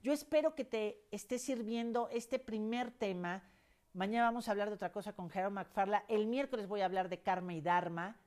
Yo 0.03 0.11
espero 0.11 0.53
que 0.53 0.65
te 0.65 1.01
esté 1.11 1.39
sirviendo 1.39 2.09
este 2.11 2.37
primer 2.37 2.91
tema. 2.91 3.41
Mañana 3.93 4.25
vamos 4.25 4.47
a 4.47 4.51
hablar 4.51 4.67
de 4.67 4.75
otra 4.75 4.91
cosa 4.91 5.13
con 5.13 5.29
Gerald 5.29 5.53
McFarla. 5.53 6.03
El 6.09 6.27
miércoles 6.27 6.67
voy 6.67 6.81
a 6.81 6.85
hablar 6.85 7.07
de 7.07 7.21
karma 7.21 7.53
y 7.53 7.61
dharma. 7.61 8.17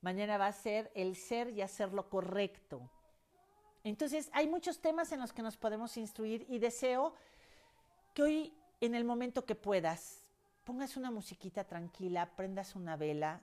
Mañana 0.00 0.38
va 0.38 0.46
a 0.46 0.52
ser 0.52 0.90
el 0.94 1.16
ser 1.16 1.50
y 1.50 1.62
hacer 1.62 1.92
lo 1.92 2.08
correcto. 2.08 2.90
Entonces, 3.84 4.30
hay 4.32 4.46
muchos 4.46 4.80
temas 4.80 5.12
en 5.12 5.20
los 5.20 5.32
que 5.32 5.42
nos 5.42 5.56
podemos 5.56 5.96
instruir 5.96 6.46
y 6.48 6.58
deseo 6.58 7.14
que 8.14 8.22
hoy, 8.22 8.54
en 8.80 8.94
el 8.94 9.04
momento 9.04 9.44
que 9.44 9.54
puedas, 9.54 10.24
pongas 10.64 10.96
una 10.96 11.10
musiquita 11.10 11.64
tranquila, 11.64 12.36
prendas 12.36 12.76
una 12.76 12.96
vela 12.96 13.42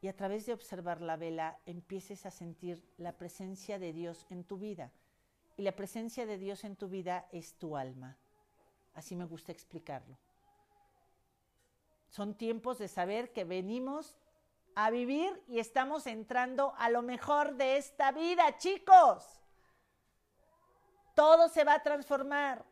y 0.00 0.08
a 0.08 0.16
través 0.16 0.46
de 0.46 0.52
observar 0.52 1.00
la 1.00 1.16
vela 1.16 1.58
empieces 1.66 2.24
a 2.24 2.30
sentir 2.30 2.82
la 2.96 3.16
presencia 3.16 3.78
de 3.78 3.92
Dios 3.92 4.26
en 4.30 4.44
tu 4.44 4.58
vida. 4.58 4.92
Y 5.56 5.62
la 5.62 5.74
presencia 5.74 6.24
de 6.24 6.38
Dios 6.38 6.62
en 6.62 6.76
tu 6.76 6.88
vida 6.88 7.26
es 7.32 7.54
tu 7.54 7.76
alma. 7.76 8.16
Así 8.94 9.16
me 9.16 9.24
gusta 9.24 9.50
explicarlo. 9.50 10.16
Son 12.08 12.34
tiempos 12.36 12.78
de 12.78 12.86
saber 12.86 13.32
que 13.32 13.44
venimos 13.44 14.16
a 14.80 14.90
vivir 14.90 15.42
y 15.48 15.58
estamos 15.58 16.06
entrando 16.06 16.72
a 16.78 16.88
lo 16.88 17.02
mejor 17.02 17.56
de 17.56 17.78
esta 17.78 18.12
vida, 18.12 18.58
chicos. 18.58 19.24
Todo 21.16 21.48
se 21.48 21.64
va 21.64 21.74
a 21.74 21.82
transformar. 21.82 22.64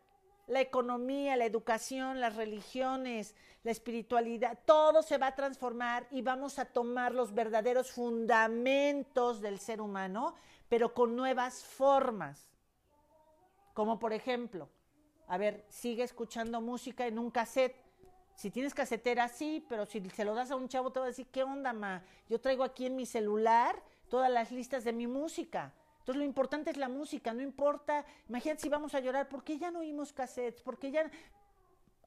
La 0.47 0.61
economía, 0.61 1.35
la 1.35 1.47
educación, 1.47 2.21
las 2.21 2.37
religiones, 2.37 3.35
la 3.65 3.73
espiritualidad, 3.73 4.57
todo 4.65 5.03
se 5.03 5.19
va 5.19 5.27
a 5.27 5.35
transformar 5.35 6.07
y 6.13 6.23
vamos 6.23 6.61
a 6.61 6.67
tomar 6.67 7.13
los 7.13 7.35
verdaderos 7.35 7.91
fundamentos 7.91 9.41
del 9.41 9.59
ser 9.59 9.81
humano, 9.81 10.37
pero 10.69 10.95
con 10.95 11.17
nuevas 11.17 11.65
formas. 11.65 12.49
Como 13.75 13.99
por 13.99 14.13
ejemplo, 14.13 14.69
a 15.27 15.39
ver, 15.39 15.67
sigue 15.69 16.05
escuchando 16.05 16.61
música 16.61 17.05
en 17.09 17.19
un 17.19 17.33
cassette 17.33 17.86
si 18.37 18.51
tienes 18.51 18.75
casetera, 18.75 19.29
sí, 19.29 19.65
pero 19.69 19.87
si 19.87 20.01
se 20.11 20.25
lo 20.25 20.35
das 20.35 20.51
a 20.51 20.57
un 20.57 20.69
chavo, 20.69 20.93
te 20.93 21.01
va 21.01 21.07
a 21.07 21.09
decir, 21.09 21.27
¿qué 21.33 21.43
onda, 21.43 21.73
ma? 21.73 22.03
Yo 22.29 22.39
traigo 22.39 22.63
aquí 22.63 22.87
en 22.87 22.95
mi 22.95 23.07
celular 23.07 23.83
todas 24.09 24.31
las 24.31 24.53
listas 24.53 24.85
de 24.85 24.93
mi 24.93 25.07
música. 25.07 25.73
Entonces 26.01 26.19
lo 26.19 26.25
importante 26.25 26.71
es 26.71 26.77
la 26.77 26.89
música, 26.89 27.33
no 27.33 27.43
importa. 27.43 28.05
Imagínate 28.29 28.61
si 28.61 28.69
vamos 28.69 28.95
a 28.95 29.01
llorar, 29.01 29.29
¿por 29.29 29.43
qué 29.43 29.59
ya 29.59 29.71
no 29.71 29.81
oímos 29.81 30.13
cassettes? 30.13 30.63
¿Por 30.63 30.79
qué 30.79 30.93
ya...? 30.93 31.11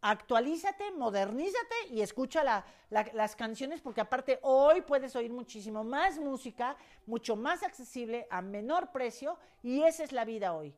Actualízate, 0.01 0.91
modernízate 0.91 1.75
y 1.89 1.99
escucha 1.99 2.63
las 2.89 3.35
canciones 3.35 3.81
porque 3.81 3.99
aparte 3.99 4.39
hoy 4.43 4.79
puedes 4.79 5.13
oír 5.17 5.33
muchísimo 5.33 5.83
más 5.83 6.17
música, 6.17 6.77
mucho 7.05 7.35
más 7.35 7.63
accesible, 7.63 8.25
a 8.29 8.41
menor 8.41 8.93
precio 8.93 9.37
y 9.61 9.81
esa 9.81 10.05
es 10.05 10.13
la 10.13 10.23
vida 10.23 10.53
hoy. 10.53 10.73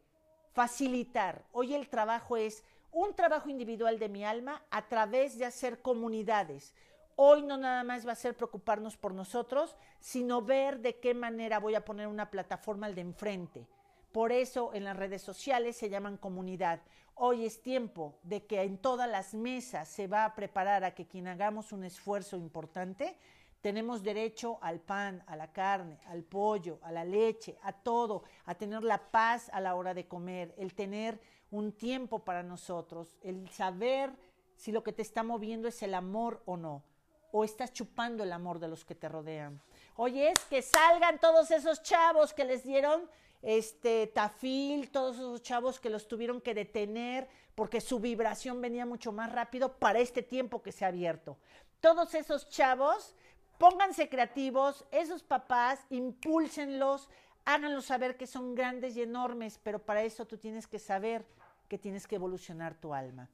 Facilitar. 0.54 1.43
Hoy 1.52 1.76
el 1.76 1.88
trabajo 1.88 2.36
es 2.36 2.64
un 2.92 3.14
trabajo 3.16 3.50
individual 3.50 4.00
de 4.00 4.10
mi 4.10 4.26
alma 4.26 4.64
a 4.70 4.88
través 4.88 5.38
de 5.38 5.46
hacer 5.46 5.82
comunidades. 5.82 6.74
Hoy 7.16 7.44
no 7.44 7.58
nada 7.58 7.84
más 7.84 8.08
va 8.08 8.14
a 8.14 8.16
ser 8.16 8.36
preocuparnos 8.36 8.98
por 8.98 9.14
nosotros, 9.14 9.76
sino 10.00 10.42
ver 10.42 10.80
de 10.80 11.00
qué 11.00 11.14
manera 11.14 11.60
voy 11.60 11.76
a 11.76 11.86
poner 11.86 12.08
una 12.08 12.32
plataforma 12.32 12.88
al 12.88 12.96
de 12.96 13.02
enfrente. 13.02 13.68
Por 14.12 14.32
eso 14.32 14.72
en 14.74 14.84
las 14.84 14.98
redes 14.98 15.22
sociales 15.22 15.78
se 15.78 15.89
llaman 15.89 16.18
comunidad. 16.18 16.82
Hoy 17.16 17.46
es 17.46 17.62
tiempo 17.62 18.18
de 18.24 18.46
que 18.46 18.62
en 18.64 18.78
todas 18.78 19.10
las 19.10 19.34
mesas 19.34 19.88
se 19.88 20.08
va 20.08 20.26
a 20.26 20.36
preparar 20.36 20.84
a 20.84 20.96
que 20.96 21.08
quien 21.08 21.28
hagamos 21.28 21.72
un 21.72 21.84
esfuerzo 21.84 22.36
importante, 22.36 23.16
tenemos 23.62 24.02
derecho 24.02 24.58
al 24.62 24.80
pan, 24.80 25.24
a 25.28 25.36
la 25.36 25.54
carne, 25.54 26.00
al 26.08 26.24
pollo, 26.24 26.80
a 26.82 26.92
la 26.92 27.06
leche, 27.06 27.58
a 27.62 27.72
todo, 27.72 28.24
a 28.46 28.56
tener 28.56 28.84
la 28.84 28.98
paz 29.12 29.50
a 29.54 29.62
la 29.62 29.76
hora 29.76 29.94
de 29.94 30.08
comer, 30.08 30.54
el 30.58 30.74
tener 30.74 31.22
un 31.52 31.74
tiempo 31.74 32.20
para 32.20 32.43
nosotros, 32.43 33.16
el 33.22 33.49
saber 33.49 34.12
si 34.56 34.72
lo 34.72 34.84
que 34.84 34.93
te 34.93 35.02
está 35.02 35.22
moviendo 35.22 35.68
es 35.68 35.84
el 35.84 35.93
amor 35.93 36.41
o 36.45 36.58
no, 36.58 36.84
o 37.32 37.43
estás 37.43 37.74
chupando 37.74 38.24
el 38.24 38.32
amor 38.32 38.60
de 38.60 38.70
los 38.70 38.86
que 38.86 38.95
te 38.95 39.10
rodean. 39.10 39.62
Oye, 39.95 40.32
es 40.32 40.39
que 40.45 40.62
salgan 40.62 41.20
todos 41.20 41.52
esos 41.52 41.84
chavos 41.84 42.34
que 42.34 42.45
les 42.45 42.64
dieron 42.64 43.10
este 43.41 44.08
tafil, 44.08 44.89
todos 44.91 45.18
esos 45.18 45.41
chavos 45.41 45.80
que 45.80 45.89
los 45.89 46.08
tuvieron 46.08 46.41
que 46.41 46.54
detener 46.54 47.28
porque 47.56 47.82
su 47.82 47.99
vibración 47.99 48.62
venía 48.62 48.86
mucho 48.86 49.12
más 49.12 49.32
rápido 49.32 49.78
para 49.78 49.99
este 49.99 50.22
tiempo 50.22 50.62
que 50.62 50.72
se 50.72 50.86
ha 50.86 50.89
abierto. 50.89 51.38
Todos 51.80 52.14
esos 52.14 52.49
chavos, 52.49 53.16
pónganse 53.58 54.10
creativos, 54.10 54.86
esos 54.91 55.24
papás, 55.24 55.80
impúlsenlos, 55.89 57.10
háganlos 57.45 57.86
saber 57.86 58.16
que 58.16 58.28
son 58.28 58.56
grandes 58.56 58.95
y 58.95 59.02
enormes, 59.02 59.60
pero 59.64 59.80
para 59.80 60.04
eso 60.04 60.26
tú 60.26 60.38
tienes 60.38 60.68
que 60.68 60.80
saber 60.80 61.26
que 61.72 61.78
tienes 61.78 62.05
que 62.05 62.15
evolucionar 62.15 62.76
tu 62.76 62.93
alma. 62.93 63.30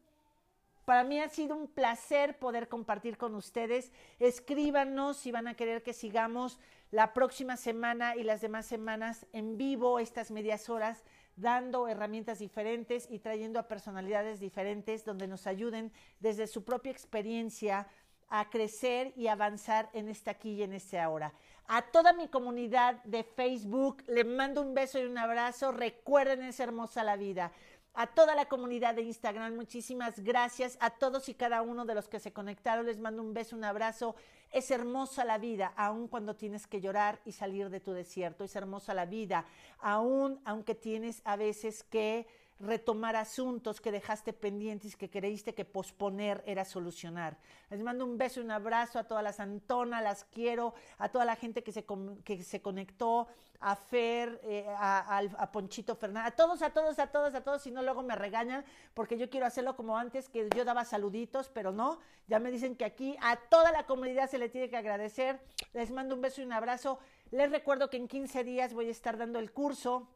Para 0.86 1.04
mí 1.04 1.20
ha 1.20 1.28
sido 1.28 1.56
un 1.56 1.68
placer 1.68 2.38
poder 2.38 2.70
compartir 2.70 3.18
con 3.18 3.34
ustedes. 3.34 3.92
Escríbanos 4.20 5.18
si 5.18 5.32
van 5.32 5.48
a 5.48 5.56
querer 5.56 5.82
que 5.82 5.92
sigamos 5.92 6.60
la 6.92 7.16
próxima 7.16 7.58
semana 7.58 8.16
y 8.16 8.22
las 8.22 8.42
demás 8.42 8.68
semanas 8.68 9.26
en 9.34 9.58
vivo, 9.58 9.98
estas 9.98 10.30
medias 10.30 10.70
horas, 10.70 11.04
dando 11.36 11.88
herramientas 11.88 12.38
diferentes 12.38 13.08
y 13.10 13.18
trayendo 13.18 13.60
a 13.60 13.68
personalidades 13.68 14.40
diferentes 14.40 15.04
donde 15.04 15.28
nos 15.28 15.48
ayuden 15.48 15.92
desde 16.20 16.46
su 16.46 16.64
propia 16.64 16.92
experiencia 16.92 17.88
a 18.30 18.52
crecer 18.52 19.14
y 19.16 19.28
avanzar 19.28 19.90
en 19.94 20.10
este 20.10 20.30
aquí 20.30 20.52
y 20.52 20.64
en 20.64 20.74
este 20.74 21.00
ahora. 21.00 21.34
A 21.70 21.82
toda 21.82 22.14
mi 22.14 22.28
comunidad 22.28 23.04
de 23.04 23.24
Facebook 23.24 24.04
le 24.08 24.24
mando 24.24 24.62
un 24.62 24.74
beso 24.74 25.00
y 25.00 25.06
un 25.06 25.18
abrazo. 25.18 25.72
Recuerden, 25.72 26.44
es 26.44 26.60
hermosa 26.62 27.04
la 27.04 27.18
vida 27.18 27.52
a 28.00 28.06
toda 28.06 28.36
la 28.36 28.46
comunidad 28.46 28.94
de 28.94 29.02
Instagram, 29.02 29.56
muchísimas 29.56 30.20
gracias. 30.20 30.78
A 30.80 30.92
todos 30.92 31.30
y 31.30 31.34
cada 31.34 31.64
uno 31.64 31.84
de 31.84 31.96
los 31.96 32.08
que 32.08 32.20
se 32.20 32.32
conectaron, 32.32 32.86
les 32.86 33.00
mando 33.00 33.24
un 33.24 33.34
beso, 33.34 33.56
un 33.56 33.64
abrazo. 33.64 34.16
Es 34.52 34.70
hermosa 34.70 35.26
la 35.26 35.40
vida, 35.40 35.74
aun 35.76 36.08
cuando 36.08 36.36
tienes 36.36 36.68
que 36.68 36.80
llorar 36.80 37.20
y 37.26 37.32
salir 37.32 37.72
de 37.72 37.80
tu 37.80 37.94
desierto. 37.94 38.44
Es 38.44 38.56
hermosa 38.56 38.94
la 38.94 39.08
vida, 39.08 39.46
aun 39.80 40.40
aunque 40.46 40.76
tienes 40.76 41.24
a 41.26 41.38
veces 41.38 41.84
que 41.84 42.28
retomar 42.60 43.16
asuntos 43.16 43.80
que 43.80 43.92
dejaste 43.92 44.34
pendientes, 44.34 44.96
que 44.96 45.10
creíste 45.10 45.54
que 45.54 45.66
posponer 45.66 46.44
era 46.46 46.66
solucionar. 46.66 47.38
Les 47.70 47.82
mando 47.82 48.06
un 48.06 48.18
beso 48.18 48.40
y 48.40 48.44
un 48.44 48.52
abrazo 48.52 49.00
a 49.00 49.04
todas 49.04 49.24
las 49.24 49.40
Antonas, 49.40 50.02
las 50.02 50.24
quiero, 50.26 50.74
a 50.98 51.10
toda 51.10 51.26
la 51.26 51.36
gente 51.36 51.64
que 51.64 51.72
se, 51.72 51.86
que 52.24 52.44
se 52.44 52.62
conectó, 52.62 53.28
a 53.60 53.76
Fer, 53.76 54.40
eh, 54.44 54.66
a, 54.70 55.50
Ponchito 55.52 55.96
Fernández, 55.96 56.34
a 56.34 56.36
todos, 56.36 56.62
a 56.62 56.70
todos, 56.70 57.00
a 57.00 57.08
todos, 57.08 57.34
a 57.34 57.42
todos, 57.42 57.62
si 57.62 57.72
no 57.72 57.82
luego 57.82 58.04
me 58.04 58.16
regañan, 58.16 58.64
porque 58.94 59.18
yo 59.18 59.30
quiero 59.30 59.46
hacerlo 59.46 59.76
como 59.76 59.98
antes, 59.98 60.30
que 60.30 60.48
yo 60.56 60.64
daba 60.64 60.86
saluditos, 60.86 61.50
pero 61.50 61.72
no, 61.72 62.00
ya 62.28 62.40
me 62.40 62.52
dicen 62.52 62.76
que 62.76 62.86
aquí 62.86 63.16
a 63.22 63.36
toda 63.36 63.72
la 63.72 63.86
comunidad 63.86 64.30
se 64.30 64.38
le 64.38 64.50
tiene 64.50 64.70
que 64.70 64.78
agradecer. 64.78 65.40
Les 65.74 65.92
mando 65.92 66.16
un 66.16 66.22
beso 66.22 66.42
y 66.42 66.46
un 66.46 66.54
abrazo. 66.54 67.00
Les 67.32 67.50
recuerdo 67.50 67.90
que 67.90 67.98
en 67.98 68.08
15 68.08 68.44
días 68.44 68.74
voy 68.74 68.90
a 68.90 68.92
estar 68.92 69.18
dando 69.18 69.40
el 69.40 69.52
curso, 69.52 70.08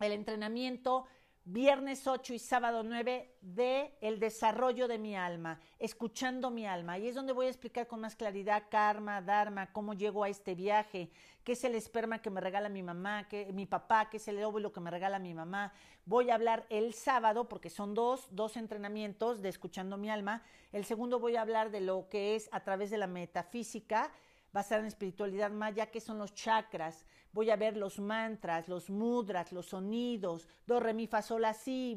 el 0.00 0.12
entrenamiento 0.12 1.06
viernes 1.46 2.08
8 2.08 2.34
y 2.34 2.40
sábado 2.40 2.82
9 2.82 3.36
de 3.40 3.96
el 4.00 4.18
desarrollo 4.18 4.88
de 4.88 4.98
mi 4.98 5.14
alma, 5.14 5.60
escuchando 5.78 6.50
mi 6.50 6.66
alma. 6.66 6.98
Y 6.98 7.06
es 7.06 7.14
donde 7.14 7.32
voy 7.32 7.46
a 7.46 7.50
explicar 7.50 7.86
con 7.86 8.00
más 8.00 8.16
claridad 8.16 8.64
karma, 8.68 9.22
dharma, 9.22 9.72
cómo 9.72 9.94
llego 9.94 10.24
a 10.24 10.28
este 10.28 10.56
viaje, 10.56 11.08
qué 11.44 11.52
es 11.52 11.62
el 11.62 11.76
esperma 11.76 12.20
que 12.20 12.30
me 12.30 12.40
regala 12.40 12.68
mi 12.68 12.82
mamá, 12.82 13.28
qué, 13.28 13.52
mi 13.52 13.64
papá, 13.64 14.10
qué 14.10 14.16
es 14.16 14.26
el 14.26 14.42
óvulo 14.42 14.72
que 14.72 14.80
me 14.80 14.90
regala 14.90 15.20
mi 15.20 15.34
mamá. 15.34 15.72
Voy 16.04 16.30
a 16.30 16.34
hablar 16.34 16.66
el 16.68 16.94
sábado, 16.94 17.48
porque 17.48 17.70
son 17.70 17.94
dos, 17.94 18.26
dos 18.32 18.56
entrenamientos 18.56 19.40
de 19.40 19.48
escuchando 19.48 19.96
mi 19.96 20.10
alma. 20.10 20.42
El 20.72 20.84
segundo 20.84 21.20
voy 21.20 21.36
a 21.36 21.42
hablar 21.42 21.70
de 21.70 21.80
lo 21.80 22.08
que 22.08 22.34
es 22.34 22.48
a 22.50 22.64
través 22.64 22.90
de 22.90 22.98
la 22.98 23.06
metafísica, 23.06 24.10
basada 24.52 24.80
en 24.80 24.88
espiritualidad 24.88 25.52
maya, 25.52 25.92
que 25.92 26.00
son 26.00 26.18
los 26.18 26.34
chakras 26.34 27.06
voy 27.36 27.50
a 27.50 27.56
ver 27.56 27.76
los 27.76 28.00
mantras, 28.00 28.66
los 28.66 28.88
mudras, 28.88 29.52
los 29.52 29.66
sonidos, 29.66 30.48
do, 30.66 30.80
re, 30.80 30.94
mi, 30.94 31.06
fa, 31.06 31.20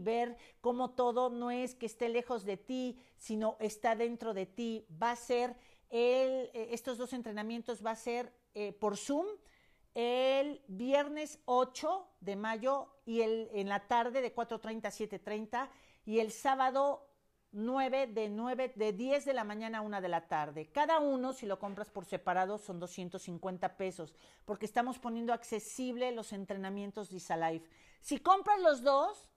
ver 0.02 0.36
cómo 0.60 0.92
todo 0.92 1.30
no 1.30 1.50
es 1.50 1.76
que 1.76 1.86
esté 1.86 2.10
lejos 2.10 2.44
de 2.44 2.58
ti, 2.58 3.00
sino 3.16 3.56
está 3.62 3.96
dentro 3.96 4.34
de 4.34 4.46
ti. 4.46 4.86
Va 5.02 5.12
a 5.12 5.16
ser 5.16 5.56
el, 5.90 6.52
eh, 6.54 6.70
estos 6.72 6.98
dos 6.98 7.14
entrenamientos 7.14 7.84
va 7.84 7.92
a 7.92 7.96
ser 7.96 8.34
eh, 8.54 8.74
por 8.74 8.98
Zoom 8.98 9.26
el 9.96 10.62
viernes 10.68 11.40
8 11.46 12.06
de 12.20 12.36
mayo 12.36 12.90
y 13.06 13.22
el, 13.22 13.50
en 13.54 13.70
la 13.70 13.88
tarde 13.88 14.22
de 14.22 14.36
4.30 14.36 14.86
a 14.86 14.92
7.30 14.92 15.70
y 16.06 16.20
el 16.20 16.32
sábado 16.32 17.09
9 17.52 18.08
de 18.08 18.30
9 18.30 18.74
de 18.76 18.94
10 18.94 19.26
de 19.26 19.34
la 19.34 19.44
mañana 19.44 19.80
a 19.80 19.82
1 19.82 20.02
de 20.02 20.08
la 20.08 20.28
tarde. 20.28 20.70
Cada 20.72 21.00
uno, 21.00 21.34
si 21.34 21.46
lo 21.46 21.60
compras 21.60 21.90
por 21.90 22.06
separado, 22.06 22.58
son 22.58 22.80
250 22.80 23.76
pesos, 23.78 24.14
porque 24.46 24.66
estamos 24.66 25.00
poniendo 25.00 25.34
accesible 25.34 26.12
los 26.12 26.32
entrenamientos 26.32 27.10
de 27.10 27.18
Isalife. 27.18 27.70
Si 28.02 28.20
compras 28.20 28.60
los 28.62 28.84
dos, 28.84 29.30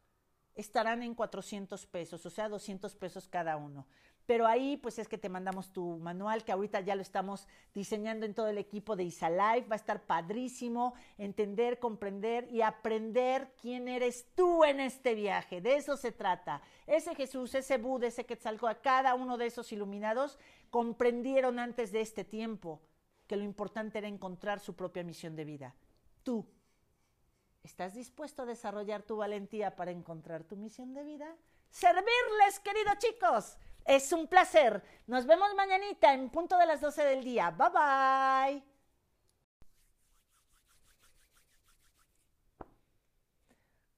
estarán 0.54 1.02
en 1.02 1.14
400 1.14 1.86
pesos, 1.86 2.26
o 2.26 2.30
sea, 2.30 2.48
200 2.48 2.94
pesos 2.96 3.28
cada 3.28 3.56
uno. 3.56 3.86
Pero 4.32 4.46
ahí 4.46 4.78
pues 4.78 4.98
es 4.98 5.08
que 5.08 5.18
te 5.18 5.28
mandamos 5.28 5.74
tu 5.74 5.98
manual, 5.98 6.42
que 6.42 6.52
ahorita 6.52 6.80
ya 6.80 6.94
lo 6.94 7.02
estamos 7.02 7.46
diseñando 7.74 8.24
en 8.24 8.32
todo 8.32 8.48
el 8.48 8.56
equipo 8.56 8.96
de 8.96 9.04
Isalife. 9.04 9.68
Va 9.68 9.74
a 9.74 9.76
estar 9.76 10.06
padrísimo 10.06 10.94
entender, 11.18 11.78
comprender 11.78 12.50
y 12.50 12.62
aprender 12.62 13.52
quién 13.60 13.88
eres 13.88 14.26
tú 14.34 14.64
en 14.64 14.80
este 14.80 15.14
viaje. 15.14 15.60
De 15.60 15.76
eso 15.76 15.98
se 15.98 16.12
trata. 16.12 16.62
Ese 16.86 17.14
Jesús, 17.14 17.54
ese 17.54 17.76
Buda, 17.76 18.06
ese 18.06 18.22
a 18.22 18.74
cada 18.80 19.14
uno 19.14 19.36
de 19.36 19.44
esos 19.44 19.70
iluminados 19.70 20.38
comprendieron 20.70 21.58
antes 21.58 21.92
de 21.92 22.00
este 22.00 22.24
tiempo 22.24 22.80
que 23.26 23.36
lo 23.36 23.44
importante 23.44 23.98
era 23.98 24.08
encontrar 24.08 24.60
su 24.60 24.74
propia 24.74 25.04
misión 25.04 25.36
de 25.36 25.44
vida. 25.44 25.74
Tú, 26.22 26.46
¿estás 27.62 27.92
dispuesto 27.92 28.44
a 28.44 28.46
desarrollar 28.46 29.02
tu 29.02 29.18
valentía 29.18 29.76
para 29.76 29.90
encontrar 29.90 30.42
tu 30.44 30.56
misión 30.56 30.94
de 30.94 31.04
vida? 31.04 31.36
Servirles, 31.68 32.60
queridos 32.64 32.96
chicos. 32.96 33.58
Es 33.84 34.12
un 34.12 34.26
placer. 34.26 34.82
Nos 35.06 35.26
vemos 35.26 35.54
mañanita 35.54 36.14
en 36.14 36.30
punto 36.30 36.56
de 36.56 36.66
las 36.66 36.80
12 36.80 37.04
del 37.04 37.24
día. 37.24 37.50
Bye 37.50 37.70
bye. 37.70 38.72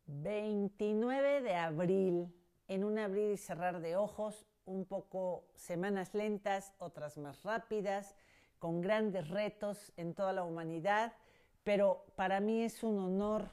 ...29 0.07 1.43
de 1.43 1.55
abril... 1.55 2.35
...en 2.69 2.85
un 2.85 2.99
abrir 2.99 3.33
y 3.33 3.37
cerrar 3.37 3.81
de 3.81 3.97
ojos... 3.97 4.47
...un 4.65 4.87
poco 4.87 5.45
semanas 5.55 6.15
lentas... 6.15 6.73
...otras 6.79 7.19
más 7.19 7.43
rápidas... 7.43 8.15
...con 8.59 8.81
grandes 8.81 9.29
retos 9.29 9.93
en 9.97 10.15
toda 10.15 10.33
la 10.33 10.45
humanidad... 10.45 11.13
...pero 11.63 12.07
para 12.17 12.41
mí 12.41 12.63
es 12.63 12.83
un 12.83 12.99
honor 12.99 13.51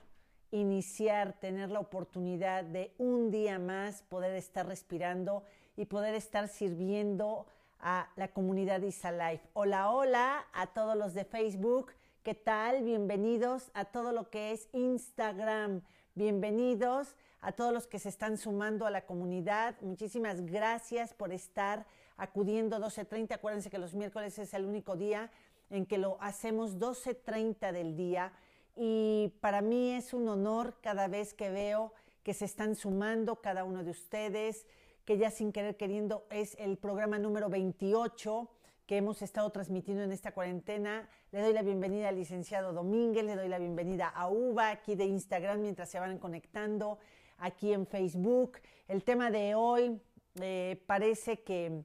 iniciar, 0.51 1.39
tener 1.39 1.71
la 1.71 1.79
oportunidad 1.79 2.63
de 2.63 2.93
un 2.97 3.32
día 3.32 3.57
más 3.57 4.03
poder 4.03 4.36
estar 4.36 4.67
respirando 4.67 5.43
y 5.82 5.88
poder 5.88 6.13
estar 6.13 6.47
sirviendo 6.47 7.47
a 7.79 8.07
la 8.15 8.27
comunidad 8.27 8.84
Isalife. 8.84 9.49
Hola, 9.53 9.89
hola 9.89 10.45
a 10.53 10.67
todos 10.67 10.95
los 10.95 11.15
de 11.15 11.25
Facebook. 11.25 11.91
¿Qué 12.21 12.36
tal? 12.36 12.84
Bienvenidos 12.84 13.71
a 13.73 13.86
todo 13.86 14.11
lo 14.11 14.29
que 14.29 14.51
es 14.51 14.69
Instagram. 14.73 15.82
Bienvenidos 16.13 17.15
a 17.41 17.53
todos 17.53 17.73
los 17.73 17.88
que 17.88 17.97
se 17.97 18.09
están 18.09 18.38
sumando 18.38 18.86
a 18.86 18.91
la 18.91 19.07
comunidad. 19.07 19.73
Muchísimas 19.82 20.45
gracias 20.45 21.15
por 21.15 21.34
estar 21.34 21.88
acudiendo 22.15 22.77
12.30. 22.77 23.34
Acuérdense 23.34 23.71
que 23.71 23.79
los 23.79 23.95
miércoles 23.95 24.38
es 24.38 24.53
el 24.53 24.65
único 24.65 24.95
día 24.95 25.32
en 25.71 25.88
que 25.88 25.97
lo 25.97 26.21
hacemos 26.21 26.77
12.30 26.77 27.71
del 27.71 27.95
día. 27.95 28.34
Y 28.75 29.34
para 29.41 29.61
mí 29.61 29.93
es 29.93 30.13
un 30.13 30.29
honor 30.29 30.75
cada 30.84 31.07
vez 31.07 31.34
que 31.34 31.49
veo 31.49 31.91
que 32.21 32.36
se 32.36 32.45
están 32.45 32.75
sumando 32.75 33.38
cada 33.38 33.63
uno 33.63 33.84
de 33.84 33.89
ustedes 33.89 34.67
que 35.06 35.18
ya 35.18 35.32
sin 35.32 35.52
querer 35.52 35.78
queriendo 35.78 36.26
es 36.30 36.56
el 36.60 36.78
programa 36.78 37.18
número 37.20 37.49
28 37.49 38.49
que 38.86 38.97
hemos 38.97 39.22
estado 39.22 39.49
transmitiendo 39.52 40.04
en 40.04 40.12
esta 40.12 40.34
cuarentena. 40.34 41.08
Le 41.32 41.41
doy 41.41 41.54
la 41.54 41.62
bienvenida 41.62 42.10
al 42.10 42.18
licenciado 42.18 42.74
Domínguez, 42.74 43.24
le 43.24 43.36
doy 43.36 43.47
la 43.47 43.58
bienvenida 43.58 44.10
a 44.10 44.30
Uva 44.30 44.70
aquí 44.70 44.95
de 44.95 45.06
Instagram 45.06 45.62
mientras 45.62 45.89
se 45.89 45.99
van 45.99 46.18
conectando 46.18 46.99
aquí 47.38 47.74
en 47.74 47.88
Facebook. 47.88 48.60
El 48.88 49.04
tema 49.04 49.32
de 49.32 49.56
hoy 49.56 49.99
eh, 50.41 50.84
parece 50.86 51.41
que, 51.41 51.84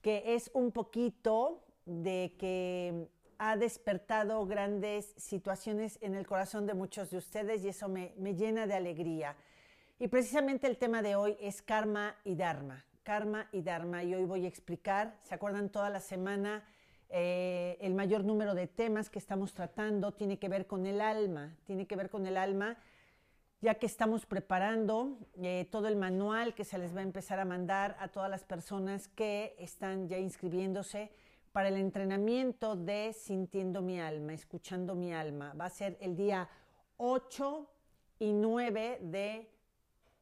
que 0.00 0.34
es 0.34 0.50
un 0.54 0.70
poquito 0.70 1.64
de 1.86 2.34
que 2.38 3.08
ha 3.38 3.56
despertado 3.56 4.46
grandes 4.46 5.12
situaciones 5.16 5.98
en 6.02 6.14
el 6.14 6.26
corazón 6.26 6.66
de 6.66 6.74
muchos 6.74 7.10
de 7.10 7.18
ustedes 7.18 7.64
y 7.64 7.68
eso 7.68 7.88
me, 7.88 8.14
me 8.16 8.34
llena 8.34 8.66
de 8.66 8.74
alegría. 8.74 9.36
Y 9.98 10.08
precisamente 10.08 10.66
el 10.66 10.76
tema 10.76 11.02
de 11.02 11.14
hoy 11.14 11.36
es 11.40 11.62
karma 11.62 12.16
y 12.24 12.34
dharma. 12.34 12.84
Karma 13.04 13.48
y 13.52 13.62
dharma. 13.62 14.02
Y 14.02 14.14
hoy 14.14 14.24
voy 14.24 14.44
a 14.44 14.48
explicar, 14.48 15.16
¿se 15.22 15.34
acuerdan 15.34 15.70
toda 15.70 15.88
la 15.88 16.00
semana? 16.00 16.64
Eh, 17.10 17.78
el 17.80 17.94
mayor 17.94 18.24
número 18.24 18.54
de 18.54 18.66
temas 18.66 19.08
que 19.08 19.20
estamos 19.20 19.54
tratando 19.54 20.12
tiene 20.12 20.38
que 20.40 20.48
ver 20.48 20.66
con 20.66 20.84
el 20.86 21.00
alma, 21.00 21.56
tiene 21.64 21.86
que 21.86 21.94
ver 21.94 22.10
con 22.10 22.26
el 22.26 22.36
alma, 22.36 22.76
ya 23.60 23.74
que 23.74 23.86
estamos 23.86 24.26
preparando 24.26 25.16
eh, 25.40 25.68
todo 25.70 25.86
el 25.86 25.94
manual 25.94 26.54
que 26.54 26.64
se 26.64 26.76
les 26.76 26.94
va 26.94 27.00
a 27.00 27.04
empezar 27.04 27.38
a 27.38 27.44
mandar 27.44 27.96
a 28.00 28.08
todas 28.08 28.28
las 28.28 28.42
personas 28.42 29.06
que 29.06 29.54
están 29.60 30.08
ya 30.08 30.18
inscribiéndose 30.18 31.12
para 31.52 31.68
el 31.68 31.76
entrenamiento 31.76 32.74
de 32.74 33.12
Sintiendo 33.12 33.80
mi 33.80 34.00
alma, 34.00 34.34
escuchando 34.34 34.96
mi 34.96 35.14
alma. 35.14 35.54
Va 35.54 35.66
a 35.66 35.70
ser 35.70 35.96
el 36.00 36.16
día 36.16 36.48
8 36.96 37.70
y 38.18 38.32
9 38.32 38.98
de 39.02 39.53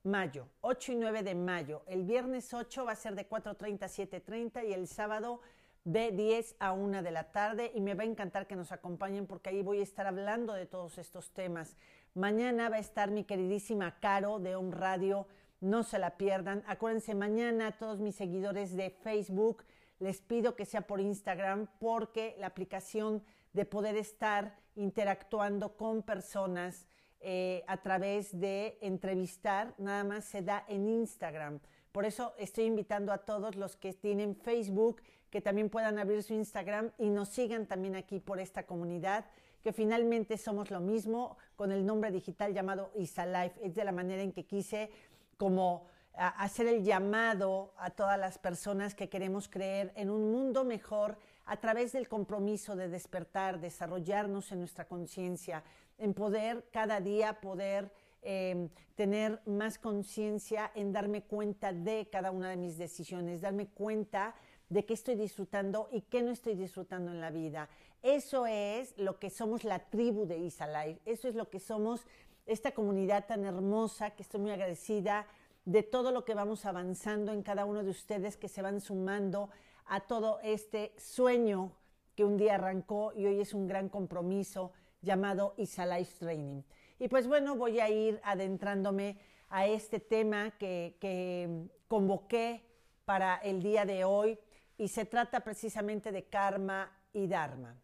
mayo, 0.04 0.48
8 0.62 0.92
y 0.92 0.96
9 0.96 1.22
de 1.22 1.34
mayo. 1.34 1.82
El 1.86 2.04
viernes 2.04 2.52
8 2.52 2.84
va 2.84 2.92
a 2.92 2.96
ser 2.96 3.14
de 3.14 3.28
4.30 3.28 3.82
a 3.82 3.88
7.30 3.88 4.68
y 4.68 4.72
el 4.72 4.88
sábado 4.88 5.40
de 5.84 6.12
10 6.12 6.56
a 6.58 6.72
1 6.72 7.02
de 7.02 7.10
la 7.10 7.32
tarde 7.32 7.72
y 7.74 7.80
me 7.80 7.94
va 7.94 8.02
a 8.02 8.06
encantar 8.06 8.46
que 8.46 8.56
nos 8.56 8.72
acompañen 8.72 9.26
porque 9.26 9.50
ahí 9.50 9.62
voy 9.62 9.80
a 9.80 9.82
estar 9.82 10.06
hablando 10.06 10.52
de 10.54 10.66
todos 10.66 10.98
estos 10.98 11.30
temas. 11.32 11.76
Mañana 12.14 12.68
va 12.68 12.76
a 12.76 12.80
estar 12.80 13.10
mi 13.10 13.24
queridísima 13.24 13.98
Caro 14.00 14.38
de 14.38 14.56
Home 14.56 14.74
Radio, 14.74 15.26
no 15.60 15.82
se 15.82 15.98
la 15.98 16.16
pierdan. 16.16 16.62
Acuérdense, 16.66 17.14
mañana 17.14 17.68
a 17.68 17.78
todos 17.78 18.00
mis 18.00 18.16
seguidores 18.16 18.76
de 18.76 18.90
Facebook 18.90 19.64
les 19.98 20.20
pido 20.20 20.56
que 20.56 20.66
sea 20.66 20.82
por 20.82 21.00
Instagram 21.00 21.68
porque 21.78 22.34
la 22.38 22.48
aplicación 22.48 23.22
de 23.52 23.64
poder 23.64 23.96
estar 23.96 24.56
interactuando 24.74 25.76
con 25.76 26.02
personas 26.02 26.86
eh, 27.22 27.64
a 27.66 27.76
través 27.78 28.38
de 28.38 28.78
entrevistar, 28.80 29.74
nada 29.78 30.04
más 30.04 30.24
se 30.24 30.42
da 30.42 30.64
en 30.68 30.88
Instagram. 30.88 31.60
Por 31.92 32.04
eso 32.04 32.34
estoy 32.38 32.64
invitando 32.64 33.12
a 33.12 33.18
todos 33.18 33.56
los 33.56 33.76
que 33.76 33.92
tienen 33.92 34.34
Facebook 34.34 35.02
que 35.30 35.40
también 35.40 35.70
puedan 35.70 35.98
abrir 35.98 36.22
su 36.22 36.34
Instagram 36.34 36.90
y 36.98 37.08
nos 37.08 37.28
sigan 37.28 37.66
también 37.66 37.96
aquí 37.96 38.20
por 38.20 38.38
esta 38.38 38.66
comunidad, 38.66 39.24
que 39.62 39.72
finalmente 39.72 40.36
somos 40.36 40.70
lo 40.70 40.80
mismo 40.80 41.38
con 41.56 41.72
el 41.72 41.86
nombre 41.86 42.10
digital 42.10 42.52
llamado 42.52 42.90
Isalife. 42.96 43.64
Es 43.64 43.74
de 43.74 43.84
la 43.84 43.92
manera 43.92 44.22
en 44.22 44.32
que 44.32 44.44
quise 44.44 44.90
como 45.38 45.86
hacer 46.14 46.66
el 46.66 46.84
llamado 46.84 47.72
a 47.78 47.90
todas 47.90 48.18
las 48.18 48.38
personas 48.38 48.94
que 48.94 49.08
queremos 49.08 49.48
creer 49.48 49.92
en 49.96 50.10
un 50.10 50.30
mundo 50.30 50.64
mejor 50.64 51.16
a 51.46 51.56
través 51.56 51.92
del 51.92 52.08
compromiso 52.08 52.76
de 52.76 52.88
despertar, 52.88 53.60
desarrollarnos 53.60 54.52
en 54.52 54.60
nuestra 54.60 54.86
conciencia, 54.86 55.64
en 55.98 56.14
poder 56.14 56.68
cada 56.72 57.00
día 57.00 57.40
poder 57.40 57.92
em, 58.22 58.68
tener 58.94 59.40
más 59.46 59.78
conciencia 59.78 60.70
en 60.74 60.92
darme 60.92 61.22
cuenta 61.22 61.72
de 61.72 62.08
cada 62.10 62.30
una 62.30 62.50
de 62.50 62.56
mis 62.56 62.78
decisiones, 62.78 63.40
darme 63.40 63.66
cuenta 63.66 64.34
de 64.68 64.84
qué 64.84 64.94
estoy 64.94 65.16
disfrutando 65.16 65.88
y 65.92 66.02
qué 66.02 66.22
no 66.22 66.30
estoy 66.30 66.54
disfrutando 66.54 67.10
en 67.10 67.20
la 67.20 67.30
vida. 67.30 67.68
Eso 68.02 68.46
es 68.46 68.96
lo 68.98 69.18
que 69.18 69.30
somos 69.30 69.64
la 69.64 69.78
tribu 69.78 70.26
de 70.26 70.38
Isa 70.38 70.66
Life, 70.66 71.00
eso 71.04 71.28
es 71.28 71.34
lo 71.34 71.50
que 71.50 71.60
somos 71.60 72.06
esta 72.46 72.72
comunidad 72.72 73.26
tan 73.26 73.44
hermosa, 73.44 74.10
que 74.10 74.22
estoy 74.22 74.40
muy 74.40 74.50
agradecida 74.50 75.26
de 75.64 75.82
todo 75.82 76.10
lo 76.10 76.24
que 76.24 76.34
vamos 76.34 76.64
avanzando 76.64 77.32
en 77.32 77.42
cada 77.42 77.64
uno 77.64 77.84
de 77.84 77.90
ustedes 77.90 78.36
que 78.36 78.48
se 78.48 78.62
van 78.62 78.80
sumando 78.80 79.50
a 79.86 80.00
todo 80.00 80.40
este 80.42 80.92
sueño 80.98 81.72
que 82.16 82.24
un 82.24 82.36
día 82.36 82.56
arrancó 82.56 83.12
y 83.14 83.26
hoy 83.26 83.40
es 83.40 83.54
un 83.54 83.66
gran 83.66 83.88
compromiso 83.88 84.72
llamado 85.02 85.54
ISA 85.58 85.86
Life 85.86 86.14
Training. 86.18 86.62
Y 86.98 87.08
pues 87.08 87.26
bueno, 87.26 87.56
voy 87.56 87.80
a 87.80 87.90
ir 87.90 88.20
adentrándome 88.24 89.18
a 89.48 89.66
este 89.66 90.00
tema 90.00 90.52
que, 90.52 90.96
que 91.00 91.68
convoqué 91.88 92.64
para 93.04 93.36
el 93.36 93.62
día 93.62 93.84
de 93.84 94.04
hoy 94.04 94.38
y 94.78 94.88
se 94.88 95.04
trata 95.04 95.40
precisamente 95.40 96.12
de 96.12 96.24
karma 96.24 96.90
y 97.12 97.26
dharma. 97.26 97.76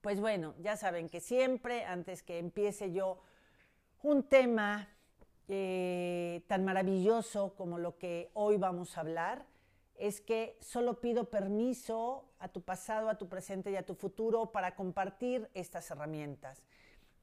Pues 0.00 0.20
bueno, 0.20 0.54
ya 0.60 0.76
saben 0.76 1.08
que 1.08 1.20
siempre, 1.20 1.84
antes 1.84 2.22
que 2.22 2.38
empiece 2.38 2.92
yo 2.92 3.18
un 4.02 4.22
tema 4.22 4.88
eh, 5.48 6.42
tan 6.46 6.64
maravilloso 6.64 7.54
como 7.56 7.78
lo 7.78 7.98
que 7.98 8.30
hoy 8.34 8.56
vamos 8.56 8.96
a 8.96 9.00
hablar, 9.00 9.46
es 9.96 10.20
que 10.20 10.58
solo 10.60 11.00
pido 11.00 11.30
permiso 11.30 12.25
a 12.38 12.48
tu 12.48 12.62
pasado, 12.62 13.08
a 13.08 13.18
tu 13.18 13.28
presente 13.28 13.70
y 13.70 13.76
a 13.76 13.84
tu 13.84 13.94
futuro 13.94 14.52
para 14.52 14.74
compartir 14.74 15.48
estas 15.54 15.90
herramientas. 15.90 16.62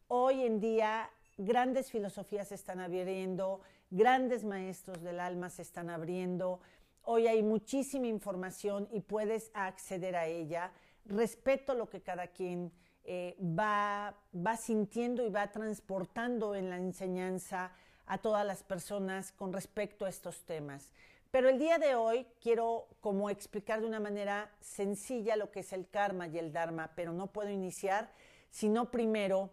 Hoy 0.07 0.43
en 0.43 0.59
día 0.59 1.09
grandes 1.37 1.91
filosofías 1.91 2.49
se 2.49 2.55
están 2.55 2.79
abriendo, 2.79 3.61
grandes 3.89 4.43
maestros 4.43 5.01
del 5.01 5.19
alma 5.19 5.49
se 5.49 5.61
están 5.61 5.89
abriendo, 5.89 6.59
hoy 7.03 7.27
hay 7.27 7.43
muchísima 7.43 8.07
información 8.07 8.87
y 8.91 9.01
puedes 9.01 9.51
acceder 9.53 10.15
a 10.15 10.27
ella. 10.27 10.71
Respeto 11.05 11.73
lo 11.73 11.89
que 11.89 12.01
cada 12.01 12.27
quien 12.27 12.71
eh, 13.03 13.35
va, 13.39 14.15
va 14.35 14.57
sintiendo 14.57 15.25
y 15.25 15.29
va 15.29 15.51
transportando 15.51 16.55
en 16.55 16.69
la 16.69 16.77
enseñanza 16.77 17.73
a 18.05 18.17
todas 18.17 18.45
las 18.45 18.63
personas 18.63 19.31
con 19.31 19.51
respecto 19.53 20.05
a 20.05 20.09
estos 20.09 20.43
temas. 20.45 20.91
Pero 21.33 21.49
el 21.49 21.57
día 21.57 21.79
de 21.79 21.95
hoy 21.95 22.27
quiero 22.39 22.85
como 23.01 23.27
explicar 23.31 23.81
de 23.81 23.87
una 23.87 23.99
manera 23.99 24.51
sencilla 24.59 25.35
lo 25.35 25.49
que 25.49 25.61
es 25.61 25.73
el 25.73 25.89
karma 25.89 26.27
y 26.27 26.37
el 26.37 26.53
dharma, 26.53 26.91
pero 26.95 27.11
no 27.11 27.25
puedo 27.25 27.49
iniciar 27.49 28.11
sino 28.51 28.91
primero 28.91 29.49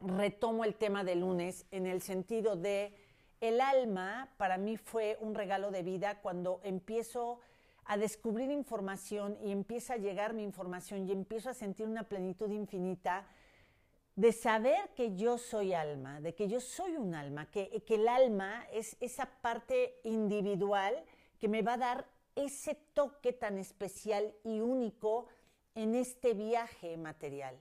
retomo 0.00 0.64
el 0.64 0.76
tema 0.76 1.04
de 1.04 1.14
lunes 1.14 1.66
en 1.72 1.86
el 1.86 2.00
sentido 2.00 2.56
de 2.56 2.94
el 3.42 3.60
alma 3.60 4.30
para 4.38 4.56
mí 4.56 4.78
fue 4.78 5.18
un 5.20 5.34
regalo 5.34 5.70
de 5.70 5.82
vida 5.82 6.22
cuando 6.22 6.58
empiezo 6.64 7.38
a 7.84 7.98
descubrir 7.98 8.50
información 8.50 9.36
y 9.42 9.52
empieza 9.52 9.92
a 9.92 9.98
llegar 9.98 10.32
mi 10.32 10.42
información 10.42 11.06
y 11.06 11.12
empiezo 11.12 11.50
a 11.50 11.54
sentir 11.54 11.86
una 11.86 12.04
plenitud 12.04 12.50
infinita 12.50 13.26
de 14.18 14.32
saber 14.32 14.90
que 14.96 15.14
yo 15.14 15.38
soy 15.38 15.74
alma, 15.74 16.20
de 16.20 16.34
que 16.34 16.48
yo 16.48 16.58
soy 16.58 16.96
un 16.96 17.14
alma, 17.14 17.48
que, 17.52 17.84
que 17.86 17.94
el 17.94 18.08
alma 18.08 18.66
es 18.72 18.96
esa 18.98 19.26
parte 19.26 20.00
individual 20.02 21.04
que 21.38 21.46
me 21.46 21.62
va 21.62 21.74
a 21.74 21.78
dar 21.78 22.08
ese 22.34 22.74
toque 22.94 23.32
tan 23.32 23.58
especial 23.58 24.34
y 24.42 24.58
único 24.58 25.28
en 25.76 25.94
este 25.94 26.34
viaje 26.34 26.96
material. 26.96 27.56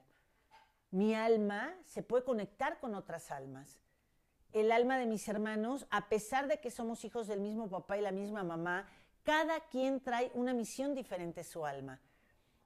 Mi 0.90 1.14
alma 1.14 1.76
se 1.86 2.02
puede 2.02 2.24
conectar 2.24 2.80
con 2.80 2.96
otras 2.96 3.30
almas. 3.30 3.80
El 4.52 4.72
alma 4.72 4.98
de 4.98 5.06
mis 5.06 5.28
hermanos, 5.28 5.86
a 5.92 6.10
pesar 6.10 6.48
de 6.48 6.60
que 6.60 6.72
somos 6.72 7.06
hijos 7.06 7.28
del 7.28 7.40
mismo 7.40 7.70
papá 7.70 8.00
y 8.00 8.02
la 8.02 8.12
misma 8.12 8.42
mamá, 8.44 8.90
cada 9.22 9.60
quien 9.68 10.00
trae 10.00 10.32
una 10.34 10.56
misión 10.56 10.96
diferente 10.96 11.44
su 11.44 11.68
alma. 11.68 12.02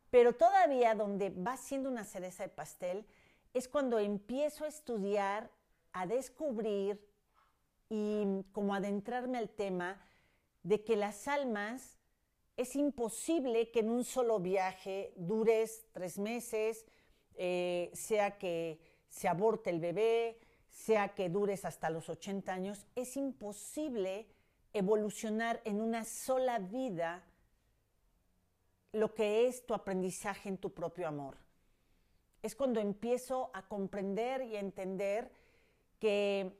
Pero 0.09 0.31
todavía 0.31 0.95
donde 0.95 1.29
va 1.29 1.57
siendo 1.57 1.89
una 1.89 2.05
cereza 2.05 2.43
de 2.43 2.49
pastel, 2.49 3.05
es 3.53 3.67
cuando 3.67 3.99
empiezo 3.99 4.65
a 4.65 4.67
estudiar, 4.67 5.51
a 5.91 6.05
descubrir 6.05 6.99
y 7.89 8.23
como 8.53 8.73
adentrarme 8.73 9.37
al 9.37 9.49
tema 9.49 10.01
de 10.63 10.83
que 10.83 10.95
las 10.95 11.27
almas 11.27 11.99
es 12.55 12.75
imposible 12.75 13.71
que 13.71 13.79
en 13.79 13.89
un 13.89 14.03
solo 14.03 14.39
viaje 14.39 15.13
dures 15.15 15.85
tres 15.91 16.17
meses, 16.17 16.85
eh, 17.35 17.89
sea 17.93 18.37
que 18.37 18.79
se 19.09 19.27
aborte 19.27 19.69
el 19.69 19.79
bebé, 19.79 20.39
sea 20.69 21.09
que 21.09 21.29
dures 21.29 21.65
hasta 21.65 21.89
los 21.89 22.07
80 22.07 22.53
años, 22.53 22.85
es 22.95 23.17
imposible 23.17 24.27
evolucionar 24.73 25.61
en 25.65 25.81
una 25.81 26.05
sola 26.05 26.59
vida 26.59 27.23
lo 28.93 29.13
que 29.13 29.47
es 29.47 29.65
tu 29.65 29.73
aprendizaje 29.73 30.47
en 30.47 30.57
tu 30.57 30.73
propio 30.73 31.07
amor 31.07 31.37
es 32.41 32.55
cuando 32.55 32.79
empiezo 32.79 33.51
a 33.53 33.67
comprender 33.67 34.43
y 34.43 34.55
a 34.55 34.59
entender 34.59 35.31
que, 35.99 36.57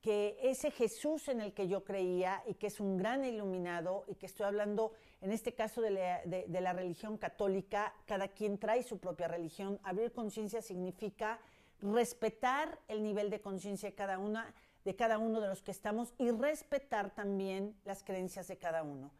que 0.00 0.38
ese 0.42 0.70
Jesús 0.70 1.28
en 1.28 1.40
el 1.40 1.52
que 1.52 1.68
yo 1.68 1.84
creía 1.84 2.42
y 2.46 2.54
que 2.54 2.68
es 2.68 2.80
un 2.80 2.96
gran 2.96 3.24
iluminado 3.24 4.04
y 4.08 4.14
que 4.14 4.26
estoy 4.26 4.46
hablando 4.46 4.92
en 5.20 5.32
este 5.32 5.54
caso 5.54 5.80
de 5.80 5.90
la, 5.90 6.72
religión 6.72 7.18
católica, 7.18 7.94
cada 8.06 8.28
quien 8.28 8.58
trae 8.58 8.82
su 8.82 8.98
propia 8.98 9.26
religión, 9.26 9.80
abrir 9.82 10.12
conciencia 10.12 10.62
significa 10.62 11.40
respetar 11.80 12.78
el 12.88 13.02
nivel 13.02 13.30
de 13.30 13.40
conciencia 13.40 13.90
de 13.90 13.94
cada 13.94 14.18
una 14.18 14.54
de 14.84 14.96
cada 14.96 15.18
uno 15.18 15.40
de 15.40 15.48
los 15.48 15.60
que 15.60 15.70
estamos 15.70 16.14
y 16.16 16.30
respetar 16.30 17.14
también 17.14 17.76
las 17.84 18.02
creencias 18.02 18.48
de 18.48 18.56
cada 18.56 18.82
uno. 18.82 19.12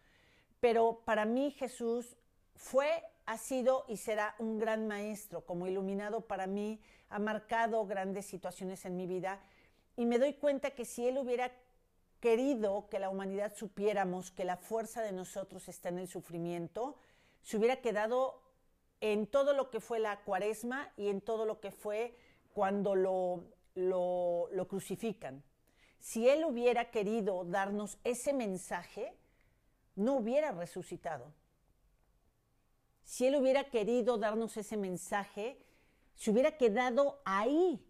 Pero 0.60 1.02
para 1.04 1.26
mí 1.26 1.50
Jesús 1.50 2.16
fue 2.54 3.04
ha 3.28 3.36
sido 3.36 3.84
y 3.88 3.98
será 3.98 4.34
un 4.38 4.58
gran 4.58 4.88
maestro, 4.88 5.42
como 5.44 5.66
iluminado 5.66 6.22
para 6.22 6.46
mí, 6.46 6.80
ha 7.10 7.18
marcado 7.18 7.84
grandes 7.84 8.24
situaciones 8.24 8.86
en 8.86 8.96
mi 8.96 9.06
vida 9.06 9.38
y 9.96 10.06
me 10.06 10.18
doy 10.18 10.32
cuenta 10.32 10.70
que 10.70 10.86
si 10.86 11.06
él 11.06 11.18
hubiera 11.18 11.52
querido 12.20 12.88
que 12.88 12.98
la 12.98 13.10
humanidad 13.10 13.54
supiéramos 13.54 14.30
que 14.30 14.46
la 14.46 14.56
fuerza 14.56 15.02
de 15.02 15.12
nosotros 15.12 15.68
está 15.68 15.90
en 15.90 15.98
el 15.98 16.08
sufrimiento, 16.08 16.96
se 17.42 17.58
hubiera 17.58 17.82
quedado 17.82 18.40
en 19.02 19.26
todo 19.26 19.52
lo 19.52 19.68
que 19.68 19.80
fue 19.80 19.98
la 19.98 20.20
cuaresma 20.20 20.90
y 20.96 21.08
en 21.08 21.20
todo 21.20 21.44
lo 21.44 21.60
que 21.60 21.70
fue 21.70 22.16
cuando 22.54 22.94
lo, 22.94 23.44
lo, 23.74 24.48
lo 24.52 24.68
crucifican. 24.68 25.44
Si 25.98 26.26
él 26.30 26.46
hubiera 26.46 26.90
querido 26.90 27.44
darnos 27.44 27.98
ese 28.04 28.32
mensaje, 28.32 29.12
no 29.96 30.14
hubiera 30.14 30.50
resucitado 30.52 31.30
si 33.08 33.24
él 33.24 33.36
hubiera 33.36 33.64
querido 33.64 34.18
darnos 34.18 34.54
ese 34.58 34.76
mensaje, 34.76 35.58
se 36.14 36.30
hubiera 36.30 36.58
quedado 36.58 37.22
ahí. 37.24 37.82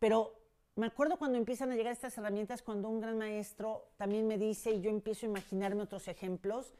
Pero 0.00 0.34
me 0.74 0.88
acuerdo 0.88 1.16
cuando 1.16 1.38
empiezan 1.38 1.70
a 1.70 1.76
llegar 1.76 1.92
estas 1.92 2.18
herramientas, 2.18 2.60
cuando 2.60 2.88
un 2.88 3.00
gran 3.00 3.16
maestro 3.16 3.88
también 3.96 4.26
me 4.26 4.36
dice, 4.36 4.72
y 4.72 4.80
yo 4.80 4.90
empiezo 4.90 5.26
a 5.26 5.28
imaginarme 5.28 5.84
otros 5.84 6.08
ejemplos, 6.08 6.74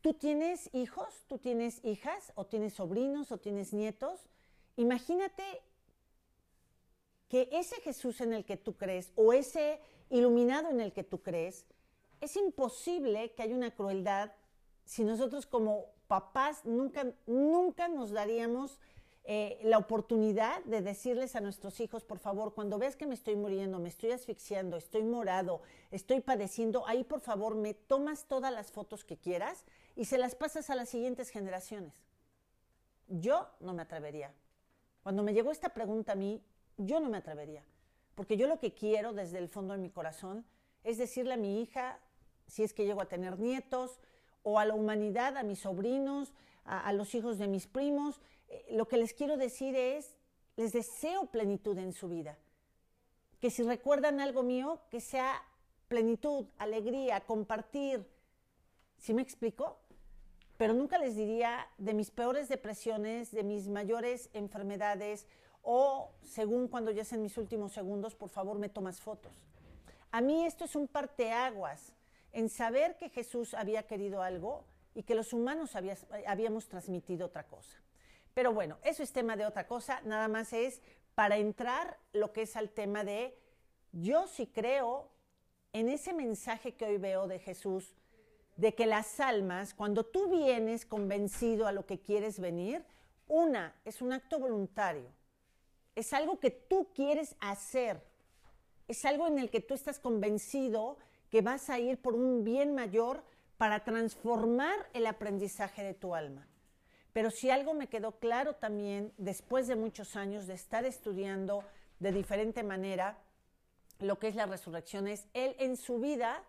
tú 0.00 0.14
tienes 0.14 0.70
hijos, 0.72 1.26
tú 1.28 1.36
tienes 1.36 1.84
hijas, 1.84 2.32
o 2.36 2.46
tienes 2.46 2.72
sobrinos, 2.72 3.30
o 3.30 3.36
tienes 3.36 3.74
nietos, 3.74 4.30
imagínate 4.76 5.44
que 7.28 7.50
ese 7.52 7.76
Jesús 7.82 8.22
en 8.22 8.32
el 8.32 8.46
que 8.46 8.56
tú 8.56 8.78
crees, 8.78 9.12
o 9.14 9.34
ese 9.34 9.78
iluminado 10.08 10.70
en 10.70 10.80
el 10.80 10.94
que 10.94 11.04
tú 11.04 11.20
crees, 11.20 11.66
es 12.22 12.34
imposible 12.36 13.34
que 13.34 13.42
haya 13.42 13.54
una 13.54 13.74
crueldad 13.74 14.32
si 14.84 15.04
nosotros 15.04 15.46
como 15.46 15.86
papás 16.06 16.64
nunca, 16.64 17.12
nunca 17.26 17.88
nos 17.88 18.10
daríamos 18.10 18.78
eh, 19.24 19.60
la 19.62 19.78
oportunidad 19.78 20.64
de 20.64 20.82
decirles 20.82 21.36
a 21.36 21.40
nuestros 21.40 21.78
hijos, 21.78 22.04
por 22.04 22.18
favor, 22.18 22.54
cuando 22.54 22.78
ves 22.78 22.96
que 22.96 23.06
me 23.06 23.14
estoy 23.14 23.36
muriendo, 23.36 23.78
me 23.78 23.88
estoy 23.88 24.10
asfixiando, 24.10 24.76
estoy 24.76 25.04
morado, 25.04 25.62
estoy 25.92 26.20
padeciendo, 26.20 26.86
ahí 26.88 27.04
por 27.04 27.20
favor 27.20 27.54
me 27.54 27.72
tomas 27.72 28.26
todas 28.26 28.52
las 28.52 28.72
fotos 28.72 29.04
que 29.04 29.16
quieras 29.16 29.64
y 29.94 30.06
se 30.06 30.18
las 30.18 30.34
pasas 30.34 30.70
a 30.70 30.74
las 30.74 30.88
siguientes 30.88 31.30
generaciones. 31.30 31.94
Yo 33.06 33.48
no 33.60 33.74
me 33.74 33.82
atrevería. 33.82 34.34
Cuando 35.04 35.22
me 35.22 35.34
llegó 35.34 35.52
esta 35.52 35.68
pregunta 35.68 36.12
a 36.12 36.16
mí, 36.16 36.42
yo 36.76 36.98
no 36.98 37.08
me 37.08 37.18
atrevería. 37.18 37.64
Porque 38.16 38.36
yo 38.36 38.48
lo 38.48 38.58
que 38.58 38.74
quiero 38.74 39.12
desde 39.12 39.38
el 39.38 39.48
fondo 39.48 39.74
de 39.74 39.80
mi 39.80 39.90
corazón 39.90 40.44
es 40.82 40.98
decirle 40.98 41.34
a 41.34 41.38
mi 41.38 41.62
hija, 41.62 42.00
si 42.48 42.64
es 42.64 42.72
que 42.74 42.84
llego 42.84 43.00
a 43.00 43.08
tener 43.08 43.38
nietos, 43.38 44.00
o 44.42 44.58
a 44.58 44.64
la 44.64 44.74
humanidad, 44.74 45.36
a 45.36 45.42
mis 45.42 45.60
sobrinos, 45.60 46.32
a, 46.64 46.92
los 46.92 47.14
hijos 47.14 47.38
de 47.38 47.48
mis 47.48 47.66
primos. 47.66 48.20
Eh, 48.48 48.66
lo 48.72 48.86
que 48.86 48.96
les 48.96 49.14
quiero 49.14 49.36
decir 49.36 49.74
es, 49.76 50.16
les 50.56 50.72
deseo 50.72 51.26
plenitud 51.26 51.78
en 51.78 51.92
su 51.92 52.08
vida. 52.08 52.38
Que 53.40 53.50
si 53.50 53.62
recuerdan 53.62 54.20
algo 54.20 54.42
mío, 54.42 54.80
que 54.90 55.00
sea 55.00 55.42
plenitud, 55.88 56.46
alegría, 56.58 57.20
compartir. 57.20 58.06
¿Sí 58.98 59.14
me 59.14 59.22
explico? 59.22 59.78
pero 60.62 60.74
nunca 60.74 60.96
les 60.96 61.16
diría 61.16 61.66
de 61.76 61.92
mis 61.92 62.12
peores 62.12 62.48
depresiones, 62.48 63.32
de 63.32 63.42
mis 63.42 63.66
mayores 63.66 64.30
enfermedades 64.32 65.26
o 65.60 66.12
según 66.22 66.68
cuando 66.68 66.92
ya 66.92 67.04
sean 67.04 67.20
mis 67.20 67.36
últimos 67.36 67.72
segundos, 67.72 68.14
por 68.14 68.28
favor 68.28 68.60
me 68.60 68.68
tomas 68.68 69.00
fotos. 69.00 69.32
A 70.12 70.20
mí 70.20 70.44
esto 70.44 70.64
es 70.64 70.76
un 70.76 70.86
parteaguas 70.86 71.92
en 72.32 72.48
saber 72.48 72.96
que 72.96 73.08
Jesús 73.08 73.54
había 73.54 73.86
querido 73.86 74.22
algo 74.22 74.64
y 74.94 75.02
que 75.02 75.14
los 75.14 75.32
humanos 75.32 75.76
habíamos 76.26 76.68
transmitido 76.68 77.26
otra 77.26 77.44
cosa. 77.46 77.78
Pero 78.34 78.52
bueno, 78.52 78.78
eso 78.84 79.02
es 79.02 79.12
tema 79.12 79.36
de 79.36 79.46
otra 79.46 79.66
cosa, 79.66 80.00
nada 80.04 80.28
más 80.28 80.52
es 80.52 80.80
para 81.14 81.36
entrar 81.36 81.98
lo 82.12 82.32
que 82.32 82.42
es 82.42 82.56
al 82.56 82.70
tema 82.70 83.04
de 83.04 83.38
yo 83.92 84.26
sí 84.26 84.46
creo 84.46 85.10
en 85.74 85.88
ese 85.88 86.14
mensaje 86.14 86.74
que 86.74 86.86
hoy 86.86 86.96
veo 86.96 87.26
de 87.26 87.38
Jesús, 87.38 87.94
de 88.56 88.74
que 88.74 88.86
las 88.86 89.20
almas, 89.20 89.74
cuando 89.74 90.04
tú 90.04 90.30
vienes 90.30 90.86
convencido 90.86 91.66
a 91.66 91.72
lo 91.72 91.86
que 91.86 92.00
quieres 92.00 92.38
venir, 92.38 92.84
una, 93.28 93.74
es 93.84 94.02
un 94.02 94.12
acto 94.12 94.38
voluntario, 94.38 95.10
es 95.94 96.12
algo 96.12 96.40
que 96.40 96.50
tú 96.50 96.88
quieres 96.94 97.36
hacer, 97.40 98.02
es 98.88 99.04
algo 99.04 99.26
en 99.26 99.38
el 99.38 99.50
que 99.50 99.60
tú 99.60 99.74
estás 99.74 99.98
convencido 99.98 100.98
que 101.32 101.40
vas 101.40 101.70
a 101.70 101.78
ir 101.78 101.96
por 101.96 102.14
un 102.14 102.44
bien 102.44 102.74
mayor 102.74 103.24
para 103.56 103.82
transformar 103.84 104.90
el 104.92 105.06
aprendizaje 105.06 105.82
de 105.82 105.94
tu 105.94 106.14
alma. 106.14 106.46
Pero 107.14 107.30
si 107.30 107.48
algo 107.48 107.72
me 107.72 107.88
quedó 107.88 108.18
claro 108.18 108.54
también, 108.56 109.14
después 109.16 109.66
de 109.66 109.74
muchos 109.74 110.14
años 110.14 110.46
de 110.46 110.52
estar 110.52 110.84
estudiando 110.84 111.64
de 112.00 112.12
diferente 112.12 112.62
manera 112.62 113.16
lo 113.98 114.18
que 114.18 114.28
es 114.28 114.34
la 114.34 114.44
resurrección, 114.44 115.08
es 115.08 115.26
él 115.32 115.56
en 115.58 115.78
su 115.78 116.00
vida 116.00 116.44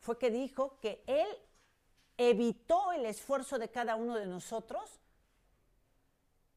fue 0.00 0.18
que 0.18 0.30
dijo 0.30 0.78
que 0.80 1.04
él 1.06 1.28
evitó 2.16 2.90
el 2.92 3.04
esfuerzo 3.04 3.58
de 3.58 3.68
cada 3.68 3.96
uno 3.96 4.16
de 4.16 4.24
nosotros 4.24 4.98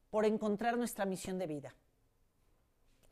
por 0.08 0.24
encontrar 0.24 0.78
nuestra 0.78 1.04
misión 1.04 1.38
de 1.38 1.46
vida. 1.46 1.74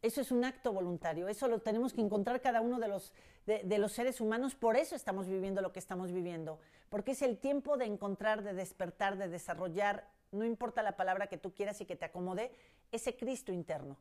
Eso 0.06 0.20
es 0.20 0.30
un 0.30 0.44
acto 0.44 0.72
voluntario, 0.72 1.26
eso 1.26 1.48
lo 1.48 1.58
tenemos 1.58 1.92
que 1.92 2.00
encontrar 2.00 2.40
cada 2.40 2.60
uno 2.60 2.78
de 2.78 2.86
los, 2.86 3.12
de, 3.44 3.78
los 3.78 3.90
seres 3.90 4.20
humanos, 4.20 4.54
por 4.54 4.76
eso 4.76 4.94
estamos 4.94 5.26
viviendo 5.26 5.60
lo 5.62 5.72
que 5.72 5.80
estamos 5.80 6.12
viviendo, 6.12 6.60
porque 6.90 7.10
es 7.10 7.22
el 7.22 7.38
tiempo 7.38 7.76
de 7.76 7.86
encontrar, 7.86 8.44
de 8.44 8.54
despertar, 8.54 9.18
de 9.18 9.26
desarrollar, 9.28 10.08
no 10.30 10.44
importa 10.44 10.84
la 10.84 10.96
palabra 10.96 11.26
que 11.26 11.38
tú 11.38 11.52
quieras 11.52 11.80
y 11.80 11.86
que 11.86 11.96
te 11.96 12.04
acomode, 12.04 12.52
ese 12.92 13.16
Cristo 13.16 13.50
interno. 13.50 13.96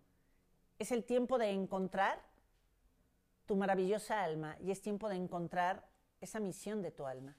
Es 0.78 0.92
el 0.92 1.06
tiempo 1.06 1.40
de 1.40 1.50
encontrar 1.50 2.22
tu 3.48 3.56
maravillosa 3.56 4.24
alma 4.24 4.58
y 4.64 4.70
es 4.70 4.84
tiempo 4.84 5.10
de 5.10 5.16
encontrar 5.16 5.88
esa 6.22 6.40
misión 6.40 6.84
de 6.84 6.92
tu 6.92 7.08
alma. 7.08 7.36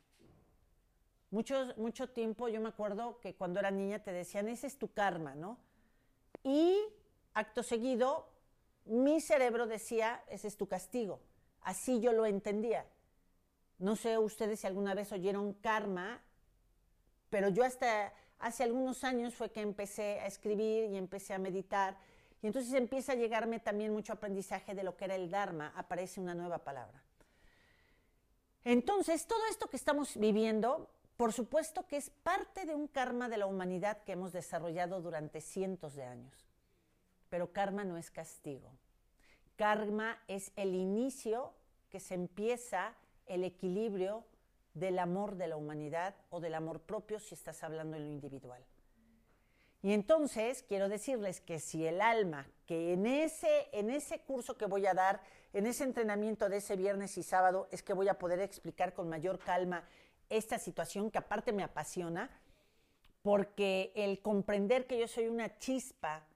Mucho, 1.30 1.72
mucho 1.76 2.08
tiempo 2.08 2.48
yo 2.48 2.60
me 2.60 2.70
acuerdo 2.70 3.20
que 3.20 3.36
cuando 3.36 3.60
era 3.60 3.70
niña 3.70 4.00
te 4.00 4.10
decían, 4.10 4.48
ese 4.48 4.66
es 4.66 4.76
tu 4.76 4.92
karma, 4.92 5.36
¿no? 5.36 5.56
Y 6.42 6.76
acto 7.32 7.62
seguido, 7.62 8.34
mi 8.86 9.20
cerebro 9.20 9.66
decía, 9.66 10.22
ese 10.28 10.48
es 10.48 10.56
tu 10.56 10.66
castigo. 10.66 11.20
Así 11.60 12.00
yo 12.00 12.12
lo 12.12 12.26
entendía. 12.26 12.86
No 13.78 13.96
sé 13.96 14.16
ustedes 14.18 14.60
si 14.60 14.66
alguna 14.66 14.94
vez 14.94 15.12
oyeron 15.12 15.52
karma, 15.54 16.22
pero 17.28 17.48
yo 17.48 17.64
hasta 17.64 18.12
hace 18.38 18.62
algunos 18.62 19.04
años 19.04 19.34
fue 19.34 19.50
que 19.50 19.60
empecé 19.60 20.20
a 20.20 20.26
escribir 20.26 20.90
y 20.90 20.96
empecé 20.96 21.34
a 21.34 21.38
meditar. 21.38 21.98
Y 22.42 22.46
entonces 22.46 22.72
empieza 22.74 23.12
a 23.12 23.16
llegarme 23.16 23.60
también 23.60 23.92
mucho 23.92 24.12
aprendizaje 24.12 24.74
de 24.74 24.84
lo 24.84 24.96
que 24.96 25.06
era 25.06 25.16
el 25.16 25.30
Dharma. 25.30 25.72
Aparece 25.76 26.20
una 26.20 26.34
nueva 26.34 26.58
palabra. 26.58 27.02
Entonces, 28.64 29.26
todo 29.26 29.40
esto 29.50 29.68
que 29.68 29.76
estamos 29.76 30.16
viviendo, 30.16 30.90
por 31.16 31.32
supuesto 31.32 31.86
que 31.86 31.96
es 31.96 32.10
parte 32.10 32.64
de 32.64 32.74
un 32.74 32.88
karma 32.88 33.28
de 33.28 33.36
la 33.36 33.46
humanidad 33.46 34.02
que 34.04 34.12
hemos 34.12 34.32
desarrollado 34.32 35.00
durante 35.00 35.40
cientos 35.40 35.94
de 35.94 36.04
años. 36.04 36.45
Pero 37.28 37.52
karma 37.52 37.84
no 37.84 37.96
es 37.96 38.10
castigo. 38.10 38.70
Karma 39.56 40.18
es 40.28 40.52
el 40.56 40.74
inicio 40.74 41.52
que 41.90 42.00
se 42.00 42.14
empieza 42.14 42.94
el 43.26 43.44
equilibrio 43.44 44.24
del 44.74 44.98
amor 44.98 45.36
de 45.36 45.48
la 45.48 45.56
humanidad 45.56 46.14
o 46.30 46.40
del 46.40 46.54
amor 46.54 46.80
propio 46.80 47.18
si 47.18 47.34
estás 47.34 47.62
hablando 47.62 47.96
en 47.96 48.04
lo 48.04 48.10
individual. 48.10 48.62
Y 49.82 49.92
entonces 49.92 50.64
quiero 50.68 50.88
decirles 50.88 51.40
que 51.40 51.58
si 51.58 51.86
el 51.86 52.00
alma, 52.00 52.46
que 52.66 52.92
en 52.92 53.06
ese, 53.06 53.68
en 53.72 53.90
ese 53.90 54.20
curso 54.20 54.56
que 54.56 54.66
voy 54.66 54.86
a 54.86 54.94
dar, 54.94 55.22
en 55.52 55.66
ese 55.66 55.84
entrenamiento 55.84 56.48
de 56.48 56.58
ese 56.58 56.76
viernes 56.76 57.16
y 57.16 57.22
sábado, 57.22 57.68
es 57.70 57.82
que 57.82 57.92
voy 57.94 58.08
a 58.08 58.18
poder 58.18 58.40
explicar 58.40 58.94
con 58.94 59.08
mayor 59.08 59.38
calma 59.38 59.84
esta 60.28 60.58
situación 60.58 61.10
que 61.10 61.18
aparte 61.18 61.52
me 61.52 61.62
apasiona, 61.62 62.30
porque 63.22 63.92
el 63.94 64.20
comprender 64.20 64.86
que 64.86 64.98
yo 64.98 65.08
soy 65.08 65.28
una 65.28 65.58
chispa 65.58 66.26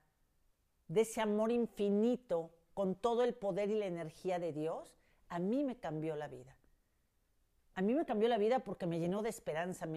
de 0.91 1.01
ese 1.01 1.21
amor 1.21 1.51
infinito 1.51 2.51
con 2.73 2.95
todo 2.95 3.23
el 3.23 3.33
poder 3.33 3.69
y 3.69 3.79
la 3.79 3.85
energía 3.85 4.39
de 4.39 4.51
Dios, 4.51 4.99
a 5.29 5.39
mí 5.39 5.63
me 5.63 5.77
cambió 5.77 6.17
la 6.17 6.27
vida. 6.27 6.57
A 7.75 7.81
mí 7.81 7.93
me 7.93 8.05
cambió 8.05 8.27
la 8.27 8.37
vida 8.37 8.59
porque 8.59 8.85
me 8.85 8.99
llenó 8.99 9.21
de 9.21 9.29
esperanza. 9.29 9.87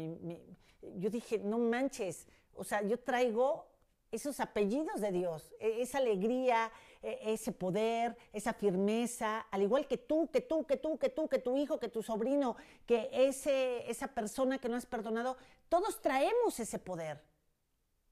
yo 0.97 1.11
dije, 1.11 1.39
no 1.39 1.59
manches, 1.59 2.29
o 2.55 2.63
sea, 2.63 2.83
yo 2.83 3.01
traigo 3.01 3.67
esos 4.13 4.39
apellidos 4.39 5.01
de 5.01 5.11
Dios, 5.11 5.53
e, 5.59 5.83
esa 5.83 5.99
alegría, 5.99 6.71
e, 7.03 7.33
ese 7.33 7.51
poder, 7.51 8.17
esa 8.33 8.53
firmeza, 8.53 9.41
al 9.51 9.63
igual 9.63 9.89
que 9.89 9.99
tú, 9.99 10.31
que 10.31 10.43
tú, 10.43 10.65
que 10.65 10.77
tú, 10.77 10.97
que 10.97 11.09
tú, 11.09 11.29
que 11.29 11.39
tu 11.41 11.57
hijo, 11.57 11.81
que 11.81 11.89
tu 11.89 12.05
sobrino, 12.05 12.55
que 12.87 13.11
ese, 13.13 13.91
esa 13.91 14.07
persona 14.07 14.59
que 14.59 14.69
no 14.69 14.77
has 14.77 14.87
perdonado, 14.87 15.37
todos 15.69 16.01
traemos 16.01 16.61
ese 16.61 16.79
poder. 16.79 17.34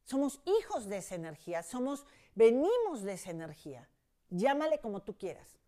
Somos 0.05 0.41
hijos 0.45 0.89
de 0.89 0.99
esa 0.99 1.15
energía, 1.15 1.63
somos, 1.63 2.07
venimos 2.35 3.03
de 3.03 3.13
esa 3.13 3.31
energía. 3.31 3.89
Llámale 4.31 4.81
como 4.81 5.03
tú 5.03 5.17
quieras. 5.17 5.59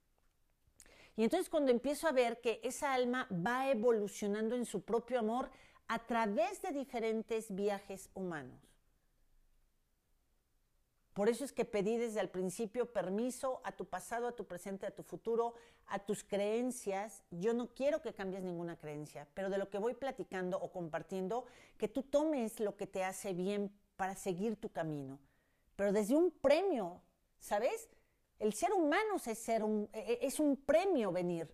Y 1.17 1.23
entonces 1.23 1.49
cuando 1.49 1.71
empiezo 1.71 2.09
a 2.09 2.13
ver 2.13 2.41
que 2.41 2.61
esa 2.65 2.93
alma 2.93 3.29
va 3.31 3.71
evolucionando 3.71 4.57
en 4.57 4.65
su 4.65 4.83
propio 4.83 5.19
amor 5.21 5.51
a 5.87 6.05
través 6.07 6.61
de 6.63 6.73
diferentes 6.73 7.55
viajes 7.55 8.11
humanos. 8.15 8.61
Por 11.13 11.29
eso 11.29 11.45
es 11.45 11.53
que 11.53 11.65
pedí 11.65 11.97
desde 11.97 12.21
el 12.21 12.29
principio 12.29 12.93
permiso 12.93 13.61
a 13.63 13.71
tu 13.71 13.85
pasado, 13.85 14.27
a 14.27 14.35
tu 14.35 14.47
presente, 14.47 14.85
a 14.85 14.91
tu 14.91 15.05
futuro, 15.05 15.55
a 15.87 16.01
tus 16.01 16.25
creencias. 16.25 17.23
Yo 17.31 17.55
no 17.55 17.69
quiero 17.73 18.03
que 18.03 18.13
cambies 18.13 18.43
ninguna 18.43 18.77
creencia, 18.77 19.29
pero 19.33 19.49
de 19.49 19.59
lo 19.59 19.71
que 19.71 19.79
voy 19.79 19.95
platicando 19.95 20.59
o 20.59 20.73
compartiendo, 20.73 21.47
que 21.79 21.87
tú 21.87 22.03
tomes 22.03 22.59
lo 22.59 22.77
que 22.77 22.89
te 22.89 23.05
hace 23.05 23.33
bien 23.33 23.73
para 23.97 24.15
seguir 24.15 24.57
tu 24.57 24.71
camino. 24.71 25.19
Pero 25.77 25.93
desde 25.93 26.17
un 26.17 26.31
premio, 26.31 27.01
¿sabes? 27.39 27.89
El 28.39 28.53
ser 28.53 28.73
humano 28.73 29.17
es, 29.25 29.39
ser 29.39 29.63
un, 29.63 29.89
e, 29.93 29.99
e, 29.99 30.27
es 30.27 30.41
un 30.41 30.57
premio 30.57 31.13
venir. 31.13 31.51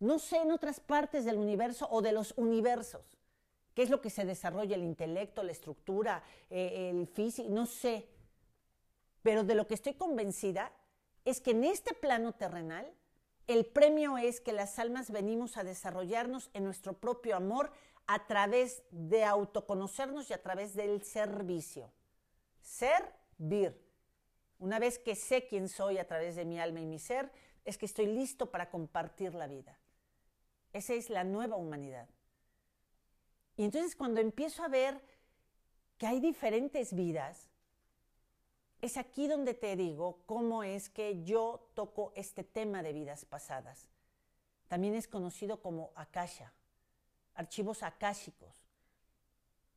No 0.00 0.18
sé 0.18 0.38
en 0.38 0.52
otras 0.52 0.80
partes 0.80 1.24
del 1.24 1.38
universo 1.38 1.88
o 1.90 2.02
de 2.02 2.12
los 2.12 2.32
universos, 2.36 3.18
qué 3.74 3.82
es 3.82 3.90
lo 3.90 4.00
que 4.00 4.10
se 4.10 4.24
desarrolla, 4.24 4.76
el 4.76 4.84
intelecto, 4.84 5.42
la 5.42 5.52
estructura, 5.52 6.22
eh, 6.50 6.90
el 6.90 7.06
físico, 7.06 7.48
no 7.50 7.66
sé. 7.66 8.08
Pero 9.22 9.44
de 9.44 9.54
lo 9.54 9.66
que 9.66 9.74
estoy 9.74 9.94
convencida 9.94 10.72
es 11.24 11.40
que 11.40 11.50
en 11.50 11.64
este 11.64 11.94
plano 11.94 12.32
terrenal, 12.32 12.92
el 13.48 13.66
premio 13.66 14.18
es 14.18 14.40
que 14.40 14.52
las 14.52 14.78
almas 14.78 15.10
venimos 15.10 15.56
a 15.56 15.64
desarrollarnos 15.64 16.50
en 16.54 16.64
nuestro 16.64 16.92
propio 16.94 17.34
amor 17.34 17.72
a 18.08 18.26
través 18.26 18.82
de 18.90 19.22
autoconocernos 19.22 20.30
y 20.30 20.32
a 20.32 20.42
través 20.42 20.74
del 20.74 21.02
servicio. 21.02 21.92
Servir. 22.62 23.78
Una 24.58 24.78
vez 24.78 24.98
que 24.98 25.14
sé 25.14 25.46
quién 25.46 25.68
soy 25.68 25.98
a 25.98 26.08
través 26.08 26.34
de 26.34 26.46
mi 26.46 26.58
alma 26.58 26.80
y 26.80 26.86
mi 26.86 26.98
ser, 26.98 27.30
es 27.66 27.76
que 27.76 27.84
estoy 27.84 28.06
listo 28.06 28.50
para 28.50 28.70
compartir 28.70 29.34
la 29.34 29.46
vida. 29.46 29.78
Esa 30.72 30.94
es 30.94 31.10
la 31.10 31.22
nueva 31.22 31.56
humanidad. 31.56 32.08
Y 33.58 33.64
entonces 33.64 33.94
cuando 33.94 34.22
empiezo 34.22 34.64
a 34.64 34.68
ver 34.68 35.02
que 35.98 36.06
hay 36.06 36.18
diferentes 36.18 36.94
vidas, 36.94 37.50
es 38.80 38.96
aquí 38.96 39.28
donde 39.28 39.52
te 39.52 39.76
digo 39.76 40.22
cómo 40.24 40.62
es 40.62 40.88
que 40.88 41.22
yo 41.24 41.68
toco 41.74 42.12
este 42.16 42.42
tema 42.42 42.82
de 42.82 42.94
vidas 42.94 43.26
pasadas. 43.26 43.90
También 44.66 44.94
es 44.94 45.08
conocido 45.08 45.60
como 45.60 45.90
Akasha, 45.94 46.54
archivos 47.38 47.82
akáshicos. 47.82 48.54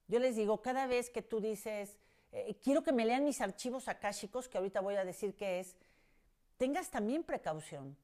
Yo 0.07 0.19
les 0.19 0.35
digo, 0.35 0.61
cada 0.61 0.87
vez 0.87 1.09
que 1.09 1.21
tú 1.21 1.39
dices, 1.39 1.97
eh, 2.31 2.57
quiero 2.61 2.83
que 2.83 2.91
me 2.91 3.05
lean 3.05 3.23
mis 3.23 3.39
archivos 3.39 3.87
akáshicos, 3.87 4.49
que 4.49 4.57
ahorita 4.57 4.81
voy 4.81 4.95
a 4.95 5.05
decir 5.05 5.35
qué 5.35 5.59
es, 5.59 5.77
tengas 6.57 6.89
también 6.89 7.23
precaución. 7.23 7.95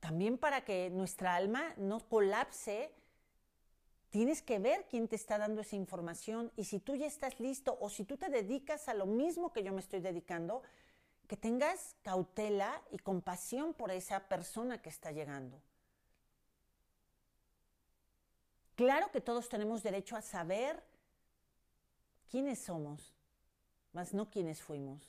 También 0.00 0.38
para 0.38 0.64
que 0.64 0.90
nuestra 0.90 1.36
alma 1.36 1.74
no 1.76 2.00
colapse, 2.00 2.90
tienes 4.10 4.42
que 4.42 4.58
ver 4.58 4.86
quién 4.88 5.06
te 5.06 5.16
está 5.16 5.38
dando 5.38 5.60
esa 5.60 5.76
información 5.76 6.50
y 6.56 6.64
si 6.64 6.80
tú 6.80 6.96
ya 6.96 7.06
estás 7.06 7.38
listo 7.38 7.78
o 7.80 7.88
si 7.88 8.04
tú 8.04 8.16
te 8.16 8.28
dedicas 8.28 8.88
a 8.88 8.94
lo 8.94 9.06
mismo 9.06 9.52
que 9.52 9.62
yo 9.62 9.72
me 9.72 9.80
estoy 9.80 10.00
dedicando, 10.00 10.62
que 11.28 11.36
tengas 11.36 11.94
cautela 12.02 12.82
y 12.90 12.98
compasión 12.98 13.74
por 13.74 13.90
esa 13.90 14.28
persona 14.28 14.82
que 14.82 14.88
está 14.88 15.12
llegando. 15.12 15.62
Claro 18.82 19.12
que 19.12 19.20
todos 19.20 19.48
tenemos 19.48 19.84
derecho 19.84 20.16
a 20.16 20.22
saber 20.22 20.82
quiénes 22.28 22.58
somos, 22.58 23.14
mas 23.92 24.12
no 24.12 24.28
quiénes 24.28 24.60
fuimos. 24.60 25.08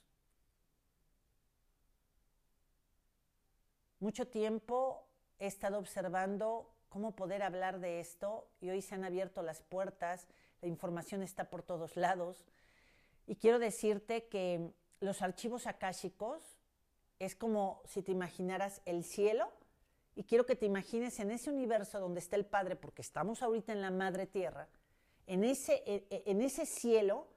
Mucho 4.00 4.28
tiempo 4.28 5.08
he 5.40 5.48
estado 5.48 5.80
observando 5.80 6.70
cómo 6.88 7.16
poder 7.16 7.42
hablar 7.42 7.80
de 7.80 8.00
esto 8.00 8.48
y 8.62 8.70
hoy 8.70 8.84
se 8.84 8.94
han 8.94 9.06
abierto 9.06 9.42
las 9.42 9.64
puertas, 9.64 10.28
la 10.62 10.68
información 10.68 11.24
está 11.24 11.50
por 11.50 11.64
todos 11.64 11.98
lados 11.98 12.46
y 13.26 13.38
quiero 13.38 13.58
decirte 13.58 14.28
que 14.28 14.72
los 15.00 15.24
archivos 15.24 15.66
akáshicos 15.66 16.44
es 17.18 17.34
como 17.34 17.82
si 17.86 18.04
te 18.04 18.12
imaginaras 18.12 18.84
el 18.86 19.04
cielo 19.04 19.52
y 20.16 20.24
quiero 20.24 20.46
que 20.46 20.56
te 20.56 20.66
imagines 20.66 21.20
en 21.20 21.32
ese 21.32 21.50
universo 21.50 22.00
donde 22.00 22.20
está 22.20 22.36
el 22.36 22.46
Padre, 22.46 22.76
porque 22.76 23.02
estamos 23.02 23.42
ahorita 23.42 23.72
en 23.72 23.82
la 23.82 23.92
Madre 23.92 24.28
Tierra, 24.28 24.68
en 25.28 25.44
ese, 25.44 25.84
en 26.10 26.42
ese 26.42 26.66
cielo 26.66 27.28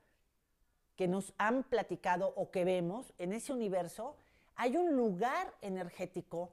que 0.97 1.09
nos 1.09 1.35
han 1.39 1.63
platicado 1.63 2.33
o 2.37 2.51
que 2.51 2.65
vemos, 2.65 3.13
en 3.19 3.33
ese 3.33 3.53
universo, 3.53 4.17
hay 4.55 4.77
un 4.77 4.97
lugar 4.97 5.55
energético 5.61 6.51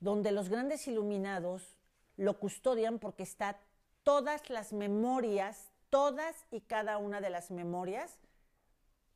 donde 0.00 0.32
los 0.32 0.48
grandes 0.48 0.88
iluminados 0.88 1.76
lo 2.16 2.38
custodian 2.38 2.98
porque 2.98 3.22
está 3.22 3.60
todas 4.02 4.48
las 4.50 4.72
memorias, 4.72 5.70
todas 5.90 6.34
y 6.50 6.60
cada 6.62 6.98
una 6.98 7.20
de 7.20 7.30
las 7.30 7.50
memorias 7.50 8.18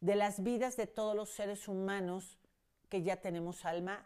de 0.02 0.16
las 0.16 0.42
vidas 0.42 0.76
de 0.76 0.88
todos 0.88 1.14
los 1.14 1.30
seres 1.30 1.68
humanos 1.68 2.36
que 2.88 3.02
ya 3.02 3.16
tenemos 3.16 3.64
alma, 3.64 4.04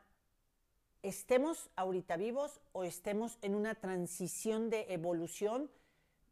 estemos 1.09 1.71
ahorita 1.77 2.17
vivos 2.17 2.61
o 2.73 2.85
estemos 2.85 3.39
en 3.43 3.55
una 3.55 3.75
transición 3.75 4.71
de 4.71 4.87
evolución 4.93 5.71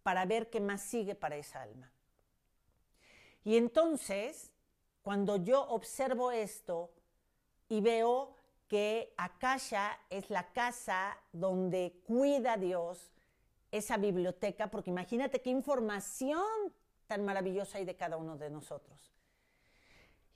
para 0.02 0.26
ver 0.26 0.50
qué 0.50 0.60
más 0.60 0.82
sigue 0.82 1.14
para 1.14 1.36
esa 1.36 1.62
alma. 1.62 1.90
Y 3.44 3.56
entonces, 3.56 4.50
cuando 5.02 5.36
yo 5.36 5.62
observo 5.68 6.32
esto 6.32 6.90
y 7.68 7.80
veo 7.80 8.34
que 8.68 9.12
Akasha 9.16 9.98
es 10.10 10.30
la 10.30 10.52
casa 10.52 11.16
donde 11.32 12.00
cuida 12.06 12.56
Dios 12.56 13.12
esa 13.70 13.96
biblioteca, 13.96 14.70
porque 14.70 14.90
imagínate 14.90 15.40
qué 15.40 15.50
información 15.50 16.42
tan 17.06 17.24
maravillosa 17.24 17.78
hay 17.78 17.84
de 17.84 17.96
cada 17.96 18.16
uno 18.16 18.36
de 18.36 18.50
nosotros. 18.50 19.12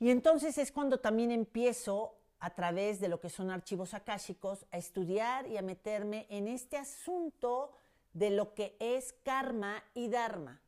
Y 0.01 0.11
entonces 0.11 0.59
es 0.59 0.71
cuando 0.71 1.01
también 1.01 1.31
empiezo 1.31 2.18
a 2.41 2.51
través 2.51 3.01
de 3.01 3.09
lo 3.09 3.21
que 3.21 3.31
son 3.31 3.51
archivos 3.51 3.95
akáshicos 3.95 4.67
a 4.71 4.79
estudiar 4.79 5.47
y 5.47 5.57
a 5.57 5.63
meterme 5.63 6.27
en 6.31 6.49
este 6.49 6.77
asunto 6.77 7.73
de 8.13 8.31
lo 8.31 8.55
que 8.55 8.77
es 8.79 9.13
karma 9.25 9.83
y 9.95 10.09
dharma. 10.09 10.61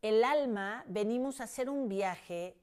El 0.00 0.24
alma 0.24 0.84
venimos 0.88 1.40
a 1.40 1.44
hacer 1.44 1.68
un 1.70 1.88
viaje 1.88 2.56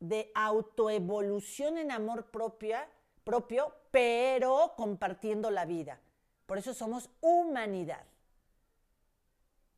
de 0.00 0.30
autoevolución 0.34 1.78
en 1.78 1.90
amor 1.90 2.30
propia, 2.30 2.88
propio, 3.24 3.74
pero 3.90 4.74
compartiendo 4.76 5.50
la 5.50 5.64
vida. 5.64 6.00
Por 6.46 6.58
eso 6.58 6.74
somos 6.74 7.10
humanidad. 7.20 8.04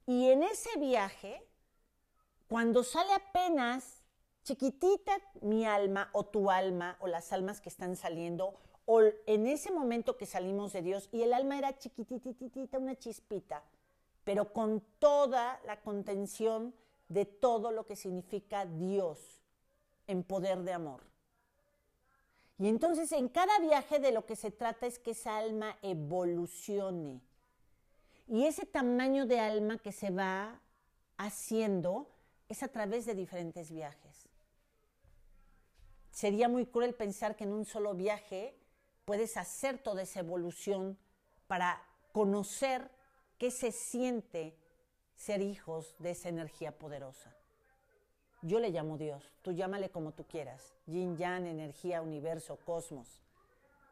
Y 0.07 0.31
en 0.31 0.43
ese 0.43 0.79
viaje, 0.79 1.47
cuando 2.49 2.83
sale 2.83 3.13
apenas 3.13 3.98
chiquitita 4.49 5.13
mi 5.43 5.67
alma 5.67 6.09
o 6.13 6.25
tu 6.25 6.51
alma 6.51 6.97
o 7.01 7.07
las 7.07 7.35
almas 7.35 7.61
que 7.61 7.69
están 7.69 7.97
saliendo, 7.97 8.55
o 8.87 9.03
en 9.27 9.47
ese 9.47 9.71
momento 9.71 10.17
que 10.17 10.25
salimos 10.25 10.73
de 10.73 10.81
Dios 10.81 11.11
y 11.13 11.21
el 11.21 11.35
alma 11.35 11.59
era 11.59 11.77
chiquitititita, 11.77 12.79
una 12.79 12.97
chispita, 12.97 13.63
pero 14.25 14.55
con 14.55 14.83
toda 14.99 15.61
la 15.67 15.83
contención 15.83 16.75
de 17.11 17.27
todo 17.27 17.73
lo 17.73 17.85
que 17.85 17.95
significa 17.95 18.65
Dios 18.65 19.43
en 20.07 20.23
poder 20.23 20.63
de 20.63 20.73
amor. 20.73 21.03
Y 22.59 22.69
entonces 22.69 23.13
en 23.13 23.29
cada 23.29 23.59
viaje 23.59 23.99
de 23.99 24.13
lo 24.13 24.25
que 24.25 24.35
se 24.35 24.51
trata 24.51 24.87
es 24.87 24.99
que 24.99 25.11
esa 25.11 25.37
alma 25.37 25.77
evolucione. 25.83 27.21
Y 28.27 28.47
ese 28.47 28.65
tamaño 28.65 29.27
de 29.27 29.41
alma 29.41 29.77
que 29.77 29.93
se 29.93 30.11
va 30.11 30.59
haciendo 31.19 32.09
es 32.49 32.63
a 32.63 32.69
través 32.69 33.05
de 33.05 33.15
diferentes 33.15 33.71
viajes. 33.71 34.28
Sería 36.19 36.49
muy 36.49 36.67
cruel 36.67 36.97
pensar 36.97 37.37
que 37.37 37.45
en 37.45 37.53
un 37.53 37.65
solo 37.65 37.95
viaje 37.95 38.59
puedes 39.05 39.37
hacer 39.37 39.79
toda 39.79 40.03
esa 40.03 40.19
evolución 40.19 40.99
para 41.47 41.81
conocer 42.11 42.91
qué 43.39 43.53
se 43.53 43.71
siente 43.71 44.59
ser 45.15 45.41
hijos 45.43 45.95
de 46.01 46.11
esa 46.11 46.29
energía 46.29 46.77
poderosa. 46.77 47.37
Yo 48.43 48.59
le 48.59 48.71
llamo 48.71 48.99
Dios, 48.99 49.33
tú 49.43 49.53
llámale 49.53 49.91
como 49.91 50.11
tú 50.11 50.27
quieras, 50.27 50.75
yin 50.87 51.17
yang, 51.17 51.47
energía, 51.47 52.03
universo, 52.03 52.59
cosmos, 52.65 53.23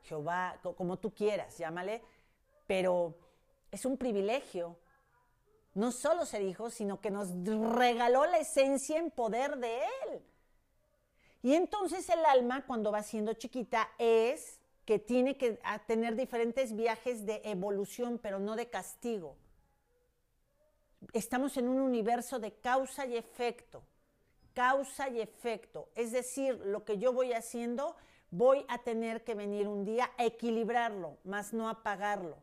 Jehová, 0.02 0.58
como 0.76 0.98
tú 0.98 1.14
quieras, 1.14 1.56
llámale, 1.58 2.02
pero 2.66 3.14
es 3.70 3.84
un 3.84 3.96
privilegio 3.96 4.76
no 5.74 5.92
solo 5.92 6.26
ser 6.26 6.42
hijos, 6.42 6.74
sino 6.74 7.00
que 7.00 7.12
nos 7.12 7.28
regaló 7.76 8.26
la 8.26 8.38
esencia 8.38 8.98
en 8.98 9.12
poder 9.12 9.58
de 9.58 9.76
Él. 9.76 10.26
Y 11.42 11.54
entonces 11.54 12.08
el 12.08 12.24
alma, 12.24 12.66
cuando 12.66 12.90
va 12.90 13.02
siendo 13.02 13.34
chiquita, 13.34 13.88
es 13.98 14.60
que 14.84 14.98
tiene 14.98 15.36
que 15.36 15.58
tener 15.86 16.16
diferentes 16.16 16.74
viajes 16.74 17.26
de 17.26 17.42
evolución, 17.44 18.18
pero 18.18 18.38
no 18.38 18.56
de 18.56 18.68
castigo. 18.70 19.36
Estamos 21.12 21.56
en 21.56 21.68
un 21.68 21.80
universo 21.80 22.38
de 22.38 22.52
causa 22.52 23.06
y 23.06 23.16
efecto. 23.16 23.82
Causa 24.54 25.08
y 25.08 25.20
efecto. 25.20 25.88
Es 25.94 26.12
decir, 26.12 26.56
lo 26.64 26.84
que 26.84 26.98
yo 26.98 27.12
voy 27.12 27.32
haciendo, 27.32 27.96
voy 28.30 28.64
a 28.68 28.78
tener 28.78 29.24
que 29.24 29.34
venir 29.34 29.68
un 29.68 29.84
día 29.84 30.10
a 30.18 30.24
equilibrarlo, 30.24 31.18
más 31.24 31.52
no 31.52 31.68
apagarlo. 31.68 32.38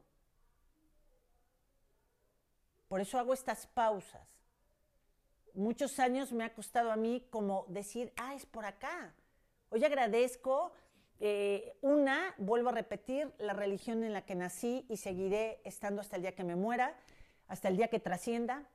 Por 2.88 3.02
eso 3.02 3.18
hago 3.18 3.34
estas 3.34 3.66
pausas 3.68 4.33
muchos 5.54 5.99
años 5.99 6.32
me 6.32 6.43
ha 6.43 6.54
costado 6.54 6.91
a 6.91 6.95
mí 6.95 7.26
como 7.30 7.66
decir, 7.70 8.14
ah, 8.18 8.36
es 8.36 8.45
por 8.45 8.66
acá. 8.66 9.14
Hoy 9.70 9.84
agradezco, 9.84 10.72
eh, 11.20 11.78
una, 11.82 12.36
vuelvo 12.38 12.70
a 12.70 12.74
repetir, 12.74 13.34
la 13.38 13.54
religión 13.54 14.04
en 14.04 14.14
la 14.14 14.26
que 14.26 14.36
nací 14.36 14.86
y 14.89 14.97
seguiré 14.97 15.62
estando 15.64 16.01
hasta 16.01 16.16
el 16.16 16.22
día 16.24 16.36
que 16.36 16.43
me 16.43 16.56
muera, 16.56 16.95
hasta 17.47 17.68
el 17.68 17.78
día 17.78 17.88
que 17.88 17.99
trascienda, 17.99 18.68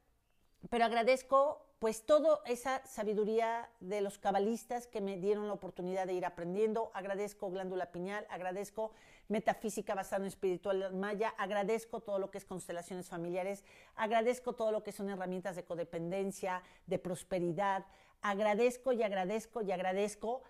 pero 0.70 0.84
agradezco 0.84 1.67
pues 1.78 2.04
toda 2.04 2.40
esa 2.44 2.84
sabiduría 2.86 3.70
de 3.78 4.00
los 4.00 4.18
cabalistas 4.18 4.88
que 4.88 5.00
me 5.00 5.16
dieron 5.16 5.46
la 5.46 5.52
oportunidad 5.52 6.06
de 6.06 6.14
ir 6.14 6.26
aprendiendo. 6.26 6.90
Agradezco 6.92 7.50
glándula 7.50 7.92
piñal, 7.92 8.26
agradezco 8.30 8.92
metafísica 9.28 9.94
basada 9.94 10.22
en 10.22 10.28
espiritual 10.28 10.92
maya, 10.94 11.28
agradezco 11.38 12.00
todo 12.00 12.18
lo 12.18 12.30
que 12.30 12.38
es 12.38 12.44
constelaciones 12.44 13.08
familiares, 13.08 13.64
agradezco 13.94 14.54
todo 14.54 14.72
lo 14.72 14.82
que 14.82 14.90
son 14.90 15.08
herramientas 15.08 15.54
de 15.54 15.64
codependencia, 15.64 16.62
de 16.86 16.98
prosperidad, 16.98 17.86
agradezco 18.22 18.92
y 18.92 19.04
agradezco 19.04 19.62
y 19.62 19.70
agradezco, 19.70 20.42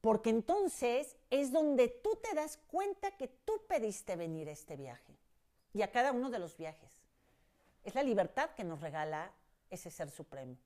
porque 0.00 0.30
entonces 0.30 1.16
es 1.30 1.50
donde 1.50 1.88
tú 1.88 2.20
te 2.22 2.36
das 2.36 2.56
cuenta 2.68 3.10
que 3.16 3.26
tú 3.26 3.64
pediste 3.66 4.14
venir 4.14 4.48
a 4.48 4.52
este 4.52 4.76
viaje 4.76 5.18
y 5.72 5.82
a 5.82 5.90
cada 5.90 6.12
uno 6.12 6.30
de 6.30 6.38
los 6.38 6.56
viajes. 6.56 7.02
Es 7.82 7.96
la 7.96 8.04
libertad 8.04 8.50
que 8.50 8.62
nos 8.62 8.80
regala 8.80 9.32
ese 9.70 9.90
ser 9.90 10.10
supremo. 10.10 10.56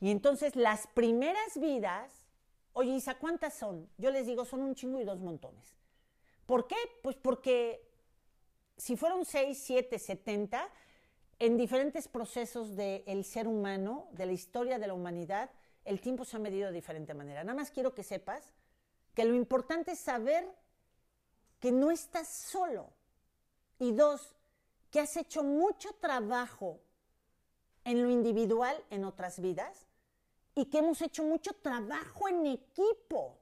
Y 0.00 0.10
entonces 0.10 0.56
las 0.56 0.86
primeras 0.88 1.58
vidas, 1.58 2.12
oye 2.72 2.92
Isa, 2.92 3.18
¿cuántas 3.18 3.54
son? 3.54 3.88
Yo 3.98 4.10
les 4.10 4.26
digo, 4.26 4.44
son 4.44 4.60
un 4.60 4.74
chingo 4.74 5.00
y 5.00 5.04
dos 5.04 5.20
montones. 5.20 5.74
¿Por 6.44 6.66
qué? 6.66 6.76
Pues 7.02 7.16
porque 7.16 7.86
si 8.76 8.96
fueron 8.96 9.24
seis, 9.24 9.58
siete, 9.64 9.98
setenta, 9.98 10.68
en 11.38 11.56
diferentes 11.56 12.08
procesos 12.08 12.76
del 12.76 13.24
ser 13.24 13.46
humano, 13.46 14.08
de 14.12 14.26
la 14.26 14.32
historia 14.32 14.78
de 14.78 14.86
la 14.86 14.94
humanidad, 14.94 15.50
el 15.84 16.00
tiempo 16.00 16.24
se 16.24 16.36
ha 16.36 16.40
medido 16.40 16.68
de 16.68 16.72
diferente 16.72 17.14
manera. 17.14 17.44
Nada 17.44 17.56
más 17.56 17.70
quiero 17.70 17.94
que 17.94 18.02
sepas 18.02 18.52
que 19.14 19.24
lo 19.24 19.34
importante 19.34 19.92
es 19.92 19.98
saber 19.98 20.46
que 21.60 21.72
no 21.72 21.90
estás 21.90 22.28
solo. 22.28 22.90
Y 23.78 23.92
dos, 23.92 24.34
que 24.90 25.00
has 25.00 25.16
hecho 25.16 25.42
mucho 25.42 25.92
trabajo 26.00 26.80
en 27.84 28.02
lo 28.02 28.10
individual 28.10 28.82
en 28.90 29.04
otras 29.04 29.40
vidas 29.40 29.85
y 30.56 30.64
que 30.64 30.78
hemos 30.78 31.02
hecho 31.02 31.22
mucho 31.22 31.52
trabajo 31.52 32.28
en 32.28 32.46
equipo. 32.46 33.38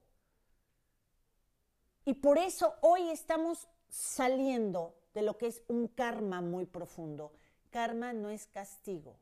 Y 2.05 2.15
por 2.15 2.37
eso 2.37 2.75
hoy 2.83 3.09
estamos 3.09 3.69
saliendo 3.89 4.97
de 5.15 5.23
lo 5.23 5.39
que 5.39 5.47
es 5.47 5.63
un 5.69 5.87
karma 5.87 6.41
muy 6.41 6.67
profundo. 6.67 7.33
Karma 7.71 8.13
no 8.13 8.31
es 8.31 8.49
castigo. 8.49 9.17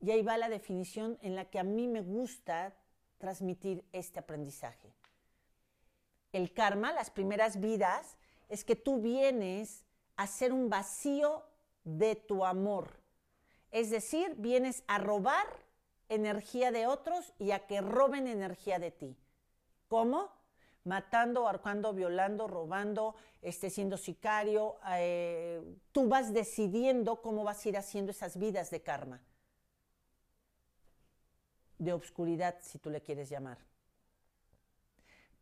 Y 0.00 0.10
ahí 0.10 0.22
va 0.22 0.38
la 0.38 0.48
definición 0.48 1.18
en 1.20 1.36
la 1.36 1.44
que 1.44 1.58
a 1.58 1.64
mí 1.64 1.86
me 1.86 2.00
gusta 2.00 2.74
transmitir 3.18 3.84
este 3.92 4.18
aprendizaje. 4.18 4.90
El 6.32 6.54
karma, 6.54 6.92
las 6.92 7.10
primeras 7.10 7.60
vidas, 7.60 8.16
es 8.48 8.64
que 8.64 8.74
tú 8.74 9.02
vienes 9.02 9.84
a 10.16 10.22
hacer 10.22 10.50
un 10.52 10.70
vacío 10.70 11.44
de 11.84 12.16
tu 12.16 12.44
amor. 12.44 13.02
Es 13.70 13.90
decir, 13.90 14.34
vienes 14.38 14.82
a 14.86 14.96
robar 14.96 15.46
energía 16.14 16.70
de 16.70 16.86
otros 16.86 17.32
y 17.38 17.52
a 17.52 17.66
que 17.66 17.80
roben 17.80 18.26
energía 18.26 18.78
de 18.78 18.90
ti. 18.90 19.16
¿Cómo? 19.88 20.30
Matando, 20.84 21.46
ahorcando, 21.46 21.92
violando, 21.92 22.48
robando, 22.48 23.14
este, 23.40 23.70
siendo 23.70 23.96
sicario. 23.96 24.76
Eh, 24.88 25.62
tú 25.92 26.08
vas 26.08 26.32
decidiendo 26.32 27.22
cómo 27.22 27.44
vas 27.44 27.64
a 27.64 27.68
ir 27.68 27.76
haciendo 27.76 28.10
esas 28.10 28.36
vidas 28.36 28.70
de 28.70 28.82
karma. 28.82 29.20
De 31.78 31.92
obscuridad, 31.92 32.56
si 32.60 32.78
tú 32.78 32.90
le 32.90 33.00
quieres 33.00 33.28
llamar. 33.28 33.58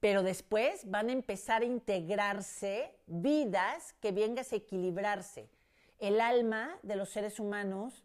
Pero 0.01 0.23
después 0.23 0.91
van 0.91 1.11
a 1.11 1.13
empezar 1.13 1.63
a 1.63 1.67
integrarse 1.67 2.95
vidas 3.07 3.93
que 4.01 4.13
vengas 4.13 4.53
a 4.53 4.57
equilibrarse. 4.57 5.51
El 5.99 6.21
alma 6.21 6.79
de 6.83 6.97
los 6.97 7.11
seres 7.11 7.39
humanos 7.39 8.03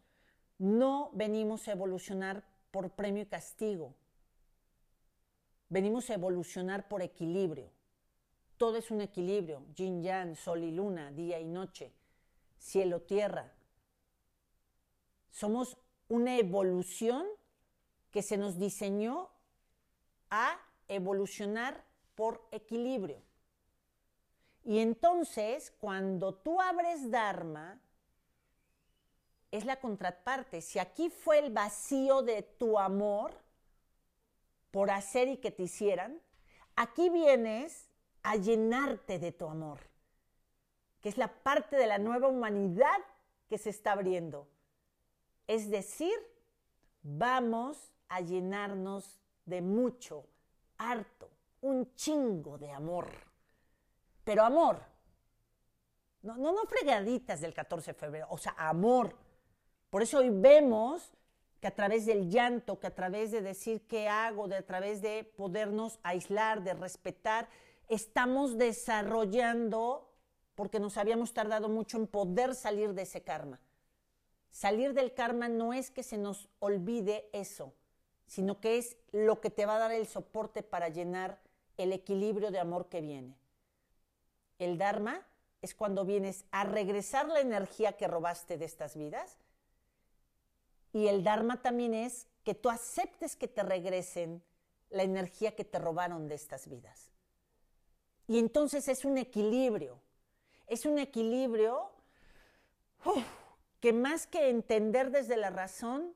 no 0.58 1.10
venimos 1.14 1.66
a 1.66 1.72
evolucionar 1.72 2.44
por 2.76 2.90
premio 2.90 3.22
y 3.22 3.26
castigo. 3.26 3.94
Venimos 5.70 6.10
a 6.10 6.14
evolucionar 6.14 6.88
por 6.88 7.00
equilibrio. 7.00 7.70
Todo 8.58 8.76
es 8.76 8.90
un 8.90 9.00
equilibrio, 9.00 9.64
yin 9.74 10.02
yang, 10.02 10.36
sol 10.36 10.62
y 10.62 10.70
luna, 10.70 11.10
día 11.10 11.40
y 11.40 11.46
noche, 11.46 11.90
cielo, 12.58 13.00
tierra. 13.00 13.50
Somos 15.30 15.78
una 16.10 16.36
evolución 16.36 17.26
que 18.10 18.20
se 18.20 18.36
nos 18.36 18.58
diseñó 18.58 19.30
a 20.28 20.60
evolucionar 20.86 21.82
por 22.14 22.46
equilibrio. 22.50 23.22
Y 24.64 24.80
entonces, 24.80 25.70
cuando 25.80 26.34
tú 26.34 26.60
abres 26.60 27.10
Dharma, 27.10 27.80
es 29.56 29.64
la 29.64 29.80
contraparte. 29.80 30.60
Si 30.60 30.78
aquí 30.78 31.10
fue 31.10 31.38
el 31.38 31.52
vacío 31.52 32.22
de 32.22 32.42
tu 32.42 32.78
amor 32.78 33.34
por 34.70 34.90
hacer 34.90 35.28
y 35.28 35.38
que 35.38 35.50
te 35.50 35.64
hicieran, 35.64 36.20
aquí 36.74 37.08
vienes 37.08 37.90
a 38.22 38.36
llenarte 38.36 39.18
de 39.18 39.32
tu 39.32 39.46
amor, 39.46 39.80
que 41.00 41.08
es 41.08 41.16
la 41.16 41.42
parte 41.42 41.76
de 41.76 41.86
la 41.86 41.98
nueva 41.98 42.28
humanidad 42.28 42.98
que 43.48 43.58
se 43.58 43.70
está 43.70 43.92
abriendo. 43.92 44.48
Es 45.46 45.70
decir, 45.70 46.14
vamos 47.02 47.92
a 48.08 48.20
llenarnos 48.20 49.20
de 49.44 49.62
mucho, 49.62 50.26
harto, 50.76 51.30
un 51.60 51.94
chingo 51.94 52.58
de 52.58 52.72
amor. 52.72 53.08
Pero 54.24 54.42
amor, 54.42 54.82
no, 56.22 56.36
no, 56.36 56.52
no 56.52 56.66
fregaditas 56.66 57.40
del 57.40 57.54
14 57.54 57.92
de 57.92 57.98
febrero, 57.98 58.26
o 58.30 58.38
sea, 58.38 58.56
amor 58.58 59.16
por 59.96 60.02
eso 60.02 60.18
hoy 60.18 60.28
vemos 60.28 61.10
que 61.58 61.68
a 61.68 61.74
través 61.74 62.04
del 62.04 62.28
llanto, 62.28 62.78
que 62.78 62.86
a 62.86 62.94
través 62.94 63.30
de 63.30 63.40
decir 63.40 63.80
qué 63.86 64.10
hago, 64.10 64.46
de 64.46 64.56
a 64.56 64.66
través 64.66 65.00
de 65.00 65.24
podernos 65.24 65.98
aislar, 66.02 66.62
de 66.62 66.74
respetar, 66.74 67.48
estamos 67.88 68.58
desarrollando, 68.58 70.12
porque 70.54 70.80
nos 70.80 70.98
habíamos 70.98 71.32
tardado 71.32 71.70
mucho 71.70 71.96
en 71.96 72.08
poder 72.08 72.54
salir 72.54 72.92
de 72.92 73.04
ese 73.04 73.22
karma. 73.22 73.58
Salir 74.50 74.92
del 74.92 75.14
karma 75.14 75.48
no 75.48 75.72
es 75.72 75.90
que 75.90 76.02
se 76.02 76.18
nos 76.18 76.50
olvide 76.58 77.30
eso, 77.32 77.72
sino 78.26 78.60
que 78.60 78.76
es 78.76 78.98
lo 79.12 79.40
que 79.40 79.48
te 79.48 79.64
va 79.64 79.76
a 79.76 79.78
dar 79.78 79.92
el 79.92 80.06
soporte 80.06 80.62
para 80.62 80.90
llenar 80.90 81.40
el 81.78 81.94
equilibrio 81.94 82.50
de 82.50 82.58
amor 82.58 82.90
que 82.90 83.00
viene. 83.00 83.34
El 84.58 84.76
Dharma 84.76 85.26
es 85.62 85.74
cuando 85.74 86.04
vienes 86.04 86.44
a 86.50 86.64
regresar 86.64 87.28
la 87.28 87.40
energía 87.40 87.96
que 87.96 88.06
robaste 88.06 88.58
de 88.58 88.66
estas 88.66 88.94
vidas 88.94 89.38
y 90.96 91.08
el 91.08 91.22
Dharma 91.22 91.60
también 91.60 91.92
es 91.92 92.26
que 92.42 92.54
tú 92.54 92.70
aceptes 92.70 93.36
que 93.36 93.48
te 93.48 93.62
regresen 93.62 94.42
la 94.88 95.02
energía 95.02 95.54
que 95.54 95.62
te 95.62 95.78
robaron 95.78 96.26
de 96.26 96.36
estas 96.36 96.68
vidas. 96.68 97.10
Y 98.26 98.38
entonces 98.38 98.88
es 98.88 99.04
un 99.04 99.18
equilibrio. 99.18 100.00
Es 100.66 100.86
un 100.86 100.98
equilibrio 100.98 101.90
que 103.78 103.92
más 103.92 104.26
que 104.26 104.48
entender 104.48 105.10
desde 105.10 105.36
la 105.36 105.50
razón, 105.50 106.14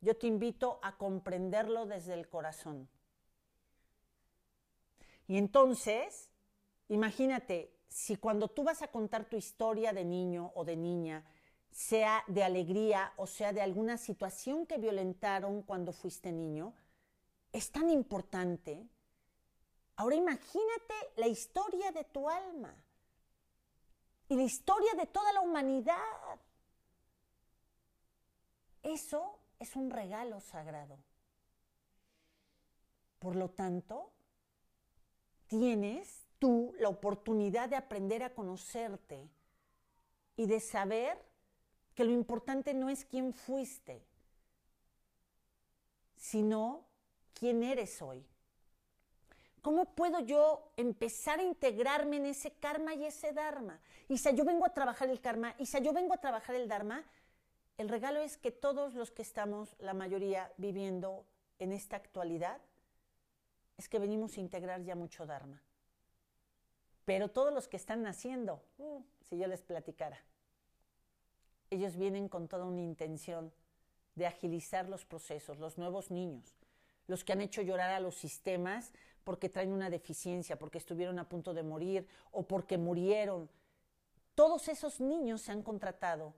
yo 0.00 0.16
te 0.16 0.28
invito 0.28 0.78
a 0.84 0.96
comprenderlo 0.96 1.84
desde 1.84 2.14
el 2.14 2.28
corazón. 2.28 2.88
Y 5.26 5.38
entonces, 5.38 6.30
imagínate, 6.88 7.74
si 7.88 8.14
cuando 8.14 8.46
tú 8.46 8.62
vas 8.62 8.80
a 8.82 8.92
contar 8.92 9.24
tu 9.24 9.36
historia 9.36 9.92
de 9.92 10.04
niño 10.04 10.52
o 10.54 10.64
de 10.64 10.76
niña, 10.76 11.24
sea 11.74 12.22
de 12.28 12.44
alegría 12.44 13.12
o 13.16 13.26
sea 13.26 13.52
de 13.52 13.60
alguna 13.60 13.98
situación 13.98 14.64
que 14.64 14.78
violentaron 14.78 15.62
cuando 15.62 15.92
fuiste 15.92 16.30
niño, 16.30 16.72
es 17.52 17.72
tan 17.72 17.90
importante. 17.90 18.86
Ahora 19.96 20.14
imagínate 20.14 20.94
la 21.16 21.26
historia 21.26 21.90
de 21.90 22.04
tu 22.04 22.30
alma 22.30 22.72
y 24.28 24.36
la 24.36 24.44
historia 24.44 24.94
de 24.94 25.06
toda 25.06 25.32
la 25.32 25.40
humanidad. 25.40 26.38
Eso 28.84 29.40
es 29.58 29.74
un 29.74 29.90
regalo 29.90 30.40
sagrado. 30.40 30.96
Por 33.18 33.34
lo 33.34 33.50
tanto, 33.50 34.12
tienes 35.48 36.28
tú 36.38 36.72
la 36.78 36.88
oportunidad 36.88 37.68
de 37.68 37.76
aprender 37.76 38.22
a 38.22 38.32
conocerte 38.32 39.28
y 40.36 40.46
de 40.46 40.60
saber 40.60 41.33
que 41.94 42.04
lo 42.04 42.10
importante 42.10 42.74
no 42.74 42.90
es 42.90 43.04
quién 43.04 43.32
fuiste, 43.32 44.04
sino 46.16 46.84
quién 47.34 47.62
eres 47.62 48.00
hoy. 48.02 48.26
¿Cómo 49.62 49.94
puedo 49.94 50.20
yo 50.20 50.72
empezar 50.76 51.38
a 51.38 51.42
integrarme 51.42 52.16
en 52.16 52.26
ese 52.26 52.52
karma 52.52 52.94
y 52.94 53.06
ese 53.06 53.32
dharma? 53.32 53.80
Y 54.08 54.18
si 54.18 54.34
yo 54.34 54.44
vengo 54.44 54.66
a 54.66 54.74
trabajar 54.74 55.08
el 55.08 55.20
karma, 55.20 55.54
y 55.58 55.66
si 55.66 55.80
yo 55.80 55.92
vengo 55.92 56.12
a 56.12 56.20
trabajar 56.20 56.54
el 56.54 56.68
dharma, 56.68 57.02
el 57.78 57.88
regalo 57.88 58.20
es 58.20 58.36
que 58.36 58.50
todos 58.50 58.94
los 58.94 59.10
que 59.10 59.22
estamos, 59.22 59.74
la 59.78 59.94
mayoría, 59.94 60.52
viviendo 60.58 61.24
en 61.58 61.72
esta 61.72 61.96
actualidad, 61.96 62.60
es 63.78 63.88
que 63.88 63.98
venimos 63.98 64.36
a 64.36 64.40
integrar 64.40 64.82
ya 64.82 64.94
mucho 64.94 65.26
dharma. 65.26 65.62
Pero 67.04 67.30
todos 67.30 67.52
los 67.52 67.66
que 67.66 67.76
están 67.76 68.02
naciendo, 68.02 68.62
uh, 68.78 69.02
si 69.22 69.38
yo 69.38 69.46
les 69.46 69.62
platicara, 69.62 70.22
ellos 71.74 71.96
vienen 71.96 72.28
con 72.28 72.48
toda 72.48 72.64
una 72.64 72.82
intención 72.82 73.52
de 74.14 74.26
agilizar 74.26 74.88
los 74.88 75.04
procesos, 75.04 75.58
los 75.58 75.78
nuevos 75.78 76.10
niños, 76.10 76.56
los 77.06 77.24
que 77.24 77.32
han 77.32 77.40
hecho 77.40 77.62
llorar 77.62 77.90
a 77.90 78.00
los 78.00 78.14
sistemas 78.14 78.92
porque 79.24 79.48
traen 79.48 79.72
una 79.72 79.90
deficiencia, 79.90 80.58
porque 80.58 80.78
estuvieron 80.78 81.18
a 81.18 81.28
punto 81.28 81.54
de 81.54 81.62
morir 81.62 82.06
o 82.30 82.46
porque 82.46 82.78
murieron. 82.78 83.48
Todos 84.34 84.68
esos 84.68 85.00
niños 85.00 85.42
se 85.42 85.52
han 85.52 85.62
contratado 85.62 86.34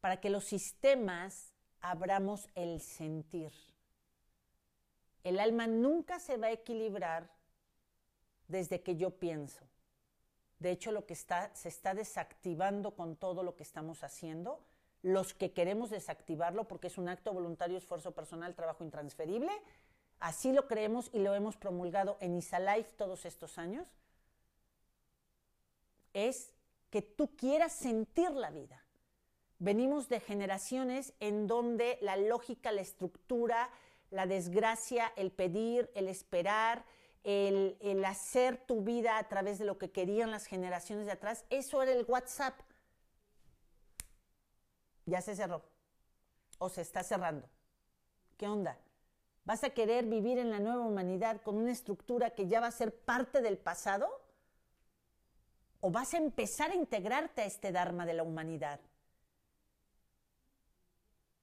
para 0.00 0.20
que 0.20 0.30
los 0.30 0.44
sistemas 0.44 1.52
abramos 1.80 2.48
el 2.54 2.80
sentir. 2.80 3.52
El 5.24 5.40
alma 5.40 5.66
nunca 5.66 6.20
se 6.20 6.36
va 6.36 6.48
a 6.48 6.52
equilibrar 6.52 7.30
desde 8.46 8.82
que 8.82 8.96
yo 8.96 9.10
pienso. 9.10 9.66
De 10.58 10.70
hecho, 10.70 10.90
lo 10.90 11.06
que 11.06 11.12
está, 11.12 11.54
se 11.54 11.68
está 11.68 11.94
desactivando 11.94 12.94
con 12.94 13.16
todo 13.16 13.42
lo 13.42 13.54
que 13.54 13.62
estamos 13.62 14.02
haciendo, 14.02 14.60
los 15.02 15.34
que 15.34 15.52
queremos 15.52 15.90
desactivarlo 15.90 16.66
porque 16.66 16.88
es 16.88 16.98
un 16.98 17.08
acto 17.08 17.32
voluntario, 17.32 17.78
esfuerzo 17.78 18.12
personal, 18.12 18.54
trabajo 18.54 18.84
intransferible, 18.84 19.52
así 20.20 20.52
lo 20.52 20.66
creemos 20.66 21.10
y 21.12 21.20
lo 21.20 21.34
hemos 21.34 21.56
promulgado 21.56 22.16
en 22.20 22.36
Isalife 22.36 22.92
todos 22.96 23.24
estos 23.24 23.58
años, 23.58 23.86
es 26.12 26.52
que 26.90 27.02
tú 27.02 27.36
quieras 27.36 27.72
sentir 27.72 28.30
la 28.30 28.50
vida. 28.50 28.82
Venimos 29.58 30.08
de 30.08 30.20
generaciones 30.20 31.12
en 31.20 31.46
donde 31.46 31.98
la 32.00 32.16
lógica, 32.16 32.72
la 32.72 32.80
estructura, 32.80 33.70
la 34.10 34.26
desgracia, 34.26 35.12
el 35.16 35.30
pedir, 35.30 35.90
el 35.94 36.08
esperar, 36.08 36.84
el, 37.24 38.04
hacer 38.06 38.56
tu 38.56 38.82
vida 38.82 39.18
a 39.18 39.28
través 39.28 39.58
de 39.58 39.64
lo 39.64 39.76
que 39.76 39.90
querían 39.90 40.30
las 40.30 40.46
generaciones 40.46 41.06
de 41.06 41.12
atrás, 41.12 41.44
eso 41.50 41.82
era 41.82 41.92
el 41.92 42.04
WhatsApp. 42.08 42.58
Ya 45.08 45.22
se 45.22 45.34
cerró. 45.34 45.62
O 46.58 46.68
se 46.68 46.82
está 46.82 47.02
cerrando. 47.02 47.48
¿Qué 48.36 48.46
onda? 48.46 48.78
¿Vas 49.44 49.64
a 49.64 49.70
querer 49.70 50.04
vivir 50.04 50.38
en 50.38 50.50
la 50.50 50.60
nueva 50.60 50.84
humanidad 50.84 51.40
con 51.42 51.56
una 51.56 51.72
estructura 51.72 52.30
que 52.30 52.46
ya 52.46 52.60
va 52.60 52.66
a 52.66 52.72
ser 52.72 52.94
parte 52.94 53.40
del 53.40 53.56
pasado? 53.56 54.06
¿O 55.80 55.90
vas 55.90 56.12
a 56.12 56.18
empezar 56.18 56.70
a 56.70 56.74
integrarte 56.74 57.42
a 57.42 57.46
este 57.46 57.72
Dharma 57.72 58.04
de 58.04 58.14
la 58.14 58.22
humanidad? 58.22 58.80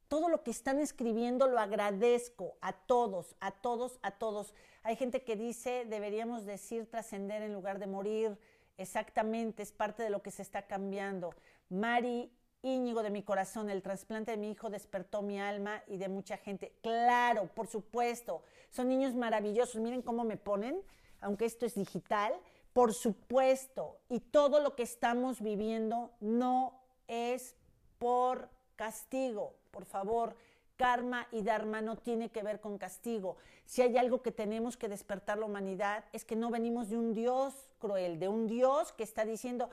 Todo 0.07 0.30
lo 0.30 0.43
que 0.43 0.51
están 0.51 0.80
escribiendo 0.80 1.47
lo 1.47 1.59
agradezco 1.59 2.57
a 2.61 2.74
todos, 2.74 3.36
a 3.39 3.51
todos, 3.51 3.97
a 4.03 4.11
todos. 4.11 4.53
Hay 4.84 4.95
gente 4.95 5.24
que 5.24 5.36
dice, 5.36 5.86
deberíamos 5.86 6.45
decir 6.45 6.89
trascender 6.89 7.41
en 7.41 7.53
lugar 7.53 7.80
de 7.80 7.88
morir, 7.88 8.38
Exactamente, 8.78 9.63
es 9.63 9.72
parte 9.72 10.03
de 10.03 10.09
lo 10.09 10.22
que 10.22 10.32
se 10.32 10.41
está 10.41 10.63
cambiando. 10.63 11.34
Mari 11.70 12.32
Íñigo 12.66 13.03
de 13.03 13.11
mi 13.11 13.22
corazón, 13.22 13.70
el 13.70 13.84
trasplante 13.84 14.32
de 14.32 14.38
mi 14.38 14.49
hijo 14.49 14.72
despertó 14.72 15.22
mi 15.22 15.39
alma 15.39 15.84
y 15.86 15.97
de 15.97 16.09
mucha 16.09 16.36
gente. 16.38 16.74
Claro, 16.82 17.45
por 17.53 17.68
supuesto, 17.68 18.41
son 18.72 18.89
niños 18.89 19.13
maravillosos. 19.13 19.80
Miren 19.80 20.01
cómo 20.01 20.24
me 20.24 20.36
ponen, 20.36 20.82
aunque 21.22 21.45
esto 21.45 21.68
es 21.68 21.76
digital, 21.76 22.34
por 22.74 22.95
supuesto. 22.95 23.99
Y 24.09 24.20
todo 24.20 24.61
lo 24.61 24.76
que 24.76 24.82
estamos 24.82 25.41
viviendo 25.41 26.11
no 26.20 26.82
es 27.07 27.55
por 27.99 28.49
castigo, 28.76 29.53
por 29.70 29.86
favor. 29.86 30.36
Karma 30.76 31.28
y 31.32 31.43
Dharma 31.43 31.82
no 31.82 31.97
tiene 31.97 32.30
que 32.30 32.41
ver 32.41 32.59
con 32.59 32.80
castigo. 32.80 33.38
Si 33.66 33.84
hay 33.84 33.95
algo 33.95 34.24
que 34.24 34.32
tenemos 34.32 34.76
que 34.76 34.89
despertar 34.89 35.38
la 35.38 35.45
humanidad 35.45 36.03
es 36.13 36.26
que 36.26 36.36
no 36.36 36.49
venimos 36.49 36.89
de 36.89 36.97
un 36.97 37.13
Dios 37.13 37.53
cruel, 37.78 38.20
de 38.20 38.28
un 38.28 38.47
Dios 38.47 38.91
que 38.91 39.03
está 39.03 39.24
diciendo, 39.24 39.70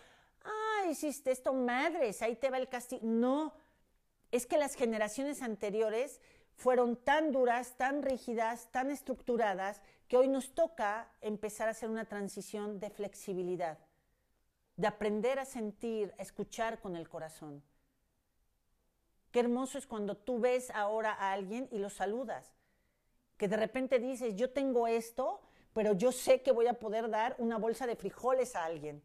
hiciste 0.91 1.31
esto, 1.31 1.53
madres, 1.53 2.23
ahí 2.23 2.37
te 2.37 2.51
va 2.51 2.59
el 2.59 2.69
castigo. 2.69 3.03
No, 3.05 3.55
es 4.31 4.47
que 4.47 4.59
las 4.59 4.75
generaciones 4.75 5.43
anteriores 5.43 6.21
fueron 6.55 6.97
tan 6.97 7.33
duras, 7.33 7.77
tan 7.77 8.03
rígidas, 8.03 8.71
tan 8.71 8.91
estructuradas, 8.91 9.83
que 10.09 10.17
hoy 10.17 10.29
nos 10.29 10.55
toca 10.55 11.11
empezar 11.21 11.69
a 11.69 11.73
hacer 11.73 11.89
una 11.89 12.05
transición 12.05 12.79
de 12.81 12.91
flexibilidad, 12.91 13.79
de 14.77 14.87
aprender 14.87 15.39
a 15.39 15.45
sentir, 15.45 16.15
a 16.19 16.23
escuchar 16.23 16.81
con 16.81 16.97
el 16.97 17.09
corazón. 17.09 17.63
Qué 19.31 19.41
hermoso 19.41 19.79
es 19.79 19.87
cuando 19.87 20.17
tú 20.17 20.39
ves 20.39 20.71
ahora 20.71 21.13
a 21.13 21.33
alguien 21.33 21.67
y 21.71 21.79
lo 21.79 21.89
saludas. 21.89 22.53
Que 23.39 23.49
de 23.49 23.57
repente 23.57 23.99
dices, 23.99 24.37
yo 24.37 24.51
tengo 24.51 24.87
esto, 24.87 25.41
pero 25.73 25.95
yo 25.95 26.13
sé 26.13 26.43
que 26.43 26.53
voy 26.53 26.67
a 26.67 26.79
poder 26.79 27.09
dar 27.09 27.35
una 27.39 27.57
bolsa 27.57 27.87
de 27.87 27.97
frijoles 27.97 28.55
a 28.55 28.65
alguien. 28.65 29.03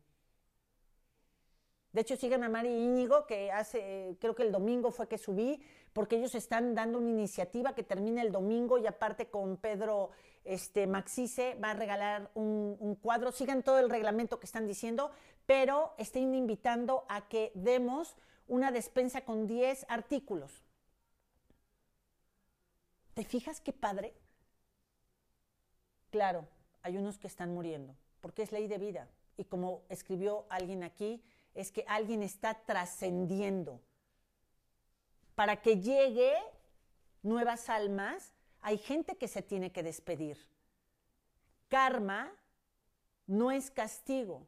De 1.94 2.02
hecho, 2.02 2.16
sigan 2.16 2.44
a 2.44 2.50
Mari 2.50 2.70
Íñigo, 2.70 3.26
que 3.26 3.52
hace, 3.52 4.18
creo 4.20 4.36
que 4.36 4.44
el 4.44 4.52
domingo 4.52 4.92
fue 4.92 5.08
que 5.08 5.18
subí, 5.18 5.62
porque 5.94 6.18
ellos 6.18 6.36
están 6.36 6.76
dando 6.76 7.00
una 7.00 7.10
iniciativa 7.10 7.74
que 7.74 7.84
termina 7.84 8.22
el 8.22 8.32
domingo 8.32 8.78
y 8.78 8.86
aparte 8.86 9.30
con 9.30 9.58
Pedro 9.58 10.12
este, 10.44 10.86
Maxice 10.86 11.56
va 11.56 11.72
a 11.72 11.74
regalar 11.74 12.30
un, 12.36 12.78
un 12.80 12.96
cuadro. 12.96 13.32
Sigan 13.32 13.64
todo 13.64 13.80
el 13.80 13.90
reglamento 13.90 14.40
que 14.40 14.46
están 14.46 14.68
diciendo, 14.68 15.12
pero 15.46 15.94
estén 15.98 16.36
invitando 16.36 17.06
a 17.10 17.28
que 17.28 17.52
demos 17.56 18.16
una 18.48 18.72
despensa 18.72 19.22
con 19.22 19.48
10 19.48 19.86
artículos. 19.90 20.64
¿Te 23.14 23.24
fijas 23.24 23.60
qué 23.60 23.74
padre? 23.74 24.14
Claro, 26.12 26.48
hay 26.84 26.98
unos 26.98 27.18
que 27.18 27.28
están 27.28 27.54
muriendo, 27.54 27.96
porque 28.22 28.44
es 28.44 28.52
ley 28.52 28.68
de 28.68 28.78
vida. 28.78 29.10
Y 29.38 29.46
como 29.46 29.84
escribió 29.90 30.46
alguien 30.50 30.84
aquí, 30.84 31.24
es 31.54 31.72
que 31.72 31.84
alguien 31.88 32.24
está 32.24 32.54
trascendiendo. 32.54 33.82
Para 35.36 35.62
que 35.62 35.80
llegue 35.80 36.34
nuevas 37.24 37.70
almas, 37.70 38.34
hay 38.62 38.78
gente 38.78 39.18
que 39.18 39.28
se 39.28 39.42
tiene 39.42 39.72
que 39.72 39.84
despedir. 39.84 40.38
Karma 41.68 42.32
no 43.26 43.52
es 43.52 43.70
castigo, 43.72 44.48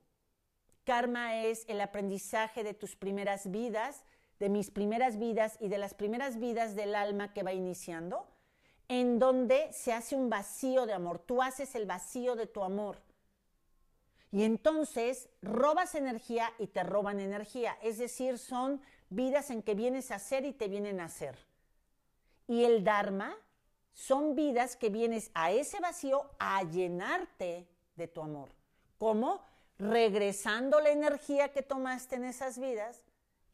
Karma 0.90 1.44
es 1.44 1.66
el 1.68 1.82
aprendizaje 1.82 2.64
de 2.64 2.74
tus 2.74 2.96
primeras 2.96 3.52
vidas, 3.52 4.04
de 4.40 4.50
mis 4.50 4.72
primeras 4.72 5.20
vidas 5.20 5.56
y 5.60 5.68
de 5.68 5.78
las 5.78 5.94
primeras 5.94 6.40
vidas 6.40 6.76
del 6.76 6.96
alma 6.96 7.32
que 7.32 7.44
va 7.44 7.54
iniciando, 7.54 8.26
en 8.88 9.20
donde 9.20 9.72
se 9.72 9.94
hace 9.94 10.16
un 10.16 10.32
vacío 10.32 10.88
de 10.88 10.94
amor. 10.94 11.20
Tú 11.20 11.44
haces 11.44 11.76
el 11.76 11.86
vacío 11.86 12.36
de 12.36 12.48
tu 12.48 12.64
amor. 12.64 12.98
Y 14.32 14.44
entonces 14.44 15.30
robas 15.42 15.96
energía 15.96 16.52
y 16.60 16.68
te 16.68 16.84
roban 16.84 17.20
energía. 17.20 17.78
Es 17.82 17.98
decir, 17.98 18.38
son 18.38 18.82
vidas 19.10 19.50
en 19.50 19.64
que 19.64 19.76
vienes 19.76 20.12
a 20.12 20.20
ser 20.20 20.46
y 20.46 20.54
te 20.54 20.68
vienen 20.68 21.00
a 21.00 21.10
ser. 21.10 21.38
Y 22.48 22.64
el 22.64 22.84
Dharma 22.84 23.36
son 23.94 24.36
vidas 24.36 24.76
que 24.76 24.90
vienes 24.90 25.32
a 25.34 25.52
ese 25.52 25.80
vacío 25.80 26.30
a 26.40 26.64
llenarte 26.64 27.68
de 27.96 28.08
tu 28.08 28.22
amor. 28.22 28.50
¿Cómo? 28.98 29.42
regresando 29.80 30.82
la 30.82 30.90
energía 30.90 31.54
que 31.54 31.64
tomaste 31.64 32.18
en 32.18 32.26
esas 32.26 32.60
vidas 32.60 33.02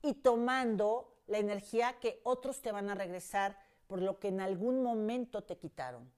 y 0.01 0.15
tomando 0.15 1.15
la 1.27 1.37
energía 1.37 1.99
que 1.99 2.19
otros 2.23 2.61
te 2.61 2.71
van 2.71 2.89
a 2.89 2.95
regresar 2.95 3.57
por 3.87 4.01
lo 4.01 4.19
que 4.19 4.29
en 4.29 4.41
algún 4.41 4.81
momento 4.81 5.43
te 5.43 5.57
quitaron. 5.57 6.11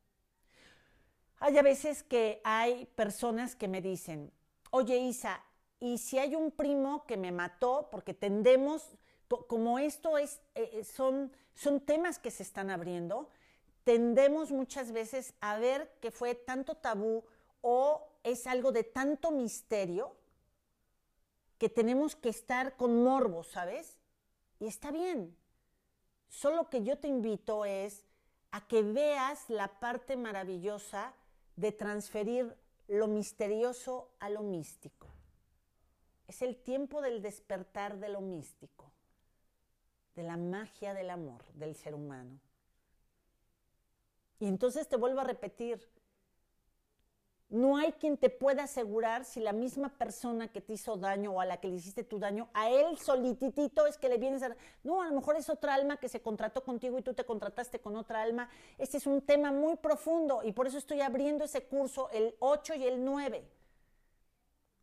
Hay 1.39 1.58
a 1.58 1.62
veces 1.62 2.03
que 2.03 2.41
hay 2.43 2.86
personas 2.95 3.55
que 3.55 3.68
me 3.68 3.82
dicen, 3.82 4.32
oye 4.78 5.00
Isa, 5.00 5.44
¿y 5.80 5.98
si 5.98 6.20
hay 6.20 6.36
un 6.36 6.52
primo 6.52 7.06
que 7.08 7.18
me 7.18 7.32
mató? 7.32 7.90
Porque 7.92 8.14
tendemos, 8.14 8.84
como 9.48 9.80
esto 9.80 10.20
es, 10.20 10.40
eh, 10.54 10.70
eh, 10.74 10.84
son, 10.84 11.32
son 11.56 11.80
temas 11.82 12.20
que 12.20 12.30
se 12.30 12.44
están 12.44 12.70
abriendo, 12.70 13.30
tendemos 13.84 14.52
muchas 14.52 14.92
veces 14.92 15.34
a 15.42 15.58
ver 15.58 15.92
que 16.00 16.12
fue 16.12 16.36
tanto 16.36 16.76
tabú 16.76 17.24
o 17.62 18.08
es 18.24 18.46
algo 18.46 18.72
de 18.72 18.84
tanto 18.84 19.32
misterio 19.32 20.16
que 21.58 21.70
tenemos 21.70 22.16
que 22.16 22.30
estar 22.30 22.76
con 22.78 23.04
morbo, 23.04 23.44
¿sabes? 23.44 23.98
Y 24.60 24.68
está 24.68 24.92
bien. 24.92 25.36
Solo 26.28 26.70
que 26.70 26.84
yo 26.84 27.00
te 27.00 27.08
invito 27.08 27.66
es 27.66 28.06
a 28.52 28.68
que 28.68 28.84
veas 28.84 29.50
la 29.50 29.80
parte 29.80 30.18
maravillosa 30.18 31.14
de 31.56 31.72
transferir 31.72 32.56
lo 32.88 33.08
misterioso 33.08 34.10
a 34.20 34.30
lo 34.30 34.42
místico. 34.42 35.08
Es 36.28 36.42
el 36.42 36.56
tiempo 36.58 37.02
del 37.02 37.22
despertar 37.22 38.00
de 38.00 38.10
lo 38.10 38.22
místico, 38.22 38.92
de 40.16 40.24
la 40.24 40.38
magia 40.38 40.94
del 40.94 41.10
amor 41.10 41.44
del 41.54 41.76
ser 41.76 41.96
humano. 41.96 42.40
Y 44.40 44.48
entonces 44.48 44.88
te 44.88 44.98
vuelvo 44.98 45.22
a 45.22 45.26
repetir, 45.26 45.88
no 47.50 47.78
hay 47.78 47.93
quien 47.93 48.18
te 48.18 48.30
pueda 48.30 48.64
asegurar 48.64 49.24
si 49.24 49.39
la 49.39 49.54
misma 49.54 49.89
persona 49.98 50.52
que 50.52 50.60
te 50.60 50.74
hizo 50.74 50.98
daño 50.98 51.32
o 51.32 51.41
a 51.41 51.45
la 51.45 51.58
que 51.58 51.70
le 51.70 51.76
hiciste 51.76 52.04
tu 52.04 52.20
daño, 52.20 52.50
a 52.54 52.70
él 52.70 52.98
solititito 52.98 53.88
es 53.88 53.98
que 53.98 54.10
le 54.10 54.18
vienes 54.18 54.43
a... 54.43 54.56
No, 54.84 55.02
a 55.02 55.08
lo 55.08 55.16
mejor 55.16 55.38
es 55.38 55.50
otra 55.50 55.74
alma 55.74 55.98
que 55.98 56.10
se 56.10 56.22
contrató 56.22 56.64
contigo 56.64 57.00
y 57.00 57.02
tú 57.02 57.14
te 57.14 57.24
contrataste 57.24 57.80
con 57.80 57.95
otra 57.95 58.22
alma. 58.22 58.50
Este 58.78 58.98
es 58.98 59.08
un 59.08 59.22
tema 59.22 59.54
muy 59.54 59.78
profundo 59.78 60.41
y 60.43 60.52
por 60.52 60.68
eso 60.68 60.78
estoy 60.78 61.00
abriendo 61.00 61.45
ese 61.45 61.64
curso 61.64 62.10
el 62.12 62.36
8 62.39 62.76
y 62.76 62.86
el 62.86 63.06
9. 63.06 63.48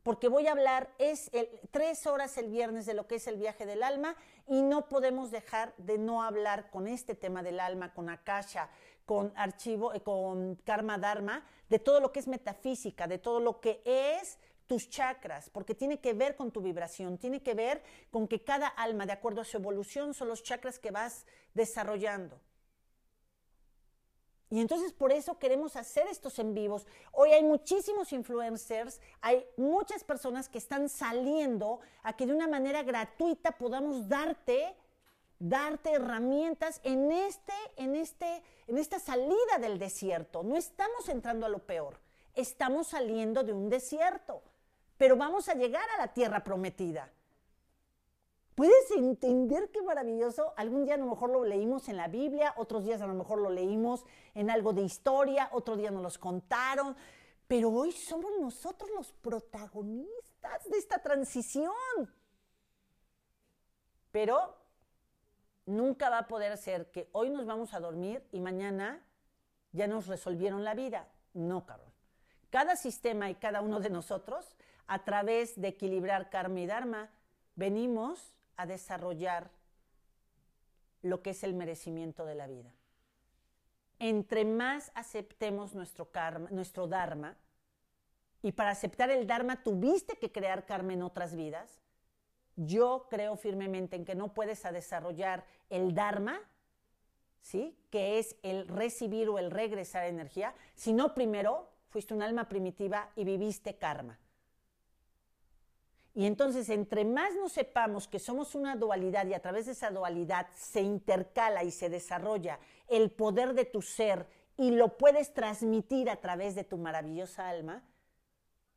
Porque 0.02 0.28
voy 0.28 0.46
a 0.46 0.52
hablar, 0.52 0.90
es 0.98 1.30
tres 1.70 2.06
horas 2.06 2.36
el 2.36 2.50
viernes 2.50 2.84
de 2.84 2.92
lo 2.92 3.06
que 3.06 3.14
es 3.14 3.26
el 3.26 3.36
viaje 3.36 3.64
del 3.64 3.82
alma 3.82 4.16
y 4.46 4.60
no 4.60 4.86
podemos 4.88 5.30
dejar 5.30 5.74
de 5.78 5.96
no 5.96 6.22
hablar 6.22 6.70
con 6.70 6.86
este 6.86 7.14
tema 7.14 7.42
del 7.42 7.58
alma, 7.58 7.94
con 7.94 8.10
Akasha, 8.10 8.68
con 9.04 9.32
archivo, 9.36 9.92
eh, 9.92 10.00
con 10.00 10.56
Karma 10.56 10.98
Dharma, 10.98 11.44
de 11.68 11.78
todo 11.78 12.00
lo 12.00 12.12
que 12.12 12.20
es 12.20 12.28
metafísica, 12.28 13.06
de 13.06 13.18
todo 13.18 13.40
lo 13.40 13.60
que 13.60 13.82
es 13.84 14.38
tus 14.66 14.88
chakras, 14.88 15.50
porque 15.50 15.74
tiene 15.74 16.00
que 16.00 16.14
ver 16.14 16.36
con 16.36 16.50
tu 16.50 16.62
vibración, 16.62 17.18
tiene 17.18 17.42
que 17.42 17.54
ver 17.54 17.82
con 18.10 18.26
que 18.26 18.42
cada 18.42 18.66
alma, 18.66 19.04
de 19.06 19.12
acuerdo 19.12 19.40
a 19.40 19.44
su 19.44 19.58
evolución, 19.58 20.14
son 20.14 20.28
los 20.28 20.42
chakras 20.42 20.78
que 20.78 20.90
vas 20.90 21.26
desarrollando. 21.52 22.40
Y 24.50 24.60
entonces 24.60 24.92
por 24.92 25.10
eso 25.10 25.38
queremos 25.38 25.74
hacer 25.74 26.06
estos 26.06 26.38
en 26.38 26.54
vivos. 26.54 26.86
Hoy 27.12 27.32
hay 27.32 27.42
muchísimos 27.42 28.12
influencers, 28.12 29.00
hay 29.20 29.44
muchas 29.56 30.04
personas 30.04 30.48
que 30.48 30.58
están 30.58 30.88
saliendo 30.88 31.80
a 32.02 32.16
que 32.16 32.24
de 32.24 32.34
una 32.34 32.46
manera 32.46 32.82
gratuita 32.82 33.52
podamos 33.52 34.08
darte 34.08 34.76
darte 35.38 35.92
herramientas 35.92 36.80
en, 36.84 37.10
este, 37.12 37.52
en, 37.76 37.94
este, 37.94 38.42
en 38.66 38.78
esta 38.78 38.98
salida 38.98 39.58
del 39.60 39.78
desierto. 39.78 40.42
No 40.42 40.56
estamos 40.56 41.08
entrando 41.08 41.46
a 41.46 41.48
lo 41.48 41.60
peor, 41.60 41.98
estamos 42.34 42.88
saliendo 42.88 43.42
de 43.42 43.52
un 43.52 43.68
desierto, 43.68 44.42
pero 44.96 45.16
vamos 45.16 45.48
a 45.48 45.54
llegar 45.54 45.88
a 45.96 45.98
la 45.98 46.12
tierra 46.12 46.44
prometida. 46.44 47.10
¿Puedes 48.54 48.88
entender 48.92 49.70
qué 49.72 49.82
maravilloso? 49.82 50.54
Algún 50.56 50.84
día 50.84 50.94
a 50.94 50.98
lo 50.98 51.06
mejor 51.06 51.30
lo 51.30 51.44
leímos 51.44 51.88
en 51.88 51.96
la 51.96 52.06
Biblia, 52.06 52.54
otros 52.56 52.84
días 52.84 53.00
a 53.00 53.06
lo 53.06 53.14
mejor 53.14 53.40
lo 53.40 53.50
leímos 53.50 54.04
en 54.32 54.48
algo 54.48 54.72
de 54.72 54.82
historia, 54.82 55.48
otro 55.52 55.76
día 55.76 55.90
nos 55.90 56.02
los 56.02 56.18
contaron, 56.18 56.96
pero 57.48 57.70
hoy 57.70 57.90
somos 57.90 58.30
nosotros 58.40 58.88
los 58.96 59.12
protagonistas 59.12 60.64
de 60.70 60.78
esta 60.78 60.98
transición. 60.98 61.74
Pero 64.12 64.54
nunca 65.66 66.10
va 66.10 66.18
a 66.18 66.28
poder 66.28 66.56
ser 66.56 66.90
que 66.90 67.08
hoy 67.12 67.30
nos 67.30 67.46
vamos 67.46 67.74
a 67.74 67.80
dormir 67.80 68.26
y 68.32 68.40
mañana 68.40 69.04
ya 69.72 69.86
nos 69.86 70.06
resolvieron 70.06 70.64
la 70.64 70.74
vida. 70.74 71.08
No, 71.32 71.66
cabrón. 71.66 71.92
Cada 72.50 72.76
sistema 72.76 73.30
y 73.30 73.34
cada 73.34 73.60
uno 73.60 73.80
de 73.80 73.90
nosotros, 73.90 74.56
a 74.86 75.04
través 75.04 75.60
de 75.60 75.68
equilibrar 75.68 76.30
karma 76.30 76.60
y 76.60 76.66
dharma, 76.66 77.10
venimos 77.56 78.36
a 78.56 78.66
desarrollar 78.66 79.50
lo 81.02 81.22
que 81.22 81.30
es 81.30 81.42
el 81.42 81.54
merecimiento 81.54 82.24
de 82.24 82.34
la 82.34 82.46
vida. 82.46 82.72
Entre 83.98 84.44
más 84.44 84.92
aceptemos 84.94 85.74
nuestro 85.74 86.10
karma, 86.10 86.48
nuestro 86.50 86.86
dharma, 86.86 87.36
y 88.44 88.52
para 88.52 88.70
aceptar 88.70 89.10
el 89.10 89.26
Dharma 89.26 89.62
tuviste 89.62 90.18
que 90.18 90.30
crear 90.30 90.66
karma 90.66 90.92
en 90.92 91.02
otras 91.02 91.34
vidas, 91.34 91.80
yo 92.56 93.06
creo 93.10 93.36
firmemente 93.36 93.96
en 93.96 94.04
que 94.04 94.14
no 94.14 94.32
puedes 94.34 94.62
desarrollar 94.62 95.44
el 95.70 95.94
Dharma, 95.94 96.40
¿sí? 97.40 97.76
Que 97.90 98.18
es 98.18 98.36
el 98.42 98.68
recibir 98.68 99.28
o 99.28 99.38
el 99.38 99.50
regresar 99.50 100.04
energía, 100.06 100.54
sino 100.74 101.14
primero 101.14 101.68
fuiste 101.88 102.14
un 102.14 102.22
alma 102.22 102.48
primitiva 102.48 103.10
y 103.16 103.24
viviste 103.24 103.76
karma. 103.76 104.18
Y 106.14 106.26
entonces, 106.26 106.68
entre 106.68 107.04
más 107.04 107.34
nos 107.34 107.52
sepamos 107.52 108.06
que 108.06 108.20
somos 108.20 108.54
una 108.54 108.76
dualidad 108.76 109.26
y 109.26 109.34
a 109.34 109.42
través 109.42 109.66
de 109.66 109.72
esa 109.72 109.90
dualidad 109.90 110.46
se 110.54 110.80
intercala 110.80 111.64
y 111.64 111.72
se 111.72 111.88
desarrolla 111.88 112.60
el 112.86 113.10
poder 113.10 113.54
de 113.54 113.64
tu 113.64 113.82
ser 113.82 114.28
y 114.56 114.70
lo 114.70 114.96
puedes 114.96 115.34
transmitir 115.34 116.08
a 116.08 116.20
través 116.20 116.54
de 116.54 116.62
tu 116.62 116.78
maravillosa 116.78 117.48
alma, 117.48 117.82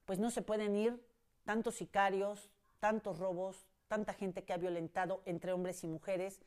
pues 0.06 0.18
no 0.18 0.32
se 0.32 0.42
pueden 0.42 0.76
ir 0.76 1.00
tantos 1.46 1.76
sicarios, 1.76 2.50
tantos 2.80 3.20
robos, 3.20 3.67
tanta 3.88 4.14
gente 4.14 4.44
que 4.44 4.54
ha 4.54 4.58
violentado 4.58 5.22
entre 5.26 5.54
hombres 5.54 5.84
y 5.84 5.88
mujeres, 5.88 6.42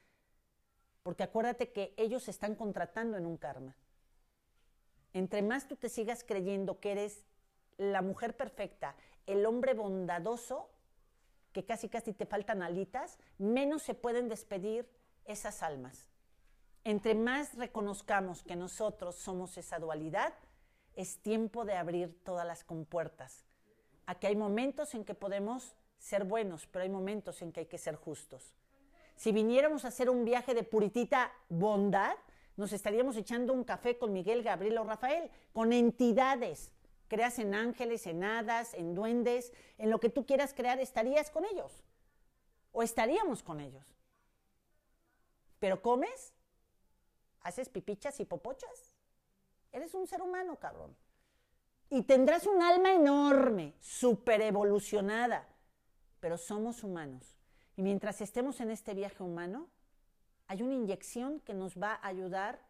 porque 1.03 1.23
acuérdate 1.23 1.73
que 1.73 1.95
ellos 1.97 2.25
se 2.25 2.31
están 2.31 2.55
contratando 2.55 3.17
en 3.17 3.27
un 3.27 3.37
karma. 3.37 3.77
Entre 5.13 5.43
más 5.43 5.67
tú 5.67 5.77
te 5.77 5.89
sigas 5.89 6.25
creyendo 6.25 6.79
que 6.79 6.93
eres 6.93 7.25
la 7.77 8.03
mujer 8.03 8.37
perfecta, 8.37 8.95
el 9.27 9.47
hombre 9.47 9.75
bondadoso, 9.75 10.71
que 11.53 11.65
casi 11.65 11.89
casi 11.89 12.13
te 12.13 12.27
faltan 12.27 12.63
alitas, 12.63 13.19
menos 13.39 13.83
se 13.83 13.95
pueden 13.95 14.29
despedir 14.29 14.89
esas 15.25 15.63
almas. 15.63 16.09
Entre 16.85 17.15
más 17.15 17.55
reconozcamos 17.55 18.43
que 18.43 18.57
nosotros 18.57 19.17
somos 19.17 19.59
esa 19.59 19.79
dualidad, 19.79 20.33
es 20.95 21.19
tiempo 21.23 21.65
de 21.65 21.75
abrir 21.75 22.23
todas 22.25 22.47
las 22.47 22.65
compuertas 22.65 23.45
Aquí 24.11 24.27
hay 24.27 24.35
momentos 24.35 24.93
en 24.97 25.05
que 25.05 25.15
podemos 25.15 25.77
ser 26.01 26.25
buenos, 26.25 26.67
pero 26.67 26.83
hay 26.83 26.89
momentos 26.89 27.41
en 27.43 27.53
que 27.53 27.61
hay 27.61 27.67
que 27.67 27.79
ser 27.79 27.95
justos. 27.95 28.55
Si 29.15 29.31
viniéramos 29.31 29.85
a 29.85 29.89
hacer 29.89 30.09
un 30.11 30.25
viaje 30.25 30.55
de 30.55 30.65
puritita 30.65 31.33
bondad, 31.49 32.17
nos 32.57 32.73
estaríamos 32.73 33.17
echando 33.17 33.53
un 33.53 33.63
café 33.63 33.99
con 33.99 34.13
Miguel, 34.13 34.43
Gabriel 34.43 34.79
o 34.79 34.85
Rafael, 34.85 35.31
con 35.53 35.73
entidades. 35.73 36.73
Creas 37.07 37.39
en 37.39 37.55
ángeles, 37.55 38.07
en 38.07 38.25
hadas, 38.25 38.75
en 38.75 38.95
duendes, 38.95 39.53
en 39.79 39.91
lo 39.91 40.01
que 40.01 40.09
tú 40.09 40.27
quieras 40.27 40.55
crear, 40.55 40.81
estarías 40.81 41.31
con 41.31 41.45
ellos. 41.45 41.85
O 42.73 42.83
estaríamos 42.83 43.43
con 43.43 43.61
ellos. 43.61 43.85
Pero 45.59 45.83
comes, 45.83 46.33
haces 47.43 47.69
pipichas 47.69 48.19
y 48.21 48.25
popochas. 48.25 48.95
Eres 49.71 49.95
un 49.95 50.07
ser 50.07 50.23
humano, 50.23 50.57
cabrón 50.57 50.97
y 51.91 52.03
tendrás 52.03 52.47
un 52.47 52.63
alma 52.63 52.93
enorme, 52.93 53.75
super 53.81 54.41
evolucionada, 54.41 55.47
pero 56.21 56.39
somos 56.39 56.85
humanos. 56.85 57.37
Y 57.77 57.83
mientras 57.83 58.21
estemos 58.21 58.61
en 58.61 58.71
este 58.71 58.95
viaje 58.95 59.23
humano, 59.23 59.69
hay 60.47 60.63
una 60.63 60.75
inyección 60.75 61.41
que 61.41 61.55
nos 61.55 61.77
va 61.77 61.95
a 61.95 62.09
ayudar, 62.09 62.61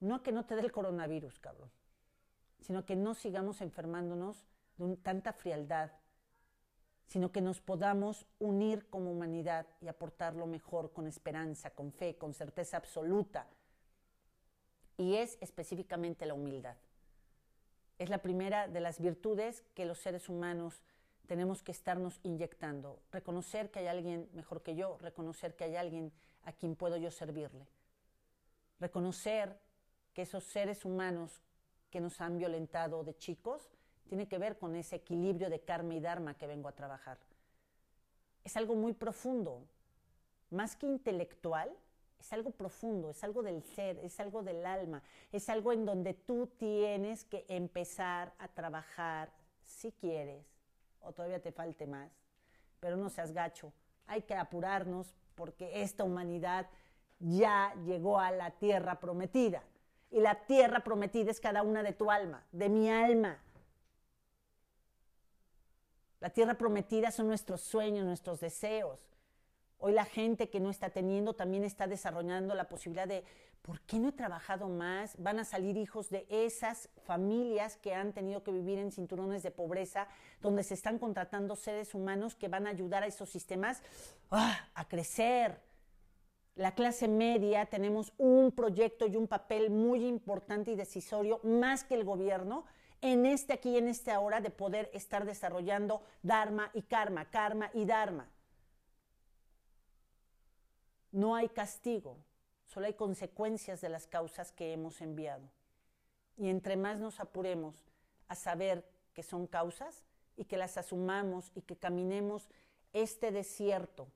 no 0.00 0.16
a 0.16 0.22
que 0.22 0.32
no 0.32 0.46
te 0.46 0.54
dé 0.54 0.62
el 0.62 0.72
coronavirus, 0.72 1.38
cabrón, 1.38 1.70
sino 2.60 2.84
que 2.84 2.96
no 2.96 3.14
sigamos 3.14 3.60
enfermándonos 3.60 4.46
de 4.76 4.96
tanta 4.96 5.32
frialdad, 5.32 5.90
sino 7.08 7.32
que 7.32 7.40
nos 7.40 7.60
podamos 7.60 8.26
unir 8.38 8.88
como 8.90 9.10
humanidad 9.10 9.66
y 9.80 9.88
aportar 9.88 10.34
lo 10.34 10.46
mejor 10.46 10.92
con 10.92 11.06
esperanza, 11.06 11.70
con 11.70 11.92
fe, 11.92 12.16
con 12.16 12.34
certeza 12.34 12.76
absoluta. 12.76 13.46
Y 14.96 15.16
es 15.16 15.38
específicamente 15.40 16.26
la 16.26 16.34
humildad. 16.34 16.76
Es 17.98 18.10
la 18.10 18.18
primera 18.18 18.68
de 18.68 18.80
las 18.80 19.00
virtudes 19.00 19.64
que 19.74 19.86
los 19.86 19.98
seres 19.98 20.28
humanos 20.28 20.82
tenemos 21.28 21.62
que 21.62 21.72
estarnos 21.72 22.18
inyectando. 22.22 23.00
Reconocer 23.12 23.70
que 23.70 23.80
hay 23.80 23.86
alguien 23.86 24.28
mejor 24.32 24.62
que 24.62 24.74
yo, 24.74 24.96
reconocer 24.98 25.54
que 25.54 25.64
hay 25.64 25.76
alguien 25.76 26.10
a 26.44 26.52
quien 26.52 26.74
puedo 26.74 26.96
yo 26.96 27.10
servirle. 27.10 27.68
Reconocer 28.80 29.60
que 30.14 30.22
esos 30.22 30.42
seres 30.42 30.86
humanos 30.86 31.42
que 31.90 32.00
nos 32.00 32.20
han 32.22 32.38
violentado 32.38 33.04
de 33.04 33.16
chicos 33.16 33.70
tiene 34.08 34.26
que 34.26 34.38
ver 34.38 34.58
con 34.58 34.74
ese 34.74 34.96
equilibrio 34.96 35.50
de 35.50 35.60
karma 35.60 35.94
y 35.94 36.00
dharma 36.00 36.34
que 36.34 36.46
vengo 36.46 36.66
a 36.66 36.74
trabajar. 36.74 37.18
Es 38.42 38.56
algo 38.56 38.74
muy 38.74 38.94
profundo, 38.94 39.62
más 40.48 40.76
que 40.76 40.86
intelectual, 40.86 41.70
es 42.18 42.32
algo 42.32 42.52
profundo, 42.52 43.10
es 43.10 43.22
algo 43.22 43.42
del 43.42 43.62
ser, 43.62 43.98
es 43.98 44.18
algo 44.18 44.42
del 44.42 44.64
alma, 44.64 45.02
es 45.30 45.50
algo 45.50 45.72
en 45.72 45.84
donde 45.84 46.14
tú 46.14 46.46
tienes 46.58 47.24
que 47.24 47.44
empezar 47.48 48.32
a 48.38 48.48
trabajar 48.48 49.30
si 49.62 49.92
quieres, 49.92 50.57
o 51.08 51.12
todavía 51.12 51.40
te 51.40 51.52
falte 51.52 51.86
más, 51.86 52.12
pero 52.80 52.96
no 52.96 53.08
seas 53.08 53.32
gacho, 53.32 53.72
hay 54.06 54.22
que 54.22 54.34
apurarnos 54.34 55.14
porque 55.34 55.82
esta 55.82 56.04
humanidad 56.04 56.66
ya 57.18 57.74
llegó 57.84 58.20
a 58.20 58.30
la 58.30 58.50
tierra 58.52 59.00
prometida. 59.00 59.62
Y 60.10 60.20
la 60.20 60.46
tierra 60.46 60.80
prometida 60.80 61.30
es 61.30 61.40
cada 61.40 61.62
una 61.62 61.82
de 61.82 61.92
tu 61.92 62.10
alma, 62.10 62.46
de 62.52 62.68
mi 62.68 62.90
alma. 62.90 63.38
La 66.20 66.30
tierra 66.30 66.54
prometida 66.54 67.10
son 67.10 67.28
nuestros 67.28 67.60
sueños, 67.60 68.04
nuestros 68.04 68.40
deseos. 68.40 69.00
Hoy 69.78 69.92
la 69.92 70.04
gente 70.04 70.50
que 70.50 70.60
no 70.60 70.70
está 70.70 70.90
teniendo 70.90 71.34
también 71.34 71.62
está 71.62 71.86
desarrollando 71.86 72.54
la 72.54 72.68
posibilidad 72.68 73.06
de, 73.06 73.24
¿por 73.62 73.80
qué 73.82 73.98
no 73.98 74.08
he 74.08 74.12
trabajado 74.12 74.68
más? 74.68 75.14
Van 75.18 75.38
a 75.38 75.44
salir 75.44 75.76
hijos 75.76 76.10
de 76.10 76.26
esas 76.28 76.88
familias 77.04 77.76
que 77.76 77.94
han 77.94 78.12
tenido 78.12 78.42
que 78.42 78.52
vivir 78.52 78.78
en 78.78 78.92
cinturones 78.92 79.42
de 79.42 79.50
pobreza, 79.50 80.08
donde 80.40 80.62
se 80.62 80.74
están 80.74 80.98
contratando 80.98 81.56
seres 81.56 81.94
humanos 81.94 82.34
que 82.34 82.48
van 82.48 82.66
a 82.66 82.70
ayudar 82.70 83.02
a 83.02 83.06
esos 83.06 83.28
sistemas 83.28 83.82
ah, 84.30 84.68
a 84.74 84.88
crecer. 84.88 85.60
La 86.54 86.74
clase 86.74 87.06
media 87.06 87.66
tenemos 87.66 88.12
un 88.18 88.50
proyecto 88.50 89.06
y 89.06 89.16
un 89.16 89.28
papel 89.28 89.70
muy 89.70 90.04
importante 90.04 90.72
y 90.72 90.76
decisorio, 90.76 91.40
más 91.44 91.84
que 91.84 91.94
el 91.94 92.04
gobierno, 92.04 92.64
en 93.00 93.26
este 93.26 93.52
aquí 93.52 93.70
y 93.70 93.76
en 93.76 93.86
este 93.86 94.10
ahora, 94.10 94.40
de 94.40 94.50
poder 94.50 94.90
estar 94.92 95.24
desarrollando 95.24 96.02
Dharma 96.22 96.70
y 96.74 96.82
Karma, 96.82 97.26
Karma 97.26 97.70
y 97.74 97.84
Dharma. 97.84 98.28
No 101.12 101.36
hay 101.36 101.48
castigo, 101.48 102.18
solo 102.68 102.86
hay 102.86 102.94
consecuencias 102.94 103.80
de 103.80 103.88
las 103.88 104.06
causas 104.06 104.52
que 104.52 104.72
hemos 104.72 105.00
enviado. 105.00 105.50
Y 106.36 106.48
entre 106.48 106.76
más 106.76 107.00
nos 107.00 107.18
apuremos 107.18 107.84
a 108.28 108.34
saber 108.34 108.88
que 109.14 109.22
son 109.22 109.46
causas 109.46 110.04
y 110.36 110.44
que 110.44 110.58
las 110.58 110.76
asumamos 110.76 111.50
y 111.54 111.62
que 111.62 111.76
caminemos 111.76 112.48
este 112.92 113.32
desierto, 113.32 114.06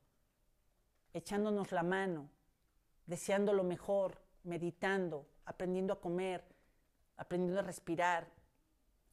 echándonos 1.14 1.72
la 1.72 1.82
mano, 1.82 2.28
deseando 3.06 3.52
lo 3.52 3.64
mejor, 3.64 4.20
meditando, 4.44 5.26
aprendiendo 5.44 5.94
a 5.94 6.00
comer, 6.00 6.44
aprendiendo 7.16 7.60
a 7.60 7.64
respirar, 7.64 8.28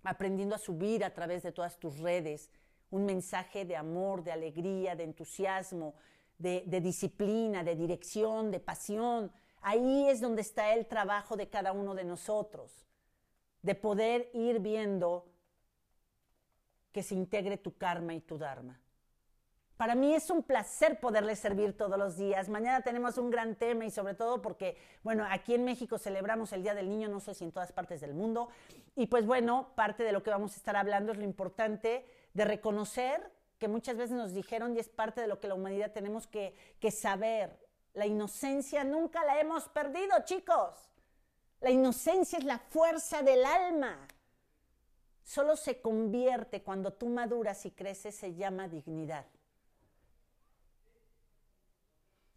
aprendiendo 0.04 0.56
a 0.56 0.60
subir 0.60 1.04
a 1.04 1.14
través 1.14 1.44
de 1.44 1.52
todas 1.52 1.80
tus 1.80 1.98
redes 2.00 2.52
un 2.92 3.06
mensaje 3.06 3.66
de 3.66 3.76
amor, 3.76 4.24
de 4.24 4.32
alegría, 4.32 4.96
de 4.96 5.04
entusiasmo, 5.04 5.96
de, 6.40 6.82
disciplina, 6.82 7.64
de 7.64 7.76
dirección, 7.76 8.50
de 8.50 8.60
pasión. 8.60 9.32
Ahí 9.62 10.10
es 10.10 10.22
donde 10.22 10.42
está 10.42 10.74
el 10.74 10.88
trabajo 10.88 11.36
de 11.36 11.50
cada 11.50 11.74
uno 11.74 11.94
de 11.94 12.06
nosotros, 12.06 12.88
de 13.62 13.76
poder 13.76 14.32
ir 14.34 14.60
viendo 14.60 15.28
que 16.92 17.04
se 17.04 17.14
integre 17.14 17.58
tu 17.58 17.78
karma 17.78 18.14
y 18.14 18.22
tu 18.22 18.38
dharma. 18.38 18.80
Para 19.76 19.96
mí 19.96 20.14
es 20.14 20.30
un 20.30 20.44
placer 20.44 21.00
poderle 21.00 21.36
servir 21.36 21.78
todos 21.78 21.98
los 21.98 22.18
días. 22.18 22.50
Mañana 22.50 22.82
tenemos 22.82 23.18
un 23.18 23.30
gran 23.30 23.56
tema 23.56 23.86
y 23.86 23.92
sobre 23.92 24.14
todo 24.14 24.42
porque, 24.42 24.78
bueno, 25.04 25.26
aquí 25.30 25.54
en 25.54 25.64
México 25.64 25.98
celebramos 25.98 26.52
el 26.52 26.64
Día 26.64 26.74
del 26.74 26.90
Niño, 26.90 27.08
no 27.08 27.22
sé 27.22 27.34
si 27.34 27.46
en 27.46 27.52
todas 27.52 27.72
partes 27.72 28.02
del 28.02 28.14
mundo. 28.14 28.50
Y 28.96 29.08
pues 29.08 29.26
bueno, 29.26 29.72
parte 29.76 30.04
de 30.04 30.12
lo 30.12 30.22
que 30.22 30.32
vamos 30.32 30.54
a 30.54 30.58
estar 30.58 30.76
hablando 30.76 31.14
es 31.14 31.18
lo 31.18 31.24
importante 31.24 32.06
de 32.34 32.46
reconocer 32.46 33.32
que 33.60 33.68
muchas 33.68 33.98
veces 33.98 34.16
nos 34.16 34.34
dijeron 34.34 34.76
y 34.76 34.80
es 34.80 34.90
parte 34.90 35.22
de 35.22 35.28
lo 35.28 35.40
que 35.40 35.48
la 35.48 35.56
humanidad 35.56 35.92
tenemos 35.92 36.26
que, 36.26 36.56
que 36.80 36.92
saber. 36.92 37.60
La 37.94 38.06
inocencia 38.06 38.84
nunca 38.84 39.24
la 39.26 39.40
hemos 39.40 39.68
perdido, 39.70 40.16
chicos. 40.24 40.90
La 41.60 41.70
inocencia 41.70 42.40
es 42.40 42.46
la 42.46 42.58
fuerza 42.58 43.22
del 43.22 43.46
alma. 43.46 44.08
Solo 45.24 45.58
se 45.58 45.82
convierte 45.82 46.64
cuando 46.64 46.94
tú 46.94 47.10
maduras 47.10 47.66
y 47.66 47.72
creces, 47.72 48.16
se 48.16 48.34
llama 48.34 48.68
dignidad. 48.68 49.26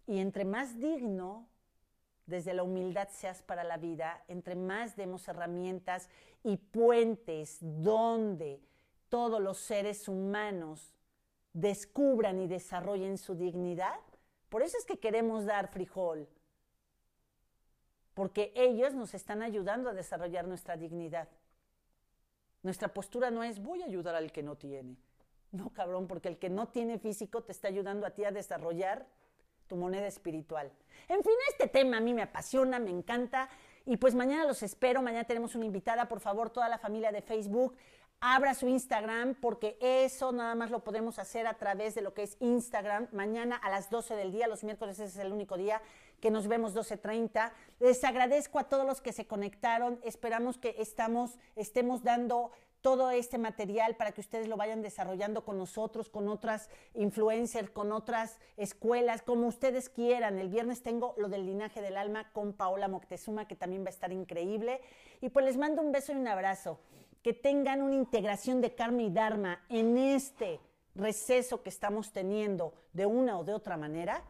Y 0.07 0.19
entre 0.19 0.45
más 0.45 0.79
digno 0.79 1.49
desde 2.27 2.55
la 2.55 2.63
humildad 2.63 3.09
seas 3.11 3.43
para 3.43 3.65
la 3.65 3.77
vida, 3.77 4.25
entre 4.29 4.55
más 4.55 4.97
demos 4.97 5.27
herramientas 5.29 6.09
y 6.43 6.57
puentes 6.57 7.59
donde 7.61 8.61
todos 9.09 9.41
los 9.41 9.59
seres 9.59 10.09
humanos 10.09 10.93
descubran 11.53 12.41
y 12.41 12.47
desarrollen 12.47 13.19
su 13.19 13.35
dignidad. 13.35 14.01
Por 14.49 14.63
eso 14.63 14.77
es 14.79 14.85
que 14.85 14.99
queremos 14.99 15.45
dar 15.45 15.69
frijol, 15.69 16.29
porque 18.15 18.53
ellos 18.55 18.95
nos 18.95 19.15
están 19.15 19.43
ayudando 19.43 19.89
a 19.89 19.95
desarrollar 19.95 20.47
nuestra 20.47 20.77
dignidad. 20.77 21.29
Nuestra 22.63 22.89
postura 22.89 23.31
no 23.31 23.43
es 23.43 23.61
voy 23.63 23.83
a 23.83 23.87
ayudar 23.87 24.15
al 24.15 24.31
que 24.31 24.43
no 24.43 24.57
tiene. 24.57 24.97
No, 25.51 25.71
cabrón, 25.71 26.07
porque 26.07 26.29
el 26.29 26.39
que 26.39 26.49
no 26.49 26.69
tiene 26.69 26.99
físico 26.99 27.43
te 27.43 27.53
está 27.53 27.69
ayudando 27.69 28.07
a 28.07 28.11
ti 28.11 28.25
a 28.25 28.31
desarrollar 28.31 29.07
tu 29.67 29.77
moneda 29.77 30.07
espiritual. 30.07 30.71
En 31.09 31.23
fin, 31.23 31.33
este 31.51 31.69
tema 31.69 31.99
a 31.99 32.01
mí 32.01 32.15
me 32.15 32.23
apasiona, 32.23 32.79
me 32.79 32.91
encanta. 32.91 33.49
Y 33.85 33.97
pues 33.97 34.15
mañana 34.15 34.45
los 34.45 34.63
espero, 34.63 35.03
mañana 35.03 35.25
tenemos 35.25 35.55
una 35.55 35.67
invitada, 35.67 36.09
por 36.09 36.21
favor, 36.21 36.51
toda 36.51 36.69
la 36.69 36.79
familia 36.79 37.11
de 37.11 37.21
Facebook, 37.21 37.75
abra 38.23 38.55
su 38.55 38.69
Instagram 38.69 39.35
porque 39.35 39.77
eso 39.81 40.31
nada 40.31 40.55
más 40.55 40.71
lo 40.71 40.85
podemos 40.85 41.19
hacer 41.19 41.49
a 41.49 41.55
través 41.55 41.97
de 41.97 42.03
lo 42.03 42.15
que 42.15 42.23
es 42.23 42.37
Instagram. 42.39 43.09
Mañana 43.11 43.57
a 43.57 43.69
las 43.69 43.91
12 43.91 44.15
del 44.15 44.31
día, 44.31 44.47
los 44.47 44.63
miércoles 44.63 45.01
ese 45.01 45.07
es 45.07 45.17
el 45.17 45.33
único 45.33 45.57
día 45.57 45.83
que 46.21 46.31
nos 46.31 46.47
vemos 46.47 46.73
12.30. 46.73 47.51
Les 47.81 48.05
agradezco 48.05 48.61
a 48.61 48.69
todos 48.69 48.87
los 48.87 49.01
que 49.01 49.13
se 49.13 49.27
conectaron. 49.27 49.99
Esperamos 50.05 50.57
que 50.57 50.77
estamos, 50.79 51.37
estemos 51.57 52.05
dando 52.05 52.53
todo 52.81 53.11
este 53.11 53.39
material 53.39 53.97
para 53.97 54.13
que 54.13 54.21
ustedes 54.21 54.47
lo 54.47 54.57
vayan 54.57 54.83
desarrollando 54.83 55.45
con 55.45 55.59
nosotros, 55.59 56.09
con 56.09 56.29
otras 56.29 56.71
influencers, 56.95 57.71
con 57.71 57.91
otras 57.91 58.39
escuelas, 58.57 59.23
como 59.23 59.49
ustedes 59.49 59.89
quieran. 59.89 60.39
El 60.39 60.49
viernes 60.49 60.85
tengo 60.85 61.15
lo 61.19 61.29
del 61.29 61.45
linaje 61.45 61.83
del 61.83 61.97
alma 61.97 62.31
con 62.33 62.53
Paola 62.53 62.87
Moctezuma, 62.87 63.49
que 63.49 63.57
también 63.57 63.83
va 63.83 63.89
a 63.89 63.91
estar 63.91 64.13
increíble. 64.13 64.81
Y 65.21 65.31
pues 65.31 65.45
les 65.45 65.57
mando 65.57 65.83
un 65.83 65.91
beso 65.91 66.13
y 66.13 66.17
un 66.17 66.29
abrazo 66.29 66.79
que 67.23 67.33
tengan 67.33 67.83
una 67.83 67.95
integración 67.95 68.61
de 68.61 68.75
karma 68.75 69.03
y 69.03 69.11
dharma 69.11 69.65
en 69.69 69.97
este 69.97 70.61
receso 70.95 71.63
que 71.63 71.71
estamos 71.71 72.13
teniendo 72.13 72.75
de 72.93 73.07
una 73.07 73.39
o 73.39 73.45
de 73.45 73.55
otra 73.55 73.77
manera, 73.77 74.23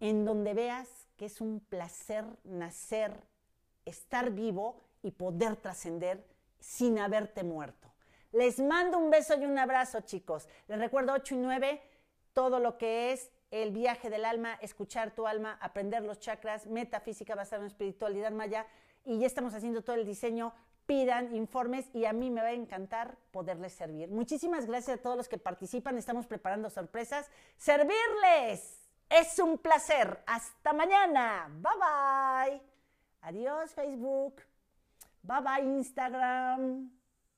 en 0.00 0.24
donde 0.24 0.54
veas 0.54 0.88
que 1.16 1.26
es 1.26 1.40
un 1.40 1.60
placer 1.60 2.24
nacer, 2.44 3.12
estar 3.84 4.30
vivo 4.30 4.76
y 5.02 5.12
poder 5.12 5.56
trascender 5.56 6.24
sin 6.58 6.98
haberte 6.98 7.44
muerto. 7.44 7.92
Les 8.32 8.58
mando 8.58 8.98
un 8.98 9.10
beso 9.10 9.38
y 9.38 9.44
un 9.44 9.58
abrazo, 9.58 10.00
chicos. 10.00 10.48
Les 10.66 10.78
recuerdo 10.78 11.12
8 11.12 11.34
y 11.34 11.38
9, 11.38 11.82
todo 12.32 12.60
lo 12.60 12.78
que 12.78 13.12
es 13.12 13.30
el 13.50 13.72
viaje 13.72 14.08
del 14.08 14.24
alma, 14.24 14.54
escuchar 14.62 15.14
tu 15.14 15.26
alma, 15.26 15.58
aprender 15.60 16.02
los 16.02 16.18
chakras, 16.18 16.66
metafísica 16.66 17.34
basada 17.34 17.62
en 17.62 17.66
espiritualidad 17.66 18.32
maya. 18.32 18.66
Y 19.04 19.18
ya 19.18 19.26
estamos 19.26 19.52
haciendo 19.52 19.82
todo 19.82 19.96
el 19.96 20.06
diseño 20.06 20.54
pidan 20.86 21.34
informes 21.34 21.86
y 21.94 22.04
a 22.04 22.12
mí 22.12 22.30
me 22.30 22.40
va 22.40 22.48
a 22.48 22.52
encantar 22.52 23.16
poderles 23.30 23.72
servir. 23.72 24.10
Muchísimas 24.10 24.66
gracias 24.66 24.98
a 24.98 25.02
todos 25.02 25.16
los 25.16 25.28
que 25.28 25.38
participan. 25.38 25.98
Estamos 25.98 26.26
preparando 26.26 26.70
sorpresas. 26.70 27.30
¡Servirles! 27.56 28.80
Es 29.08 29.38
un 29.38 29.58
placer. 29.58 30.22
Hasta 30.26 30.72
mañana. 30.72 31.48
Bye 31.50 31.72
bye. 31.78 32.62
Adiós 33.22 33.72
Facebook. 33.74 34.42
Bye 35.22 35.40
bye 35.40 35.64
Instagram. 35.64 37.01